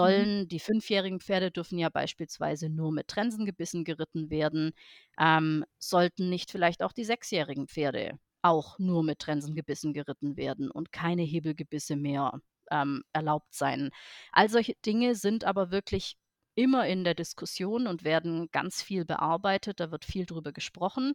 Mhm. 0.00 0.28
Sollen 0.30 0.46
die 0.46 0.60
fünfjährigen 0.60 1.18
Pferde 1.20 1.50
dürfen 1.50 1.76
ja 1.76 1.88
beispielsweise 1.88 2.68
nur 2.68 2.92
mit 2.92 3.08
Trensengebissen 3.08 3.82
geritten 3.82 4.30
werden. 4.30 4.74
Ähm, 5.18 5.64
sollten 5.78 6.30
nicht 6.30 6.52
vielleicht 6.52 6.82
auch 6.84 6.92
die 6.92 7.04
sechsjährigen 7.04 7.66
Pferde 7.66 8.18
auch 8.42 8.78
nur 8.78 9.02
mit 9.02 9.18
Trensengebissen 9.18 9.92
geritten 9.92 10.36
werden 10.36 10.70
und 10.70 10.92
keine 10.92 11.22
Hebelgebisse 11.22 11.96
mehr, 11.96 12.40
ähm, 12.70 13.02
erlaubt 13.12 13.52
sein? 13.54 13.90
All 14.30 14.48
solche 14.48 14.74
Dinge 14.86 15.16
sind 15.16 15.42
aber 15.44 15.72
wirklich 15.72 16.16
immer 16.54 16.86
in 16.86 17.02
der 17.02 17.14
Diskussion 17.14 17.88
und 17.88 18.04
werden 18.04 18.48
ganz 18.52 18.82
viel 18.82 19.04
bearbeitet. 19.04 19.80
Da 19.80 19.90
wird 19.90 20.04
viel 20.04 20.26
drüber 20.26 20.52
gesprochen. 20.52 21.14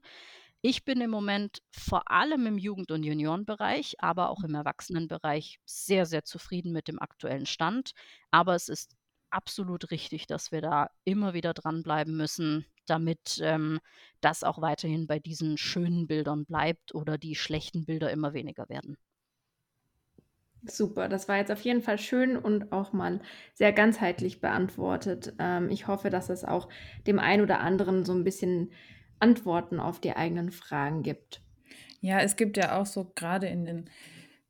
Ich 0.62 0.86
bin 0.86 1.02
im 1.02 1.10
Moment 1.12 1.60
vor 1.72 2.12
allem 2.12 2.46
im 2.48 2.58
Jugend 2.58 2.92
und 2.92 3.04
Juniorenbereich, 3.04 3.96
aber 4.00 4.30
auch 4.30 4.44
im 4.44 4.54
Erwachsenenbereich 4.56 5.60
sehr, 5.66 6.06
sehr 6.06 6.24
zufrieden 6.26 6.72
mit 6.74 6.88
dem 6.88 7.00
aktuellen 7.00 7.46
Stand. 7.46 7.92
Aber 8.32 8.56
es 8.56 8.68
ist 8.70 8.96
absolut 9.30 9.92
richtig, 9.92 10.26
dass 10.28 10.52
wir 10.52 10.62
da 10.62 10.90
immer 11.06 11.34
wieder 11.34 11.54
dranbleiben 11.54 12.16
müssen, 12.16 12.66
damit, 12.86 13.40
ähm, 13.42 13.80
das 14.22 14.44
auch 14.44 14.62
weiterhin 14.62 15.08
bei 15.08 15.20
diesen 15.20 15.58
schönen 15.58 16.08
Bildern 16.08 16.46
bleibt 16.46 16.94
oder 16.96 17.18
die 17.18 17.36
schlechten 17.36 17.86
Bilder 17.86 18.12
immer 18.12 18.34
weniger 18.34 18.68
werden. 18.70 18.98
Super, 20.66 21.08
das 21.08 21.30
war 21.30 21.38
jetzt 21.38 21.52
auf 21.52 21.62
jeden 21.62 21.82
Fall 21.82 21.98
schön 22.00 22.36
und 22.36 22.72
auch 22.72 22.92
mal 22.92 23.20
sehr 23.54 23.72
ganzheitlich 23.72 24.42
beantwortet. 24.42 25.34
Ähm, 25.40 25.70
ich 25.70 25.88
hoffe, 25.88 26.10
dass 26.10 26.30
es 26.30 26.44
auch 26.44 26.68
dem 27.06 27.20
einen 27.20 27.44
oder 27.44 27.60
anderen 27.60 28.04
so 28.06 28.12
'n 28.14 28.24
bisschen 28.24 28.72
Antworten 29.20 29.80
auf 29.80 30.00
die 30.02 30.16
eigenen 30.16 30.52
Fragen 30.52 31.04
gibt. 31.04 31.42
Ja, 32.02 32.20
es 32.22 32.36
gibt 32.36 32.58
ja 32.58 32.80
auch 32.80 32.86
so 32.86 33.12
grade 33.16 33.48
in 33.48 33.66
den 33.66 33.90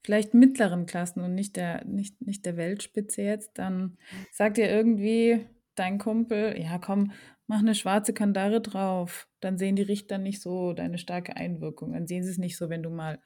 vielleicht 0.03 0.34
mittleren 0.34 0.86
Klassen 0.86 1.22
und 1.24 1.36
nicht 1.36 1.55
der 1.55 1.86
nicht 1.86 2.22
nicht 2.26 2.45
der 2.45 2.57
Weltspitze 2.57 3.22
jetzt, 3.24 3.57
dann 3.57 3.97
sagt 4.32 4.57
dir 4.57 4.70
irgendwie 4.70 5.47
dein 5.76 5.97
Kumpel: 5.99 6.59
„Ja, 6.59 6.78
komm, 6.80 7.11
mach 7.47 7.61
'ne 7.61 7.76
schwarze 7.76 8.13
Kandare 8.13 8.61
drauf.“ 8.61 9.28
Dann 9.39 9.57
sehen 9.57 9.76
die 9.76 9.82
Richter 9.84 10.18
nicht 10.18 10.41
so 10.41 10.74
deine 10.74 10.97
starke 10.97 11.36
Einwirkung. 11.38 11.93
Dann 11.93 12.07
sehen 12.07 12.24
sie's 12.24 12.38
nicht 12.38 12.57
so, 12.57 12.70
wenn 12.70 12.84
du 12.84 12.89
mal 12.89 13.20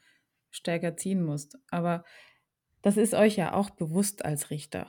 stärker 0.51 0.97
ziehen 0.97 1.23
musst. 1.23 1.57
Aber 1.71 2.03
das 2.83 2.97
ist 2.97 3.13
euch 3.15 3.37
ja 3.37 3.53
auch 3.53 3.71
bewusst 3.71 4.25
als 4.25 4.49
Richter. 4.51 4.87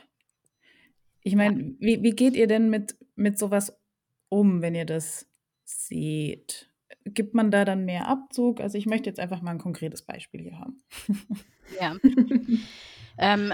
Ich 1.24 1.36
Ja. 1.42 1.52
meine, 1.52 1.74
wie 1.78 2.02
wie 2.02 2.10
geht 2.10 2.34
ihr 2.34 2.46
denn 2.48 2.68
mit 2.68 2.96
mit 3.14 3.38
so 3.38 3.50
was 3.50 3.80
um, 4.28 4.60
wenn 4.62 4.74
ihr 4.74 4.86
das 4.86 5.31
seht? 5.68 6.70
Gibt 7.04 7.34
man 7.34 7.50
da 7.50 7.64
dann 7.64 7.84
mehr 7.84 8.06
Abzug? 8.08 8.60
Also, 8.60 8.78
ich 8.78 8.86
möchte 8.86 9.08
jetzt 9.10 9.20
einfach 9.20 9.42
mal 9.42 9.52
'n 9.52 9.58
konkretes 9.58 10.02
Beispiel 10.02 10.42
hier 10.42 10.58
haben. 10.58 10.82
Ja. 11.80 11.96
Ähm, 13.18 13.52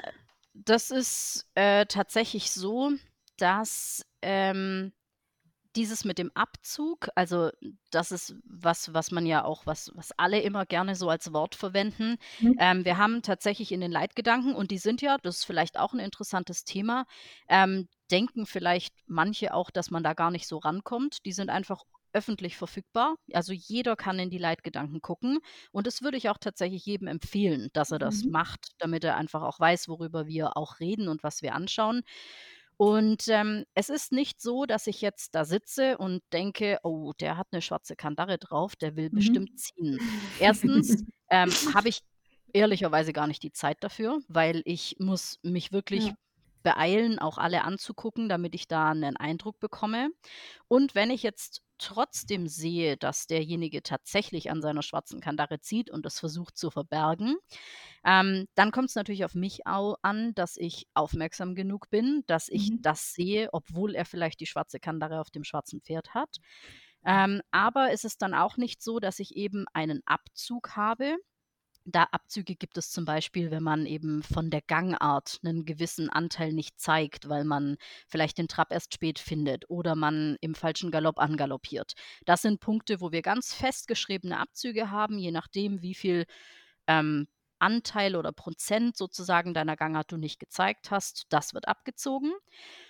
das 0.54 0.90
ist, 0.90 1.46
äh, 1.54 1.86
tatsächlich 1.86 2.50
so, 2.52 2.92
dass, 3.38 4.04
ähm, 4.22 4.92
dieses 5.76 6.04
mit 6.04 6.18
dem 6.18 6.32
Abzug 6.34 7.08
also, 7.16 7.50
das 7.92 8.12
ist 8.12 8.36
was, 8.44 8.94
was 8.94 9.10
man 9.12 9.26
ja 9.26 9.44
auch 9.44 9.66
was 9.66 9.92
was 9.94 10.12
alle 10.18 10.40
immer 10.40 10.66
gerne 10.66 10.96
so 10.96 11.10
als 11.10 11.32
Wort 11.34 11.54
verwenden. 11.56 12.16
Mhm. 12.40 12.56
Ähm, 12.58 12.84
wir 12.86 12.98
haben 12.98 13.22
tatsächlich 13.22 13.72
in 13.72 13.80
den 13.80 13.92
Leitgedanken 13.92 14.54
und 14.54 14.70
die 14.72 14.78
sind 14.78 15.02
ja 15.02 15.18
das 15.22 15.38
ist 15.38 15.44
vielleicht 15.46 15.78
auch 15.78 15.94
'n 15.94 16.00
interessantes 16.00 16.64
Thema, 16.64 17.06
ähm, 17.48 17.88
denken 18.10 18.46
vielleicht 18.46 18.94
manche 19.06 19.54
auch, 19.54 19.70
dass 19.70 19.90
man 19.90 20.02
da 20.04 20.14
gar 20.14 20.30
nicht 20.32 20.48
so 20.48 20.58
rankommt. 20.58 21.24
Die 21.26 21.32
sind 21.32 21.50
einfach 21.50 21.84
öffentlich 22.12 22.56
verfügbar. 22.56 23.16
Also, 23.32 23.52
jeder 23.52 23.96
kann 23.96 24.18
in 24.18 24.30
die 24.30 24.38
Leitgedanken 24.38 25.00
gucken 25.02 25.38
und 25.72 25.86
das 25.86 26.02
würde 26.02 26.16
ich 26.16 26.28
auch 26.30 26.38
tatsächlich 26.38 26.84
jedem 26.86 27.08
empfehlen, 27.08 27.68
dass 27.74 27.92
er 27.92 27.98
das 27.98 28.24
Mhm. 28.24 28.28
macht, 28.28 28.70
damit 28.78 29.04
er 29.04 29.16
einfach 29.16 29.42
auch 29.42 29.60
weiß, 29.60 29.88
worüber 29.88 30.26
wir 30.26 30.56
auch 30.56 30.80
reden 30.80 31.08
und 31.08 31.22
was 31.22 31.42
wir 31.42 31.54
anschauen. 31.54 32.02
Und, 32.78 33.28
ähm, 33.28 33.64
es 33.74 33.88
ist 33.90 34.12
nicht 34.12 34.40
so, 34.42 34.66
dass 34.66 34.86
ich 34.86 35.00
jetzt 35.02 35.34
da 35.34 35.44
sitze 35.44 35.98
und 35.98 36.22
denke: 36.32 36.78
„Oh, 36.84 37.12
der 37.20 37.36
hat 37.38 37.52
'ne 37.52 37.62
schwarze 37.62 37.96
Kandare 37.96 38.38
drauf, 38.38 38.76
der 38.76 38.96
will 38.96 39.10
Mhm. 39.12 39.38
bestimmt 39.38 39.50
ziehen.“ 39.56 40.00
1. 40.36 41.04
ähm, 41.30 41.56
habe 41.66 41.88
ich 41.90 42.00
ehrlicherweise 42.54 43.12
gar 43.12 43.26
nicht 43.28 43.42
die 43.42 43.52
Zeit 43.52 43.78
dafür, 43.82 44.20
weil 44.28 44.62
ich 44.64 44.96
muss 45.00 45.38
mich 45.42 45.72
wirklich 45.72 46.10
Ja. 46.10 46.18
Beeilen, 46.62 47.18
auch 47.18 47.38
alle 47.38 47.64
anzugucken, 47.64 48.28
damit 48.28 48.54
ich 48.54 48.68
da 48.68 48.94
'nen 48.94 49.16
Eindruck 49.16 49.58
bekomme. 49.60 50.10
Und 50.68 50.94
wenn 50.94 51.10
ich 51.10 51.22
jetzt 51.22 51.62
trotzdem 51.78 52.48
sehe, 52.48 52.96
dass 52.96 53.26
derjenige 53.28 53.82
tatsächlich 53.82 54.50
an 54.50 54.62
seiner 54.62 54.82
schwarzen 54.82 55.20
Kandare 55.20 55.60
zieht 55.60 55.90
und 55.90 56.04
das 56.06 56.18
versucht 56.20 56.56
zu 56.58 56.70
verbergen, 56.70 57.36
ähm, 58.04 58.46
dann 58.54 58.70
kommt's 58.72 58.94
natürlich 58.94 59.24
auf 59.24 59.34
mich 59.34 59.66
au 59.66 59.96
an, 60.02 60.34
dass 60.34 60.56
ich 60.56 60.86
aufmerksam 60.94 61.54
genug 61.54 61.90
bin, 61.90 62.22
dass 62.26 62.48
ich 62.48 62.70
Mhm. 62.70 62.82
das 62.82 63.12
sehe, 63.12 63.48
obwohl 63.52 63.94
er 63.94 64.04
vielleicht 64.04 64.40
die 64.40 64.46
schwarze 64.46 64.80
Kandare 64.80 65.20
auf 65.20 65.30
dem 65.30 65.44
schwarzen 65.44 65.80
Pferd 65.82 66.14
hat. 66.14 66.36
Ähm, 67.04 67.40
aber 67.50 67.92
es 67.92 68.04
ist 68.04 68.22
dann 68.22 68.34
auch 68.34 68.56
nicht 68.56 68.82
so, 68.82 68.98
dass 68.98 69.18
ich 69.20 69.36
eben 69.36 69.66
einen 69.72 70.02
Abzug 70.06 70.76
habe. 70.76 71.16
Da 71.90 72.02
Abzüge 72.12 72.54
gibt 72.54 72.76
es 72.76 72.90
zum 72.90 73.06
Beispiel, 73.06 73.50
wenn 73.50 73.62
man 73.62 73.86
eben 73.86 74.22
von 74.22 74.50
der 74.50 74.60
Gangart 74.60 75.38
'nen 75.42 75.64
gewissen 75.64 76.10
Anteil 76.10 76.52
nicht 76.52 76.78
zeigt, 76.78 77.30
weil 77.30 77.44
man 77.44 77.78
vielleicht 78.06 78.36
den 78.36 78.46
Trab 78.46 78.72
erst 78.72 78.92
spät 78.92 79.18
findet 79.18 79.64
oder 79.70 79.94
man 79.94 80.36
im 80.42 80.54
falschen 80.54 80.90
Galopp 80.90 81.18
angaloppiert. 81.18 81.94
Das 82.26 82.42
sind 82.42 82.60
Punkte, 82.60 83.00
wo 83.00 83.10
wir 83.10 83.22
ganz 83.22 83.54
festgeschriebene 83.54 84.38
Abzüge 84.38 84.90
haben, 84.90 85.18
je 85.18 85.30
nachdem, 85.30 85.80
wie 85.80 85.94
viel, 85.94 86.26
ähm, 86.86 87.26
Anteil 87.60 88.16
oder 88.16 88.32
Prozent 88.32 88.96
sozusagen 88.96 89.54
deiner 89.54 89.76
Gangart 89.76 90.12
du 90.12 90.16
nicht 90.18 90.40
gezeigt 90.40 90.90
hast, 90.90 91.26
das 91.30 91.54
wird 91.54 91.68
abgezogen. 91.68 92.32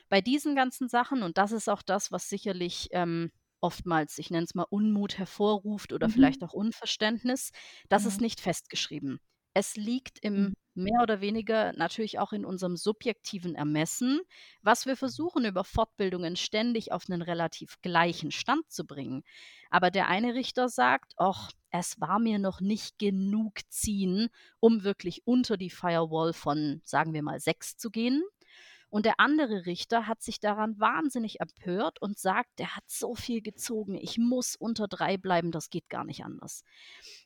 Bei 0.09 0.21
diesen 0.21 0.57
ganzen 0.57 0.89
Sachen 0.89 1.23
und 1.23 1.39
das 1.39 1.53
ist 1.53 1.69
auch 1.69 1.83
das, 1.83 2.13
was 2.13 2.29
sicherlich, 2.29 2.89
ähm, 2.93 3.31
oftmals, 3.61 4.19
ich 4.19 4.31
nenne 4.31 4.45
es 4.45 4.55
mal, 4.55 4.67
Unmut 4.71 5.19
hervorruft 5.19 5.93
oder 5.93 6.09
vielleicht 6.09 6.43
Mhm. 6.43 6.45
auch 6.45 6.53
Unverständnis, 6.53 7.51
das 7.89 8.05
ist 8.05 8.21
Ja. 8.21 8.23
nicht 8.23 8.41
festgeschrieben. 8.41 9.21
Es 9.55 9.77
liegt 9.77 10.19
im 10.21 10.51
Mhm. 10.51 10.55
mehr 10.75 11.01
oder 11.03 11.21
weniger 11.21 11.73
natürlich 11.73 12.21
auch 12.21 12.33
in 12.33 12.45
unserem 12.45 12.77
subjektiven 12.77 13.57
Ermessen, 13.57 14.21
was 14.63 14.87
wir 14.87 14.97
versuchen 14.97 15.45
über 15.45 15.65
Fortbildungen 15.65 16.37
ständig 16.37 16.93
auf 16.93 17.05
einen 17.11 17.23
relativ 17.23 17.81
gleichen 17.83 18.31
Stand 18.31 18.71
zu 18.71 18.87
bringen. 18.87 19.23
Aber 19.71 19.91
der 19.91 20.09
eine 20.09 20.35
Richter 20.35 20.69
sagt: 20.69 21.15
„Och, 21.19 21.51
es 21.71 22.01
war 22.01 22.19
mir 22.21 22.39
noch 22.39 22.61
nicht 22.61 22.99
genug 22.99 23.59
ziehen, 23.69 24.29
um 24.61 24.85
wirklich 24.85 25.23
unter 25.27 25.57
die 25.57 25.71
Firewall 25.71 26.33
von, 26.33 26.81
sagen 26.85 27.13
wir 27.13 27.23
mal, 27.23 27.41
6 27.41 27.77
zu 27.77 27.91
gehen.“ 27.91 28.23
Und 28.91 29.07
der 29.07 29.21
andere 29.21 29.67
Richter 29.67 30.07
hat 30.07 30.23
sich 30.23 30.41
daran 30.41 30.79
wahnsinnig 30.81 31.41
empört 31.41 32.01
und 32.03 32.19
sagt: 32.19 32.59
„Der 32.59 32.77
hat 32.77 32.85
so 32.89 33.15
viel 33.15 33.43
gezogen, 33.43 33.97
ich 33.97 34.19
muss 34.19 34.57
unter 34.57 34.89
3 34.89 35.17
bleiben, 35.19 35.51
das 35.53 35.71
geht 35.71 35.89
gar 35.91 36.05
nicht 36.05 36.25
anders.“ 36.25 36.63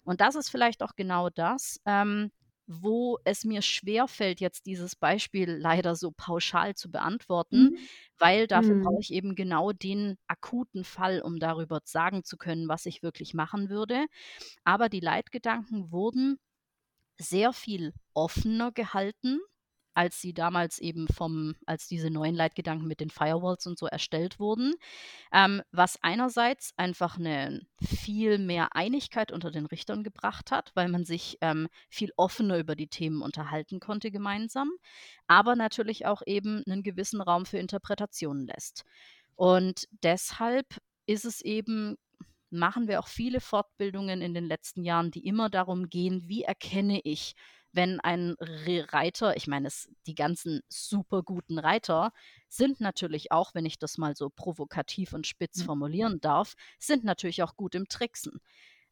Und 0.05 0.21
das 0.21 0.35
ist 0.35 0.51
vielleicht 0.51 0.83
auch 0.83 0.95
genau 0.97 1.31
das, 1.31 1.81
ähm, 1.87 2.33
wo 2.67 3.19
es 3.25 3.45
mir 3.45 3.61
schwerfällt, 3.63 4.41
jetzt 4.41 4.67
dieses 4.67 4.97
Beispiel 4.97 5.51
leider 5.51 5.97
so 5.97 6.13
pauschal 6.13 6.75
zu 6.75 6.91
beantworten, 6.91 7.71
Mhm. 7.71 7.89
weil 8.19 8.47
dafür 8.47 8.77
brauche 8.81 8.99
Mhm. 8.99 9.03
ich 9.03 9.13
eben 9.13 9.35
genau 9.35 9.73
den 9.73 10.17
akuten 10.29 10.85
Fall, 10.85 11.21
um 11.23 11.39
darüber 11.41 11.81
sagen 11.85 12.25
zu 12.25 12.37
können, 12.37 12.69
was 12.69 12.87
ich 12.87 13.03
wirklich 13.03 13.35
machen 13.35 13.69
würde. 13.69 14.07
Aber 14.65 14.89
die 14.89 15.01
Leitgedanken 15.01 15.93
wurden 15.93 16.39
sehr 17.19 17.53
viel 17.53 17.95
offener 18.15 18.73
gehalten, 18.73 19.41
als 19.95 20.21
sie 20.21 20.35
damals 20.35 20.79
eben 20.79 21.09
vom 21.09 21.55
als 21.67 21.89
diese 21.89 22.11
neuen 22.11 22.35
Leitgedanken 22.35 22.87
mit 22.89 23.01
den 23.01 23.11
Firewalls 23.11 23.67
und 23.67 23.79
so 23.79 23.87
erstellt 23.87 24.39
wurden, 24.41 24.75
ähm, 25.33 25.63
was 25.73 25.99
einerseits 26.03 26.73
einfach 26.79 27.19
'ne 27.19 27.63
viel 27.83 28.39
mehr 28.39 28.77
Einigkeit 28.77 29.33
unter 29.33 29.51
den 29.53 29.67
Richtern 29.67 30.05
gebracht 30.05 30.51
hat, 30.53 30.73
weil 30.75 30.89
man 30.89 31.05
sich, 31.07 31.39
ähm, 31.43 31.69
viel 31.91 32.13
offener 32.17 32.59
über 32.59 32.77
die 32.77 32.89
Themen 32.89 33.23
unterhalten 33.23 33.81
konnte 33.81 34.11
gemeinsam, 34.13 34.71
aber 35.29 35.57
natürlich 35.57 36.07
auch 36.07 36.23
eben 36.27 36.63
'nen 36.67 36.83
gewissen 36.85 37.21
Raum 37.23 37.47
für 37.47 37.59
Interpretationen 37.59 38.47
lässt. 38.47 38.85
Und 39.37 39.89
deshalb 40.05 40.67
ist 41.07 41.25
es 41.27 41.43
eben 41.43 41.97
machen 42.51 42.89
wir 42.89 43.01
auch 43.01 43.09
viele 43.09 43.41
Fortbildungen 43.41 44.23
in 44.23 44.35
den 44.35 44.47
letzten 44.47 44.85
Jahren, 44.85 45.11
die 45.13 45.27
immer 45.27 45.51
darum 45.51 45.91
gehen: 45.91 46.23
Wie 46.29 46.45
erkenne 46.45 47.01
ich, 47.05 47.35
wenn 47.73 48.01
ein 48.01 48.35
Re 48.41 48.87
Reiter 48.93 49.37
ich 49.37 49.47
meine, 49.47 49.69
es 49.69 49.89
die 50.07 50.15
ganzen 50.15 50.61
superguten 50.69 51.59
Reiter 51.59 52.13
sind 52.49 52.81
natürlich 52.81 53.33
auch, 53.33 53.55
wenn 53.55 53.67
ich 53.67 53.79
das 53.79 53.99
mal 53.99 54.15
so 54.17 54.31
provokativ 54.31 55.13
und 55.13 55.27
spitz 55.27 55.61
Ja. 55.61 55.63
formulieren 55.63 56.21
darf, 56.21 56.55
sind 56.79 57.05
natürlich 57.05 57.43
auch 57.43 57.57
gut 57.57 57.75
im 57.75 57.89
Tricksen. 57.89 58.41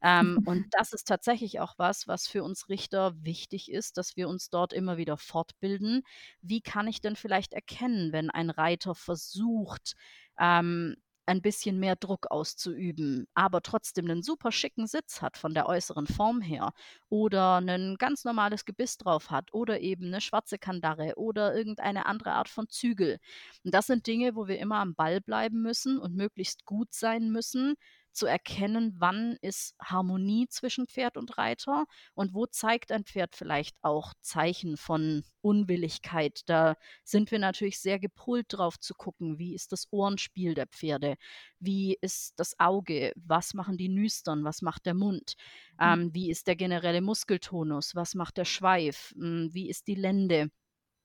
Ähm, 0.03 0.39
und 0.45 0.67
das 0.71 0.93
ist 0.95 1.07
tatsächlich 1.09 1.61
auch 1.61 1.75
was, 1.79 2.09
was 2.09 2.27
für 2.27 2.43
uns 2.43 2.69
Richter 2.71 3.13
wichtig 3.23 3.71
ist, 3.71 3.99
dass 3.99 4.17
wir 4.17 4.29
uns 4.29 4.49
dort 4.49 4.73
immer 4.73 4.97
wieder 4.97 5.19
fortbilden. 5.19 6.03
Wie 6.41 6.63
kann 6.63 6.89
ich 6.89 7.01
denn 7.03 7.17
vielleicht 7.17 7.53
erkennen, 7.53 8.13
wenn 8.13 8.31
ein 8.31 8.49
Reiter 8.51 8.95
versucht, 8.95 9.95
ähm, 10.39 10.97
ein 11.31 11.43
bisschen 11.43 11.79
mehr 11.81 11.97
Druck 11.97 12.31
auszuüben, 12.31 13.27
aber 13.35 13.63
trotzdem 13.63 14.07
'nen 14.07 14.23
super 14.23 14.53
schicken 14.53 14.87
Sitz 14.89 15.23
hat 15.23 15.39
von 15.39 15.55
der 15.55 15.67
äußeren 15.69 16.07
Form 16.09 16.43
her 16.43 16.73
oder 17.09 17.61
'nen 17.63 17.97
ganz 17.99 18.25
normales 18.25 18.65
Gebiss 18.67 18.99
drauf 18.99 19.31
hat 19.31 19.55
oder 19.55 19.81
eben 19.81 20.11
'ne 20.11 20.21
schwarze 20.21 20.59
Kandare 20.59 21.15
oder 21.17 21.55
irgendeine 21.57 22.07
andere 22.07 22.33
Art 22.33 22.49
von 22.51 22.69
Zügel. 22.69 23.19
Und 23.65 23.75
das 23.75 23.87
sind 23.87 24.07
Dinge, 24.07 24.37
wo 24.37 24.49
wir 24.49 24.59
immer 24.59 24.79
am 24.79 24.95
Ball 24.97 25.21
bleiben 25.23 25.63
müssen 25.63 25.99
und 25.99 26.17
möglichst 26.17 26.67
gut 26.67 26.93
sein 26.95 27.31
müssen, 27.31 27.75
zu 28.13 28.27
erkennen, 28.27 28.95
wann 28.99 29.37
ist 29.41 29.75
Harmonie 29.81 30.49
zwischen 30.49 30.87
Pferd 30.87 31.17
und 31.17 31.39
Reiter 31.39 31.87
und 32.15 32.35
wo 32.35 32.47
zeigt 32.47 32.93
ein 32.93 33.05
Pferd 33.05 33.37
vielleicht 33.37 33.77
auch 33.83 34.15
Zeichen 34.21 34.77
von 34.77 35.23
Unwilligkeit. 35.43 36.43
Da 36.47 36.77
sind 37.05 37.31
wir 37.31 37.39
natürlich 37.39 37.81
sehr 37.81 37.99
gepolt 37.99 38.47
drauf 38.49 38.79
zu 38.79 38.95
gucken, 38.95 39.39
wie 39.39 39.55
ist 39.55 39.73
das 39.73 39.87
Ohrenspiel 39.91 40.55
der 40.55 40.67
Pferde? 40.67 41.17
Wie 41.59 41.97
ist 42.01 42.35
das 42.39 42.59
Auge? 42.59 43.13
Was 43.17 43.55
machen 43.55 43.77
die 43.77 43.89
Nüstern? 43.89 44.45
Was 44.45 44.63
macht 44.63 44.87
der 44.87 44.95
Mund? 44.95 45.35
Mhm. 45.75 45.87
Ähm, 45.87 46.15
wie 46.15 46.31
ist 46.31 46.47
der 46.47 46.57
generelle 46.57 47.01
Muskeltonus? 47.01 47.95
Was 47.95 48.15
macht 48.15 48.37
der 48.37 48.45
Schweif? 48.45 49.13
Hm, 49.17 49.51
wie 49.53 49.69
ist 49.69 49.87
die 49.87 49.95
Lende? 49.95 50.51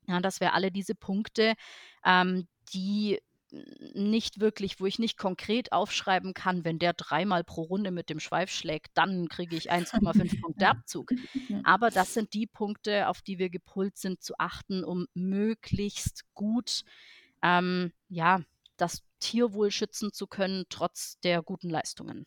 Ja, 0.08 0.20
dass 0.20 0.40
wir 0.40 0.54
alle 0.54 0.72
diese 0.72 0.96
Punkte, 0.96 1.56
ähm, 2.04 2.48
die 2.74 3.20
nicht 3.94 4.40
wirklich 4.40 4.80
wo 4.80 4.86
ich 4.86 5.00
nicht 5.00 5.18
konkret 5.18 5.72
aufschreiben 5.72 6.34
kann, 6.34 6.66
wenn 6.66 6.80
der 6.80 6.94
dreimal 6.94 7.44
pro 7.44 7.64
Runde 7.64 7.92
mit 7.92 8.10
dem 8.10 8.20
Schweif 8.20 8.52
schlägt, 8.52 8.92
dann 8.96 9.30
kriege 9.30 9.56
ich 9.56 9.72
1,5 9.72 10.42
Punkte. 10.42 10.68
Abzug. 10.68 11.12
Aber 11.64 11.90
das 11.90 12.14
sind 12.14 12.34
die 12.34 12.48
Punkte, 12.48 13.08
auf 13.08 13.22
die 13.22 13.40
wir 13.40 13.50
gepolt 13.50 13.98
sind 13.98 14.22
zu 14.22 14.34
achten, 14.38 14.84
um 14.84 15.08
möglichst 15.14 16.24
gut, 16.34 16.84
ähm, 17.42 17.92
ja, 18.10 18.42
das 18.78 19.04
Tierwohl 19.20 19.72
schützen 19.72 20.12
zu 20.12 20.28
können, 20.28 20.66
trotz 20.70 21.20
der 21.22 21.42
guten 21.42 21.70
Leistungen. 21.70 22.26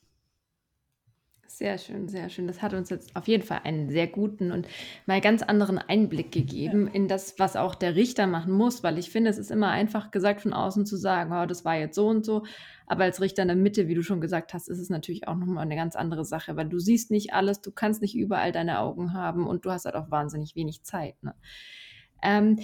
Sehr 1.51 1.79
schön, 1.79 2.09
sehr 2.09 2.29
schön. 2.29 2.47
Das 2.47 2.61
hat 2.61 2.75
uns 2.75 2.91
jetzt 2.91 3.17
auf 3.17 3.27
jeden 3.27 3.43
Fall 3.43 3.61
einen 3.65 3.89
sehr 3.89 4.07
guten 4.07 4.53
und 4.53 4.69
mal 5.07 5.23
ganz 5.23 5.43
anderen 5.43 5.79
Einblick 5.79 6.31
Ja. 6.33 6.43
gegeben 6.43 6.87
in 6.87 7.09
das, 7.09 7.39
was 7.39 7.57
auch 7.57 7.75
der 7.75 7.97
Richter 7.97 8.27
machen 8.27 8.53
muss, 8.53 8.83
weil 8.83 8.99
ich 8.99 9.09
finde, 9.11 9.31
es 9.31 9.39
ist 9.39 9.51
immer 9.51 9.71
einfach 9.71 10.11
gesagt 10.11 10.43
von 10.43 10.53
außen 10.53 10.85
zu 10.85 10.99
sagen: 10.99 11.33
„Oh, 11.33 11.47
das 11.47 11.65
war 11.65 11.75
jetzt 11.79 11.95
so 11.95 12.07
und 12.07 12.27
so.“ 12.27 12.45
Aber 12.87 13.05
als 13.05 13.23
Richter 13.23 13.43
in 13.43 13.49
der 13.49 13.57
Mitte, 13.57 13.89
wie 13.89 13.95
du 13.95 14.03
schon 14.03 14.21
gesagt 14.21 14.53
hast, 14.53 14.69
ist 14.69 14.79
es 14.79 14.91
natürlich 14.91 15.27
auch 15.27 15.37
noch 15.37 15.47
mal 15.47 15.65
'ne 15.65 15.75
ganz 15.77 15.97
andere 15.97 16.27
Sache, 16.27 16.55
weil 16.57 16.69
du 16.69 16.79
siehst 16.79 17.11
nicht 17.11 17.33
alles, 17.33 17.63
du 17.63 17.73
kannst 17.73 18.03
nicht 18.03 18.15
überall 18.15 18.53
deine 18.53 18.79
Augen 18.81 19.15
haben 19.15 19.47
und 19.47 19.65
du 19.65 19.71
hast 19.71 19.87
halt 19.87 19.95
auch 19.95 20.11
wahnsinnig 20.11 20.55
wenig 20.55 20.83
Zeit, 20.85 21.23
ne? 21.23 21.35
Ähm, 22.23 22.59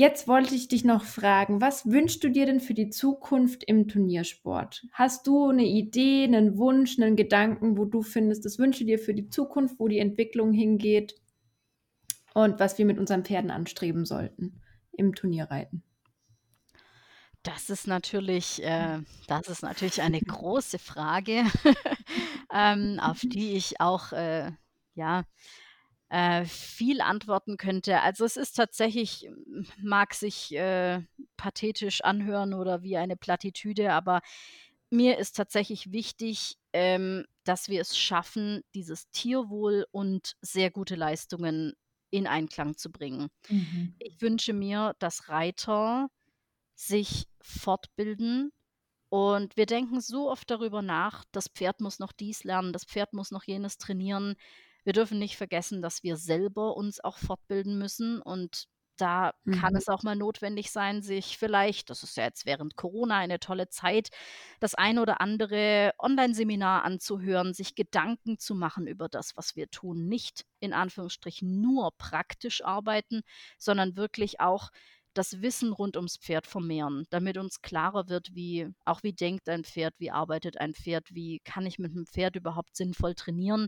jetzt 0.00 0.26
wollte 0.26 0.54
ich 0.54 0.66
dich 0.68 0.82
noch 0.82 1.04
fragen, 1.04 1.60
was 1.60 1.84
wünschst 1.84 2.24
du 2.24 2.30
dir 2.30 2.46
denn 2.46 2.60
für 2.60 2.72
die 2.72 2.88
Zukunft 2.88 3.64
im 3.64 3.86
Turniersport? 3.86 4.86
Hast 4.92 5.26
du 5.26 5.52
'ne 5.52 5.66
Idee, 5.66 6.26
'nen 6.26 6.56
Wunsch, 6.56 6.96
'nen 6.96 7.16
Gedanken, 7.16 7.76
wo 7.76 7.84
du 7.84 8.00
findest, 8.00 8.46
das 8.46 8.58
wünschst 8.58 8.80
du 8.80 8.86
dir 8.86 8.98
für 8.98 9.12
die 9.12 9.28
Zukunft, 9.28 9.78
wo 9.78 9.88
die 9.88 9.98
Entwicklung 9.98 10.52
hingeht 10.54 11.16
und 12.34 12.58
was 12.58 12.78
wir 12.78 12.86
mit 12.86 12.98
unseren 12.98 13.24
Pferden 13.24 13.50
anstreben 13.50 14.04
sollten 14.06 14.60
im 14.92 15.14
Turnierreiten? 15.14 15.82
Das 17.42 17.70
ist 17.70 17.86
natürlich 17.86 18.62
äh, 18.62 18.98
das 19.26 19.48
ist 19.48 19.62
natürlich 19.62 20.02
eine 20.02 20.20
große 20.20 20.78
Frage, 20.78 21.44
ähm, 22.52 22.98
auf 23.00 23.20
die 23.20 23.54
ich 23.54 23.80
auch, 23.80 24.12
äh, 24.12 24.52
ja, 24.94 25.24
äh, 26.10 26.44
viel 26.44 27.00
antworten 27.00 27.56
könnte. 27.56 28.00
Also, 28.02 28.24
es 28.24 28.36
ist 28.36 28.54
tatsächlich 28.56 29.28
mag 29.82 30.14
sich, 30.14 30.54
äh, 30.54 31.02
pathetisch 31.36 32.02
anhören 32.02 32.54
oder 32.54 32.82
wie 32.82 32.96
eine 32.98 33.16
Plattitüde, 33.16 33.92
aber 33.92 34.20
mir 34.90 35.18
ist 35.18 35.36
tatsächlich 35.36 35.92
wichtig, 35.92 36.56
ähm, 36.72 37.24
dass 37.44 37.68
wir 37.68 37.80
es 37.80 37.96
schaffen, 37.98 38.62
dieses 38.74 39.08
Tierwohl 39.10 39.86
und 39.92 40.34
sehr 40.42 40.70
gute 40.70 40.96
Leistungen 40.96 41.74
in 42.10 42.26
Einklang 42.26 42.76
zu 42.76 42.90
bringen. 42.90 43.28
Mhm. 43.50 43.94
Ich 43.98 44.20
wünsche 44.20 44.52
mir, 44.52 44.94
dass 44.98 45.28
Reiter 45.28 46.10
sich 46.74 47.26
fortbilden 47.42 48.52
und 49.10 49.56
wir 49.56 49.66
denken 49.66 50.00
so 50.00 50.30
oft 50.30 50.50
darüber 50.50 50.82
nach: 50.82 51.24
„Das 51.32 51.48
Pferd 51.48 51.80
muss 51.80 51.98
noch 52.00 52.12
dies 52.12 52.44
lernen, 52.44 52.72
das 52.72 52.84
Pferd 52.84 53.12
muss 53.14 53.30
noch 53.32 53.44
jenes 53.44 53.78
trainieren.“ 53.78 54.36
Wir 54.84 54.92
dürfen 54.92 55.18
nicht 55.18 55.36
vergessen, 55.36 55.82
dass 55.82 56.02
wir 56.02 56.16
selber 56.16 56.76
uns 56.76 57.02
auch 57.02 57.18
fortbilden 57.18 57.78
müssen 57.78 58.20
und 58.22 58.64
da 58.96 59.32
kann 59.50 59.74
Mhm. 59.74 59.76
es 59.76 59.88
auch 59.88 60.02
mal 60.02 60.14
notwendig 60.14 60.70
sein, 60.70 61.00
sich 61.02 61.38
vielleicht 61.38 61.88
das 61.88 62.02
ist 62.02 62.18
ja 62.18 62.24
jetzt 62.24 62.44
während 62.44 62.76
Corona 62.76 63.16
eine 63.16 63.40
tolle 63.40 63.68
Zeit, 63.70 64.10
das 64.60 64.74
ein 64.74 64.98
oder 64.98 65.20
andere 65.22 65.92
Onlineseminar 65.98 66.84
anzuhören, 66.84 67.54
sich 67.54 67.74
Gedanken 67.74 68.38
zu 68.38 68.54
machen 68.54 68.86
über 68.86 69.08
das, 69.08 69.36
was 69.36 69.56
wir 69.56 69.70
tun. 69.70 70.06
Nicht 70.08 70.44
in 70.60 70.74
Anführungsstrichen 70.74 71.60
nur 71.62 71.92
praktisch 71.96 72.62
arbeiten, 72.62 73.22
sondern 73.58 73.96
wirklich 73.96 74.40
auch 74.40 74.68
das 75.20 75.42
Wissen 75.42 75.74
rund 75.74 75.98
ums 75.98 76.16
Pferd 76.16 76.46
vermehren, 76.46 77.04
damit 77.10 77.36
uns 77.36 77.60
klarer 77.60 78.08
wird, 78.08 78.34
wie 78.34 78.72
auch 78.86 79.02
wie 79.02 79.12
denkt 79.12 79.50
ein 79.50 79.64
Pferd, 79.64 79.92
wie 79.98 80.10
arbeitet 80.10 80.58
ein 80.58 80.72
Pferd, 80.72 81.14
wie 81.14 81.40
kann 81.40 81.66
ich 81.66 81.78
mit 81.78 81.94
'nem 81.94 82.06
Pferd 82.06 82.36
überhaupt 82.36 82.74
sinnvoll 82.74 83.14
trainieren? 83.14 83.66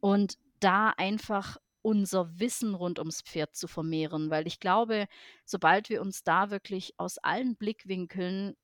Und 0.00 0.36
da 0.60 0.88
einfach 0.96 1.58
unser 1.82 2.38
Wissen 2.40 2.74
rund 2.74 2.98
ums 2.98 3.20
Pferd 3.20 3.54
zu 3.54 3.68
vermehren, 3.68 4.30
weil 4.30 4.46
ich 4.46 4.60
glaube, 4.60 5.08
sobald 5.44 5.90
wir 5.90 6.00
uns 6.00 6.24
da 6.24 6.50
wirklich 6.50 6.94
aus 6.96 7.18
allen 7.18 7.54
Blickwinkeln 7.56 8.54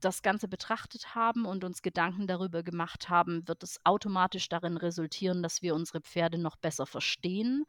das 0.00 0.22
Ganze 0.22 0.48
betrachtet 0.48 1.14
haben 1.14 1.44
und 1.44 1.64
uns 1.64 1.82
Gedanken 1.82 2.26
darüber 2.26 2.62
gemacht 2.62 3.10
haben, 3.10 3.46
wird 3.46 3.62
es 3.62 3.78
automatisch 3.84 4.48
darin 4.48 4.78
resultieren, 4.78 5.42
dass 5.42 5.60
wir 5.60 5.74
unsere 5.74 6.00
Pferde 6.00 6.38
noch 6.38 6.56
besser 6.56 6.86
verstehen 6.86 7.66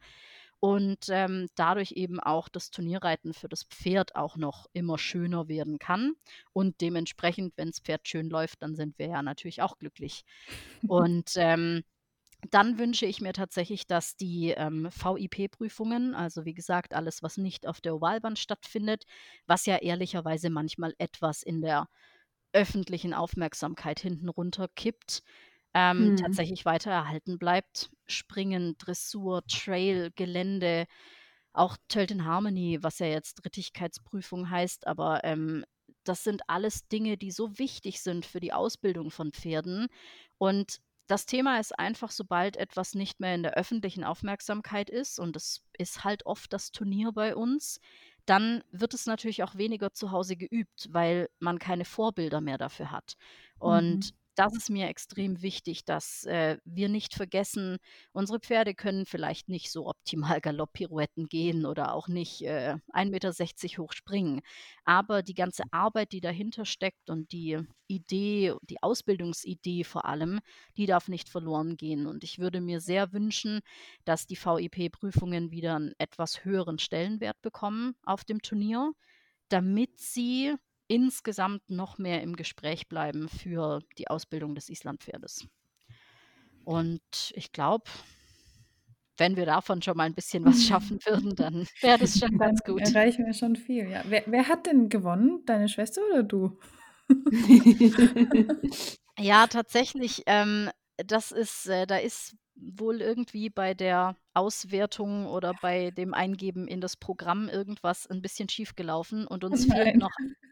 und, 0.60 1.06
ähm, 1.10 1.48
dadurch 1.54 1.92
eben 1.92 2.20
auch 2.20 2.48
das 2.48 2.70
Turnierreiten 2.70 3.34
für 3.34 3.48
das 3.48 3.64
Pferd 3.64 4.16
auch 4.16 4.36
noch 4.36 4.66
immer 4.72 4.98
schöner 4.98 5.48
werden 5.48 5.78
kann 5.78 6.14
und 6.52 6.80
dementsprechend, 6.80 7.54
wenn's 7.56 7.80
Pferd 7.80 8.08
schön 8.08 8.28
läuft, 8.30 8.62
dann 8.62 8.74
sind 8.74 8.98
wir 8.98 9.06
ja 9.08 9.22
natürlich 9.22 9.62
auch 9.62 9.78
glücklich. 9.78 10.24
Und, 10.86 11.32
ähm, 11.36 11.84
Dann 12.50 12.78
wünsche 12.78 13.06
ich 13.06 13.20
mir 13.20 13.32
tatsächlich, 13.32 13.86
dass 13.86 14.16
die, 14.16 14.50
ähm, 14.56 14.88
VIP-Prüfungen, 14.92 16.14
also 16.14 16.44
wie 16.44 16.54
gesagt, 16.54 16.94
alles, 16.94 17.22
was 17.22 17.36
nicht 17.36 17.66
auf 17.66 17.80
der 17.80 17.96
Ovalbahn 17.96 18.36
stattfindet, 18.36 19.04
was 19.46 19.66
ja 19.66 19.76
ehrlicherweise 19.78 20.48
manchmal 20.50 20.94
etwas 20.98 21.42
in 21.42 21.60
der 21.62 21.88
öffentlichen 22.52 23.14
Aufmerksamkeit 23.14 24.00
hinten 24.00 24.28
runterkippt, 24.28 25.22
ähm, 25.74 26.12
Mhm. 26.12 26.16
tatsächlich 26.16 26.64
weiter 26.64 26.90
erhalten 26.90 27.38
bleibt. 27.38 27.90
Springen, 28.06 28.76
Dressur, 28.78 29.42
Trail, 29.46 30.10
Gelände, 30.14 30.86
auch 31.52 31.76
Tölt 31.88 32.10
in 32.10 32.24
Harmony, 32.24 32.78
was 32.82 32.98
ja 33.00 33.06
jetzt 33.06 33.44
Rittigkeitsprüfung 33.44 34.50
heißt, 34.50 34.86
aber, 34.86 35.24
ähm, 35.24 35.64
das 36.04 36.24
sind 36.24 36.42
alles 36.48 36.88
Dinge, 36.88 37.16
die 37.18 37.30
so 37.30 37.58
wichtig 37.58 38.00
sind 38.02 38.24
für 38.26 38.40
die 38.40 38.52
Ausbildung 38.52 39.10
von 39.10 39.32
Pferden. 39.32 39.88
Und 40.38 40.78
das 41.06 41.26
Thema 41.26 41.58
ist 41.58 41.78
einfach, 41.78 42.10
sobald 42.10 42.56
etwas 42.56 42.94
nicht 42.94 43.20
mehr 43.20 43.34
in 43.34 43.42
der 43.42 43.54
öffentlichen 43.54 44.04
Aufmerksamkeit 44.04 44.90
ist, 44.90 45.18
und 45.18 45.34
das 45.36 45.62
ist 45.78 46.04
halt 46.04 46.26
oft 46.26 46.52
das 46.52 46.70
Turnier 46.72 47.12
bei 47.12 47.34
uns, 47.34 47.80
dann 48.26 48.62
wird 48.70 48.92
es 48.94 49.06
natürlich 49.06 49.42
auch 49.42 49.54
weniger 49.56 49.92
zu 49.92 50.10
Hause 50.12 50.36
geübt, 50.36 50.88
weil 50.90 51.28
man 51.40 51.58
keine 51.58 51.84
Vorbilder 51.86 52.40
mehr 52.42 52.58
dafür 52.58 52.90
hat. 52.90 53.14
Und 53.58 53.98
Mhm. 53.98 54.12
Das 54.38 54.54
ist 54.54 54.70
mir 54.70 54.88
extrem 54.88 55.42
wichtig, 55.42 55.84
dass, 55.84 56.24
äh, 56.24 56.58
wir 56.64 56.88
nicht 56.88 57.14
vergessen, 57.14 57.78
unsere 58.12 58.38
Pferde 58.40 58.74
können 58.74 59.06
vielleicht 59.06 59.48
nicht 59.48 59.70
so 59.72 59.86
optimal 59.88 60.40
Galopppirouetten 60.42 61.28
gehen 61.28 61.66
oder 61.66 61.94
auch 61.94 62.08
nicht, 62.08 62.42
äh, 62.42 62.76
1,60 62.92 63.74
m 63.78 63.82
hoch 63.84 63.92
springen. 63.92 64.40
Aber 64.84 65.22
die 65.22 65.34
ganze 65.34 65.64
Arbeit, 65.72 66.12
die 66.12 66.20
dahinter 66.20 66.64
steckt 66.64 67.10
und 67.10 67.32
die 67.32 67.58
Idee, 67.88 68.54
die 68.62 68.82
Ausbildungsidee 68.82 69.84
vor 69.84 70.04
allem, 70.04 70.40
die 70.76 70.86
darf 70.86 71.08
nicht 71.08 71.28
verloren 71.28 71.76
gehen. 71.76 72.06
Und 72.06 72.22
ich 72.24 72.38
würde 72.38 72.60
mir 72.60 72.80
sehr 72.80 73.12
wünschen, 73.12 73.60
dass 74.04 74.26
die 74.26 74.36
VIP-Prüfungen 74.36 75.50
wieder 75.50 75.76
'n 75.76 75.92
etwas 75.98 76.44
höheren 76.44 76.78
Stellenwert 76.78 77.40
bekommen 77.42 77.94
auf 78.04 78.24
dem 78.24 78.40
Turnier, 78.42 78.92
damit 79.50 79.98
sie 80.00 80.54
insgesamt 80.88 81.70
noch 81.70 81.98
mehr 81.98 82.22
im 82.22 82.36
Gespräch 82.36 82.88
bleiben 82.88 83.28
für 83.28 83.80
die 83.98 84.08
Ausbildung 84.08 84.54
des 84.56 84.68
Islandpferdes. 84.70 85.48
Und 86.66 87.32
ich 87.34 87.52
glaube 87.52 87.90
wenn 89.18 89.36
wir 89.36 89.46
davon 89.46 89.82
schon 89.82 89.96
mal 89.96 90.06
'n 90.06 90.14
bisschen 90.14 90.44
was 90.44 90.62
schaffen 90.64 90.98
würden, 91.04 91.34
dann 91.34 91.66
wäre 91.80 91.98
das 91.98 92.16
schon 92.18 92.38
Dann 92.38 92.38
ganz 92.38 92.62
gut. 92.64 92.94
erreichen 92.94 93.26
wir 93.26 93.34
schon 93.34 93.56
viel, 93.56 93.88
ja. 93.88 94.02
Wer 94.06 94.24
wer 94.26 94.48
hat 94.48 94.66
denn 94.66 94.88
gewonnen? 94.88 95.42
Deine 95.46 95.68
Schwester 95.68 96.02
oder 96.10 96.22
du? 96.22 96.58
Ja, 99.18 99.46
tatsächlich, 99.48 100.22
ähm, 100.26 100.70
das 100.96 101.32
ist 101.32 101.66
äh, 101.68 101.86
da 101.86 101.96
ist 101.98 102.36
wohl 102.60 103.00
irgendwie 103.02 103.50
bei 103.50 103.74
der 103.74 104.16
Auswertung 104.34 105.26
oder 105.26 105.54
bei 105.54 105.90
dem 105.92 106.14
Eingeben 106.14 106.68
in 106.68 106.80
das 106.80 106.96
Programm 106.96 107.48
irgendwas 107.48 108.06
'n 108.10 108.22
bisschen 108.22 108.48
schiefgelaufen 108.48 109.26
und 109.26 109.44
Oh 109.50 109.56
uns 109.56 109.64
fehlt 109.64 109.94
nein. 109.94 110.00
noch 110.00 110.10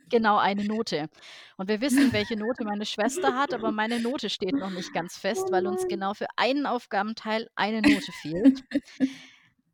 genau 0.08 0.38
eine 0.38 0.64
Note. 0.64 1.08
Und 1.56 1.68
wir 1.68 1.80
wissen, 1.80 2.12
welche 2.12 2.36
Note 2.36 2.64
meine 2.64 2.86
Schwester 2.86 3.34
hat, 3.36 3.54
aber 3.54 3.72
meine 3.72 4.00
Note 4.00 4.30
steht 4.30 4.58
noch 4.58 4.70
nicht 4.70 4.92
ganz 4.92 5.16
Oh 5.34 5.40
fest, 5.40 5.50
weil 5.50 5.66
uns 5.66 5.86
genau 5.88 6.14
für 6.14 6.28
einen 6.36 6.66
Aufgabenteil 6.66 7.48
eine 7.56 7.82
Note 7.82 8.12
fehlt. 8.12 8.62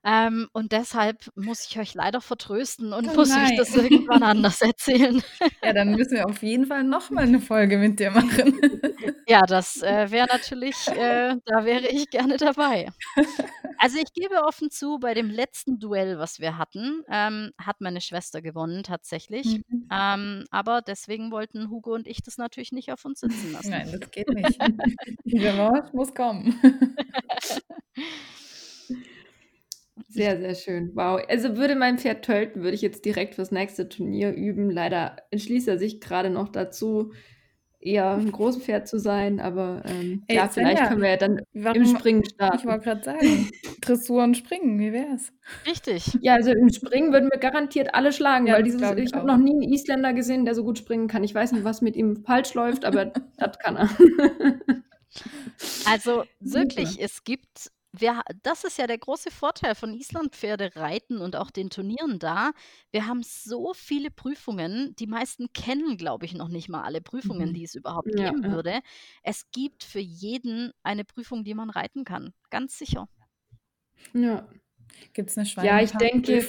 Ähm, 0.05 0.49
und 0.53 0.73
deshalb 0.73 1.31
muss 1.37 1.65
ich 1.69 1.79
euch 1.79 1.95
leider 1.95 2.21
vertrösten 2.21 2.93
und 2.93 3.15
Oh 3.15 3.17
muss 3.17 3.37
euch 3.37 3.55
das 3.55 3.75
irgendwann 3.75 4.23
anders 4.25 4.61
erzählen. 4.61 5.23
Ja, 5.65 5.73
dann 5.73 5.95
müssen 5.95 6.13
wir 6.13 6.27
auf 6.27 6.43
jeden 6.43 6.67
Fall 6.67 6.83
noch 6.85 7.11
mal 7.13 7.27
'ne 7.27 7.41
Folge 7.41 7.79
mit 7.79 8.01
dir 8.01 8.11
machen. 8.11 8.61
Ja, 9.33 9.47
das, 9.47 9.81
äh, 9.83 10.11
wäre 10.11 10.27
natürlich 10.27 10.77
äh, 10.89 11.37
da 11.47 11.65
wäre 11.65 11.89
ich 11.89 12.11
gerne 12.11 12.37
dabei. 12.37 12.89
Also, 13.79 13.97
ich 13.97 14.13
gebe 14.13 14.43
offen 14.45 14.71
zu, 14.71 14.99
bei 14.99 15.15
dem 15.15 15.31
letzten 15.31 15.79
Duell, 15.79 16.19
was 16.19 16.39
wir 16.39 16.59
hatten, 16.59 17.03
ähm, 17.11 17.51
hat 17.57 17.81
meine 17.81 18.03
Schwester 18.03 18.43
gewonnen 18.43 18.83
tatsächlich. 18.83 19.47
Mhm. 19.47 19.89
Ähm, 19.91 20.45
aber 20.51 20.83
deswegen 20.83 21.31
wollten 21.31 21.71
Hugo 21.71 21.95
und 21.95 22.07
ich 22.07 22.23
das 22.23 22.37
natürlich 22.37 22.73
nicht 22.73 22.93
auf 22.93 23.07
uns 23.07 23.21
sitzen 23.21 23.53
lassen. 23.53 23.71
Nein, 23.71 23.99
das 23.99 24.11
geht 24.11 24.29
nicht. 24.29 24.59
Die 25.25 25.39
Revanche 25.39 25.97
muss 25.97 26.15
kommen. 26.15 26.61
Sehr, 30.09 30.39
sehr 30.39 30.55
schön. 30.55 30.91
Wow. 30.95 31.23
Also, 31.27 31.57
würde 31.57 31.75
mein 31.75 31.99
Pferd 31.99 32.25
tölten, 32.25 32.63
würde 32.63 32.75
ich 32.75 32.83
jetzt 32.83 33.07
direkt 33.07 33.35
fürs 33.35 33.51
nächste 33.51 33.89
Turnier 33.89 34.35
üben. 34.35 34.71
Leider 34.71 35.17
entschließt 35.31 35.69
er 35.69 35.79
sich 35.79 36.03
grade 36.03 36.29
noch 36.29 36.49
dazu, 36.51 37.13
eher 37.83 38.15
'n 38.17 38.31
Großpferd 38.33 38.89
zu 38.89 38.99
sein, 38.99 39.41
aber, 39.41 39.83
ähm, 39.87 40.27
Ey, 40.29 40.39
ja, 40.39 40.49
vielleicht 40.49 40.85
Svenja, 40.85 40.85
können 40.85 41.03
wir 41.03 41.11
ja 41.11 41.17
dann 41.17 41.41
im 41.73 41.85
warum 41.85 41.87
Springen 41.87 42.25
ich 42.51 42.65
starten. 42.65 42.67
wollte 42.67 42.85
grad 42.85 43.05
sagen, 43.05 43.51
Dressur 43.81 44.25
und 44.25 44.37
Springen, 44.37 44.79
wie 44.79 44.93
wär's? 44.93 45.33
Richtig. 45.67 46.19
Ja, 46.21 46.35
also, 46.35 46.53
im 46.53 46.69
Springen 46.71 47.13
würden 47.13 47.31
wir 47.33 47.39
garantiert 47.39 47.95
alle 47.95 48.13
schlagen, 48.13 48.49
Ja, 48.49 48.53
weil 48.53 48.63
dieses 48.65 48.81
ich 48.83 48.97
ich 48.97 49.15
habe 49.15 49.27
noch 49.27 49.37
nie 49.39 49.53
'n 49.53 49.63
Isländer 49.63 50.13
gesehen, 50.13 50.45
der 50.45 50.55
so 50.57 50.65
gut 50.65 50.79
springen 50.79 51.07
kann. 51.09 51.23
Ich 51.25 51.35
weiß 51.35 51.53
nicht, 51.53 51.65
was 51.65 51.81
mit 51.81 51.97
ihm 51.97 52.25
falsch 52.25 52.55
läuft, 52.55 52.85
aber 52.85 53.13
das 53.39 53.59
kann 53.59 53.77
er. 53.77 53.89
Also, 55.85 56.25
wirklich, 56.45 57.01
es 57.01 57.25
gibt 57.25 57.71
wir 57.93 58.23
das 58.43 58.65
ist 58.65 58.79
ja 58.79 58.87
der 58.87 58.99
große 58.99 59.31
Vorteil 59.31 59.75
von 59.75 59.93
Islandpferdereiten 59.95 61.19
und 61.19 61.37
auch 61.37 61.51
den 61.51 61.69
Turnieren 61.71 62.19
da. 62.19 62.53
Wir 62.91 63.07
haben 63.07 63.23
so 63.23 63.73
viele 63.75 64.11
Prüfungen. 64.11 64.95
Die 64.97 65.07
meisten 65.07 65.53
kennen, 65.53 65.97
glaube 65.99 66.25
ich, 66.27 66.35
noch 66.35 66.49
nicht 66.49 66.69
mal 66.69 66.83
alle 66.83 67.01
Prüfungen, 67.03 67.51
Mhm. 67.51 67.55
die 67.55 67.65
es 67.65 67.75
überhaupt 67.75 68.09
Ja, 68.17 68.19
geben 68.19 68.43
ja. 68.43 68.49
würde. 68.49 68.81
Es 69.23 69.51
gibt 69.53 69.85
für 69.85 70.01
jeden 70.01 70.73
eine 70.83 71.05
Prüfung, 71.05 71.45
die 71.45 71.55
man 71.55 71.71
reiten 71.71 72.05
kann, 72.05 72.33
ganz 72.51 72.79
sicher. 72.79 73.09
Ja. 74.15 74.49
Gibt's 75.15 75.37
'ne 75.37 75.45
Ja, 75.61 75.81
ich 75.81 75.97
denke? 75.97 76.43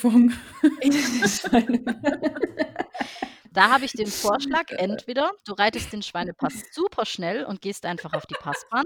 Da 3.55 3.69
habe 3.69 3.85
ich 3.85 3.93
den 3.93 4.11
Vorschlag, 4.11 4.63
entweder 4.77 5.29
du 5.45 5.53
reitest 5.53 5.93
den 5.93 6.01
Schweinepass 6.01 6.65
superschnell 6.71 7.45
und 7.45 7.61
gehst 7.61 7.85
einfach 7.85 8.13
auf 8.13 8.25
die 8.25 8.33
Passbahn 8.35 8.85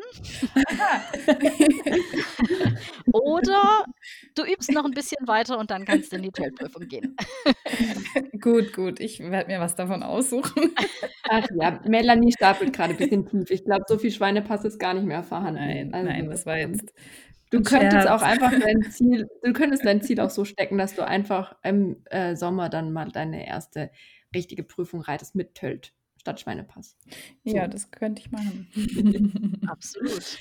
oder 3.11 3.85
du 4.35 4.43
übst 4.45 4.73
noch 4.73 4.85
'n 4.85 4.93
bisschen 4.93 5.27
weiter 5.27 5.57
und 5.59 5.71
dann 5.71 5.85
kannst 5.85 6.11
du 6.11 6.17
in 6.17 6.23
die 6.23 6.31
Tölt-Prüfung 6.33 6.87
gehen. 6.87 7.15
Gut, 8.41 8.73
gut, 8.73 8.99
ich 8.99 9.19
werde 9.19 9.47
mir 9.51 9.59
was 9.59 9.75
davon 9.75 10.03
aussuchen. 10.03 10.75
Ach 11.27 11.45
ja, 11.59 11.81
Melanie 11.87 12.31
stapelt 12.33 12.73
grade 12.73 12.95
bisschen 12.95 13.25
tief. 13.27 13.49
Ich 13.51 13.65
glaube, 13.65 13.83
so 13.87 13.97
viel 13.97 14.11
Schweinepass 14.11 14.65
ist 14.65 14.79
gar 14.79 14.93
nicht 14.93 15.05
mehr 15.05 15.23
vorhanden. 15.23 15.89
Nein, 15.91 16.03
nein, 16.03 16.25
Also, 16.25 16.31
das 16.31 16.45
war 16.45 16.57
jetzt 16.57 16.93
du 17.51 17.63
könntest 17.63 18.07
auch 18.07 18.21
Scherz. 18.21 18.23
einfach 18.23 18.53
dein 18.59 18.89
Ziel 18.91 19.27
du 19.43 19.53
könntest 19.53 19.85
dein 19.85 20.01
Ziel 20.01 20.19
auch 20.21 20.29
so 20.29 20.45
stecken, 20.45 20.77
dass 20.77 20.95
du 20.95 21.05
einfach 21.07 21.55
im, 21.63 22.03
äh, 22.07 22.35
Sommer 22.35 22.69
dann 22.69 22.91
mal 22.93 23.09
deine 23.11 23.45
1. 23.47 23.91
richtige 24.33 24.63
Prüfung 24.63 25.01
reitest 25.01 25.35
mit 25.35 25.55
Tölt 25.55 25.93
statt 26.17 26.41
Schweinepass. 26.41 26.97
Ja, 27.43 27.65
So. 27.65 27.71
das 27.71 27.91
könnte 27.91 28.21
ich 28.21 28.31
machen. 28.31 28.67
Absolut. 29.67 30.39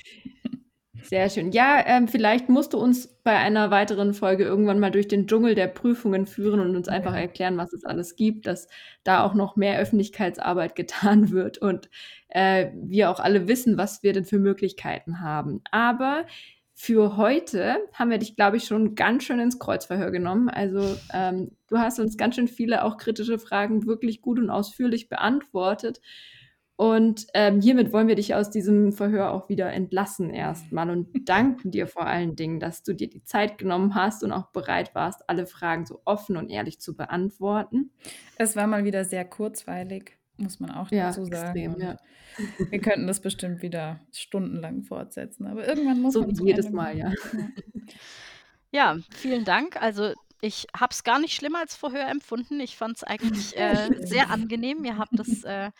Sehr 1.03 1.29
schön. 1.29 1.51
Ja, 1.51 1.83
ähm, 1.85 2.07
vielleicht 2.07 2.49
musst 2.49 2.73
du 2.73 2.79
uns 2.79 3.07
bei 3.23 3.37
einer 3.37 3.71
weiteren 3.71 4.13
Folge 4.13 4.43
irgendwann 4.43 4.79
mal 4.79 4.91
durch 4.91 5.07
den 5.07 5.27
Dschungel 5.27 5.55
der 5.55 5.67
Prüfungen 5.67 6.25
führen 6.25 6.59
und 6.59 6.75
uns 6.75 6.89
einfach 6.89 7.13
ja. 7.13 7.19
erklären, 7.21 7.55
was 7.57 7.71
es 7.71 7.85
alles 7.85 8.15
gibt, 8.15 8.47
dass 8.47 8.67
da 9.03 9.23
auch 9.23 9.33
noch 9.33 9.55
mehr 9.55 9.79
Öffentlichkeitsarbeit 9.79 10.75
getan 10.75 11.29
wird 11.31 11.59
und, 11.59 11.89
äh, 12.29 12.71
wir 12.75 13.09
auch 13.09 13.19
alle 13.19 13.47
wissen, 13.47 13.77
was 13.77 14.03
wir 14.03 14.11
denn 14.11 14.25
für 14.25 14.39
Möglichkeiten 14.39 15.21
haben. 15.21 15.61
Aber 15.71 16.25
für 16.79 17.17
heute 17.17 17.79
haben 17.91 18.11
wir 18.11 18.19
dich, 18.19 18.35
glaube 18.35 18.57
ich, 18.57 18.65
schon 18.65 18.93
ganz 18.93 19.23
schön 19.23 19.39
ins 19.39 19.57
Kreuzverhör 19.57 20.11
genommen. 20.11 20.47
Also, 20.47 20.95
ähm, 21.11 21.49
du 21.69 21.79
hast 21.79 21.99
uns 21.99 22.17
ganz 22.17 22.35
schön 22.35 22.47
viele 22.47 22.83
auch 22.83 22.97
kritische 22.97 23.39
Fragen 23.39 23.87
wirklich 23.87 24.21
gut 24.21 24.37
und 24.37 24.51
ausführlich 24.51 25.09
beantwortet. 25.09 25.99
Und, 26.75 27.25
ähm, 27.33 27.61
hiermit 27.61 27.91
wollen 27.93 28.07
wir 28.07 28.13
dich 28.13 28.35
aus 28.35 28.51
diesem 28.51 28.93
Verhör 28.93 29.31
auch 29.31 29.49
wieder 29.49 29.73
entlassen 29.73 30.29
erst 30.29 30.71
mal 30.71 30.91
und 30.91 31.07
danken 31.27 31.71
dir 31.71 31.87
vor 31.87 32.05
allen 32.05 32.35
Dingen, 32.35 32.59
dass 32.59 32.83
du 32.83 32.93
dir 32.93 33.09
die 33.09 33.23
Zeit 33.23 33.57
genommen 33.57 33.95
hast 33.95 34.23
und 34.23 34.31
auch 34.31 34.51
bereit 34.51 34.93
warst, 34.93 35.27
alle 35.27 35.47
Fragen 35.47 35.87
so 35.87 36.03
offen 36.05 36.37
und 36.37 36.51
ehrlich 36.51 36.79
zu 36.79 36.95
beantworten. 36.95 37.89
Es 38.35 38.55
war 38.55 38.67
mal 38.67 38.83
wieder 38.83 39.03
sehr 39.03 39.25
kurzweilig, 39.25 40.16
muss 40.37 40.59
man 40.59 40.71
auch 40.71 40.91
Ja, 40.91 41.07
dazu 41.09 41.25
sagen. 41.25 41.59
extrem, 41.59 41.79
ja. 41.79 41.97
wir 42.69 42.81
könnten 42.81 43.07
das 43.07 43.21
bestimmt 43.21 43.61
wieder 43.61 44.01
stundenlang 44.13 44.83
fortsetzen, 44.83 45.47
aber 45.47 45.67
irgendwann 45.67 46.01
muss 46.01 46.13
So 46.13 46.21
man 46.21 46.29
wie 46.29 46.33
zum 46.33 46.47
jedes 46.47 46.71
Mal, 46.71 46.97
ja. 46.97 47.13
Ja. 48.71 48.97
Vielen 49.13 49.45
Dank. 49.45 49.75
Also, 49.81 50.13
ich 50.41 50.67
habe 50.75 50.91
es 50.93 51.03
gar 51.03 51.19
nicht 51.19 51.33
schlimmer 51.35 51.59
als 51.59 51.75
Verhör 51.75 52.07
empfunden. 52.07 52.59
Ich 52.59 52.77
fand's 52.77 53.03
eigentlich, 53.03 53.55
Sehr 53.55 53.79
äh, 53.87 53.89
sehr 54.01 54.29
angenehm. 54.29 54.83
Ihr 54.85 54.97
habt 54.97 55.17
das, 55.19 55.43
äh, 55.43 55.71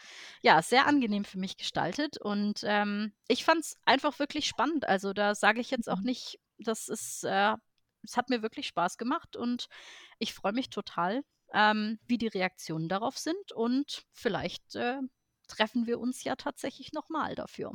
ja, 0.41 0.61
sehr 0.61 0.87
angenehm 0.87 1.25
für 1.25 1.37
mich 1.39 1.57
gestaltet 1.57 2.17
und, 2.19 2.61
ähm, 2.63 3.13
ich 3.27 3.45
fand's 3.45 3.77
einfach 3.85 4.19
wirklich 4.19 4.47
spannend. 4.47 4.87
Also, 4.87 5.13
da 5.13 5.35
sage 5.35 5.61
ich 5.61 5.69
jetzt 5.71 5.89
auch 5.89 6.01
Mhm. 6.01 6.03
nicht, 6.03 6.39
das 6.59 6.87
ist, 6.87 7.23
äh 7.23 7.53
es 8.03 8.15
hat 8.15 8.29
mir 8.29 8.41
wirklich 8.41 8.67
Spaß 8.67 8.97
gemacht 8.97 9.35
und 9.35 9.67
ich 10.19 10.33
freue 10.33 10.53
mich 10.53 10.69
total, 10.69 11.23
ähm, 11.53 11.99
wie 12.07 12.17
die 12.17 12.27
Reaktionen 12.27 12.89
darauf 12.89 13.17
sind 13.17 13.51
und 13.53 14.03
vielleicht, 14.13 14.75
äh, 14.75 14.99
treffen 15.47 15.87
wir 15.87 15.99
uns 15.99 16.23
ja 16.23 16.35
tatsächlich 16.35 16.93
noch 16.93 17.09
mal 17.09 17.35
dafür. 17.35 17.73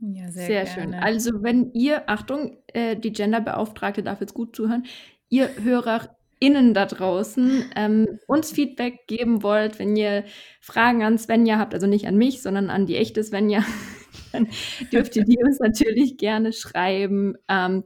Ja, 0.00 0.30
sehr, 0.30 0.46
Sehr 0.46 0.64
gerne. 0.64 0.92
schön. 0.92 0.94
Also, 0.94 1.42
wenn 1.42 1.72
ihr, 1.72 2.08
Achtung, 2.08 2.58
äh, 2.68 2.96
die 2.96 3.12
Genderbeauftragte 3.12 4.02
darf 4.02 4.20
jetzt 4.20 4.34
gut 4.34 4.54
zuhören, 4.54 4.86
ihr 5.28 5.50
HörerInnen 5.56 6.72
da 6.72 6.86
draußen 6.86 7.72
ähm, 7.74 8.20
uns 8.28 8.52
Feedback 8.52 9.08
geben 9.08 9.42
wollt, 9.42 9.80
wenn 9.80 9.96
ihr 9.96 10.24
Fragen 10.60 11.02
an 11.02 11.18
Svenja 11.18 11.58
habt, 11.58 11.74
also 11.74 11.88
nicht 11.88 12.06
an 12.06 12.16
mich, 12.16 12.42
sondern 12.42 12.70
an 12.70 12.86
die 12.86 12.96
echte 12.96 13.24
Svenja, 13.24 13.64
dann 14.32 14.48
dürft 14.92 15.16
ihr 15.16 15.24
die 15.24 15.38
uns 15.42 15.58
natürlich 15.58 16.16
gerne 16.16 16.52
schreiben. 16.52 17.36
Ähm, 17.48 17.82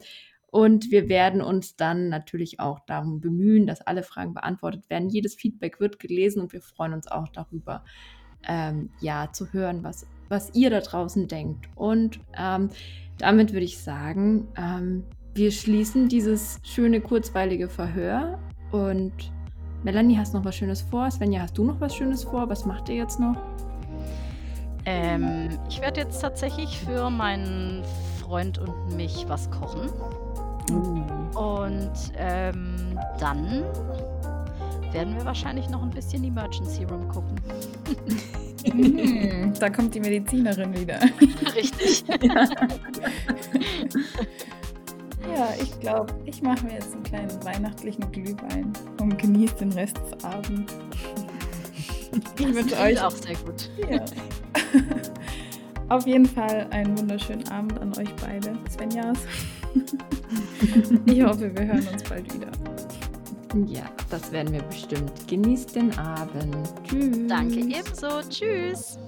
und 0.52 0.90
wir 0.90 1.08
werden 1.08 1.40
uns 1.40 1.76
dann 1.76 2.10
natürlich 2.10 2.60
auch 2.60 2.80
darum 2.80 3.22
bemühen, 3.22 3.66
dass 3.66 3.80
alle 3.80 4.02
Fragen 4.02 4.34
beantwortet 4.34 4.90
werden. 4.90 5.08
Jedes 5.08 5.34
Feedback 5.34 5.80
wird 5.80 5.98
gelesen 5.98 6.42
und 6.42 6.52
wir 6.52 6.60
freuen 6.60 6.92
uns 6.92 7.08
auch 7.08 7.28
darüber, 7.28 7.84
ähm, 8.46 8.90
ja, 9.00 9.32
zu 9.32 9.50
hören, 9.54 9.82
was, 9.82 10.06
was 10.28 10.54
ihr 10.54 10.68
da 10.68 10.80
draußen 10.80 11.26
denkt. 11.26 11.70
Und 11.74 12.20
ähm, 12.38 12.68
damit 13.16 13.54
würde 13.54 13.64
ich 13.64 13.78
sagen, 13.78 14.46
ähm, 14.58 15.04
wir 15.32 15.52
schließen 15.52 16.10
dieses 16.10 16.58
schöne, 16.62 17.00
kurzweilige 17.00 17.70
Verhör. 17.70 18.38
Und 18.72 19.32
Melanie, 19.84 20.18
hast 20.18 20.34
noch 20.34 20.44
was 20.44 20.54
Schönes 20.54 20.82
vor? 20.82 21.10
Svenja, 21.10 21.40
hast 21.40 21.56
du 21.56 21.64
noch 21.64 21.80
was 21.80 21.96
Schönes 21.96 22.24
vor? 22.24 22.50
Was 22.50 22.66
macht 22.66 22.90
ihr 22.90 22.96
jetzt 22.96 23.18
noch? 23.18 23.38
Ähm, 24.84 25.48
ich 25.70 25.80
werde 25.80 26.02
jetzt 26.02 26.20
tatsächlich 26.20 26.78
für 26.78 27.08
meinen 27.08 27.82
Freund 28.20 28.58
und 28.58 28.96
mich 28.98 29.24
was 29.28 29.50
kochen. 29.50 29.88
Und 30.70 31.92
ähm, 32.16 32.98
dann 33.18 33.64
werden 34.92 35.16
wir 35.16 35.24
wahrscheinlich 35.24 35.68
noch 35.68 35.82
ein 35.82 35.90
bisschen 35.90 36.22
Emergency 36.24 36.84
Room 36.84 37.08
gucken. 37.08 37.36
Hm, 38.64 39.54
da 39.58 39.70
kommt 39.70 39.94
die 39.94 40.00
Medizinerin 40.00 40.72
wieder. 40.78 41.00
Richtig. 41.56 42.04
Ja, 45.34 45.48
ich 45.60 45.80
glaube, 45.80 46.12
ich 46.26 46.42
mache 46.42 46.66
mir 46.66 46.74
jetzt 46.74 46.92
einen 46.94 47.02
kleinen 47.02 47.44
weihnachtlichen 47.44 48.10
Glühwein 48.12 48.72
und 49.00 49.18
genieße 49.18 49.54
den 49.56 49.72
Rest 49.72 49.96
des 49.98 50.24
Abends. 50.24 50.74
Ich 52.38 52.46
Das 52.46 52.54
wünsche 52.54 52.78
euch 52.78 53.02
auch 53.02 53.10
sehr 53.10 53.36
gut. 53.36 53.70
ja. 53.90 54.04
auf 55.88 56.06
jeden 56.06 56.26
Fall 56.26 56.66
einen 56.70 56.98
wunderschönen 56.98 57.48
Abend 57.48 57.80
an 57.80 57.96
euch 57.98 58.14
beide, 58.16 58.58
Svenjas. 58.70 59.18
Ich 61.06 61.22
hoffe, 61.22 61.50
wir 61.54 61.66
hören 61.66 61.86
uns 61.92 62.02
bald 62.04 62.32
wieder. 62.34 62.50
Ja, 63.66 63.84
das 64.10 64.32
werden 64.32 64.52
wir 64.52 64.62
bestimmt. 64.62 65.12
Genießt 65.28 65.76
den 65.76 65.96
Abend. 65.98 66.56
Tschüss. 66.84 67.18
Danke 67.28 67.60
ebenso. 67.60 68.22
Tschüss. 68.28 68.98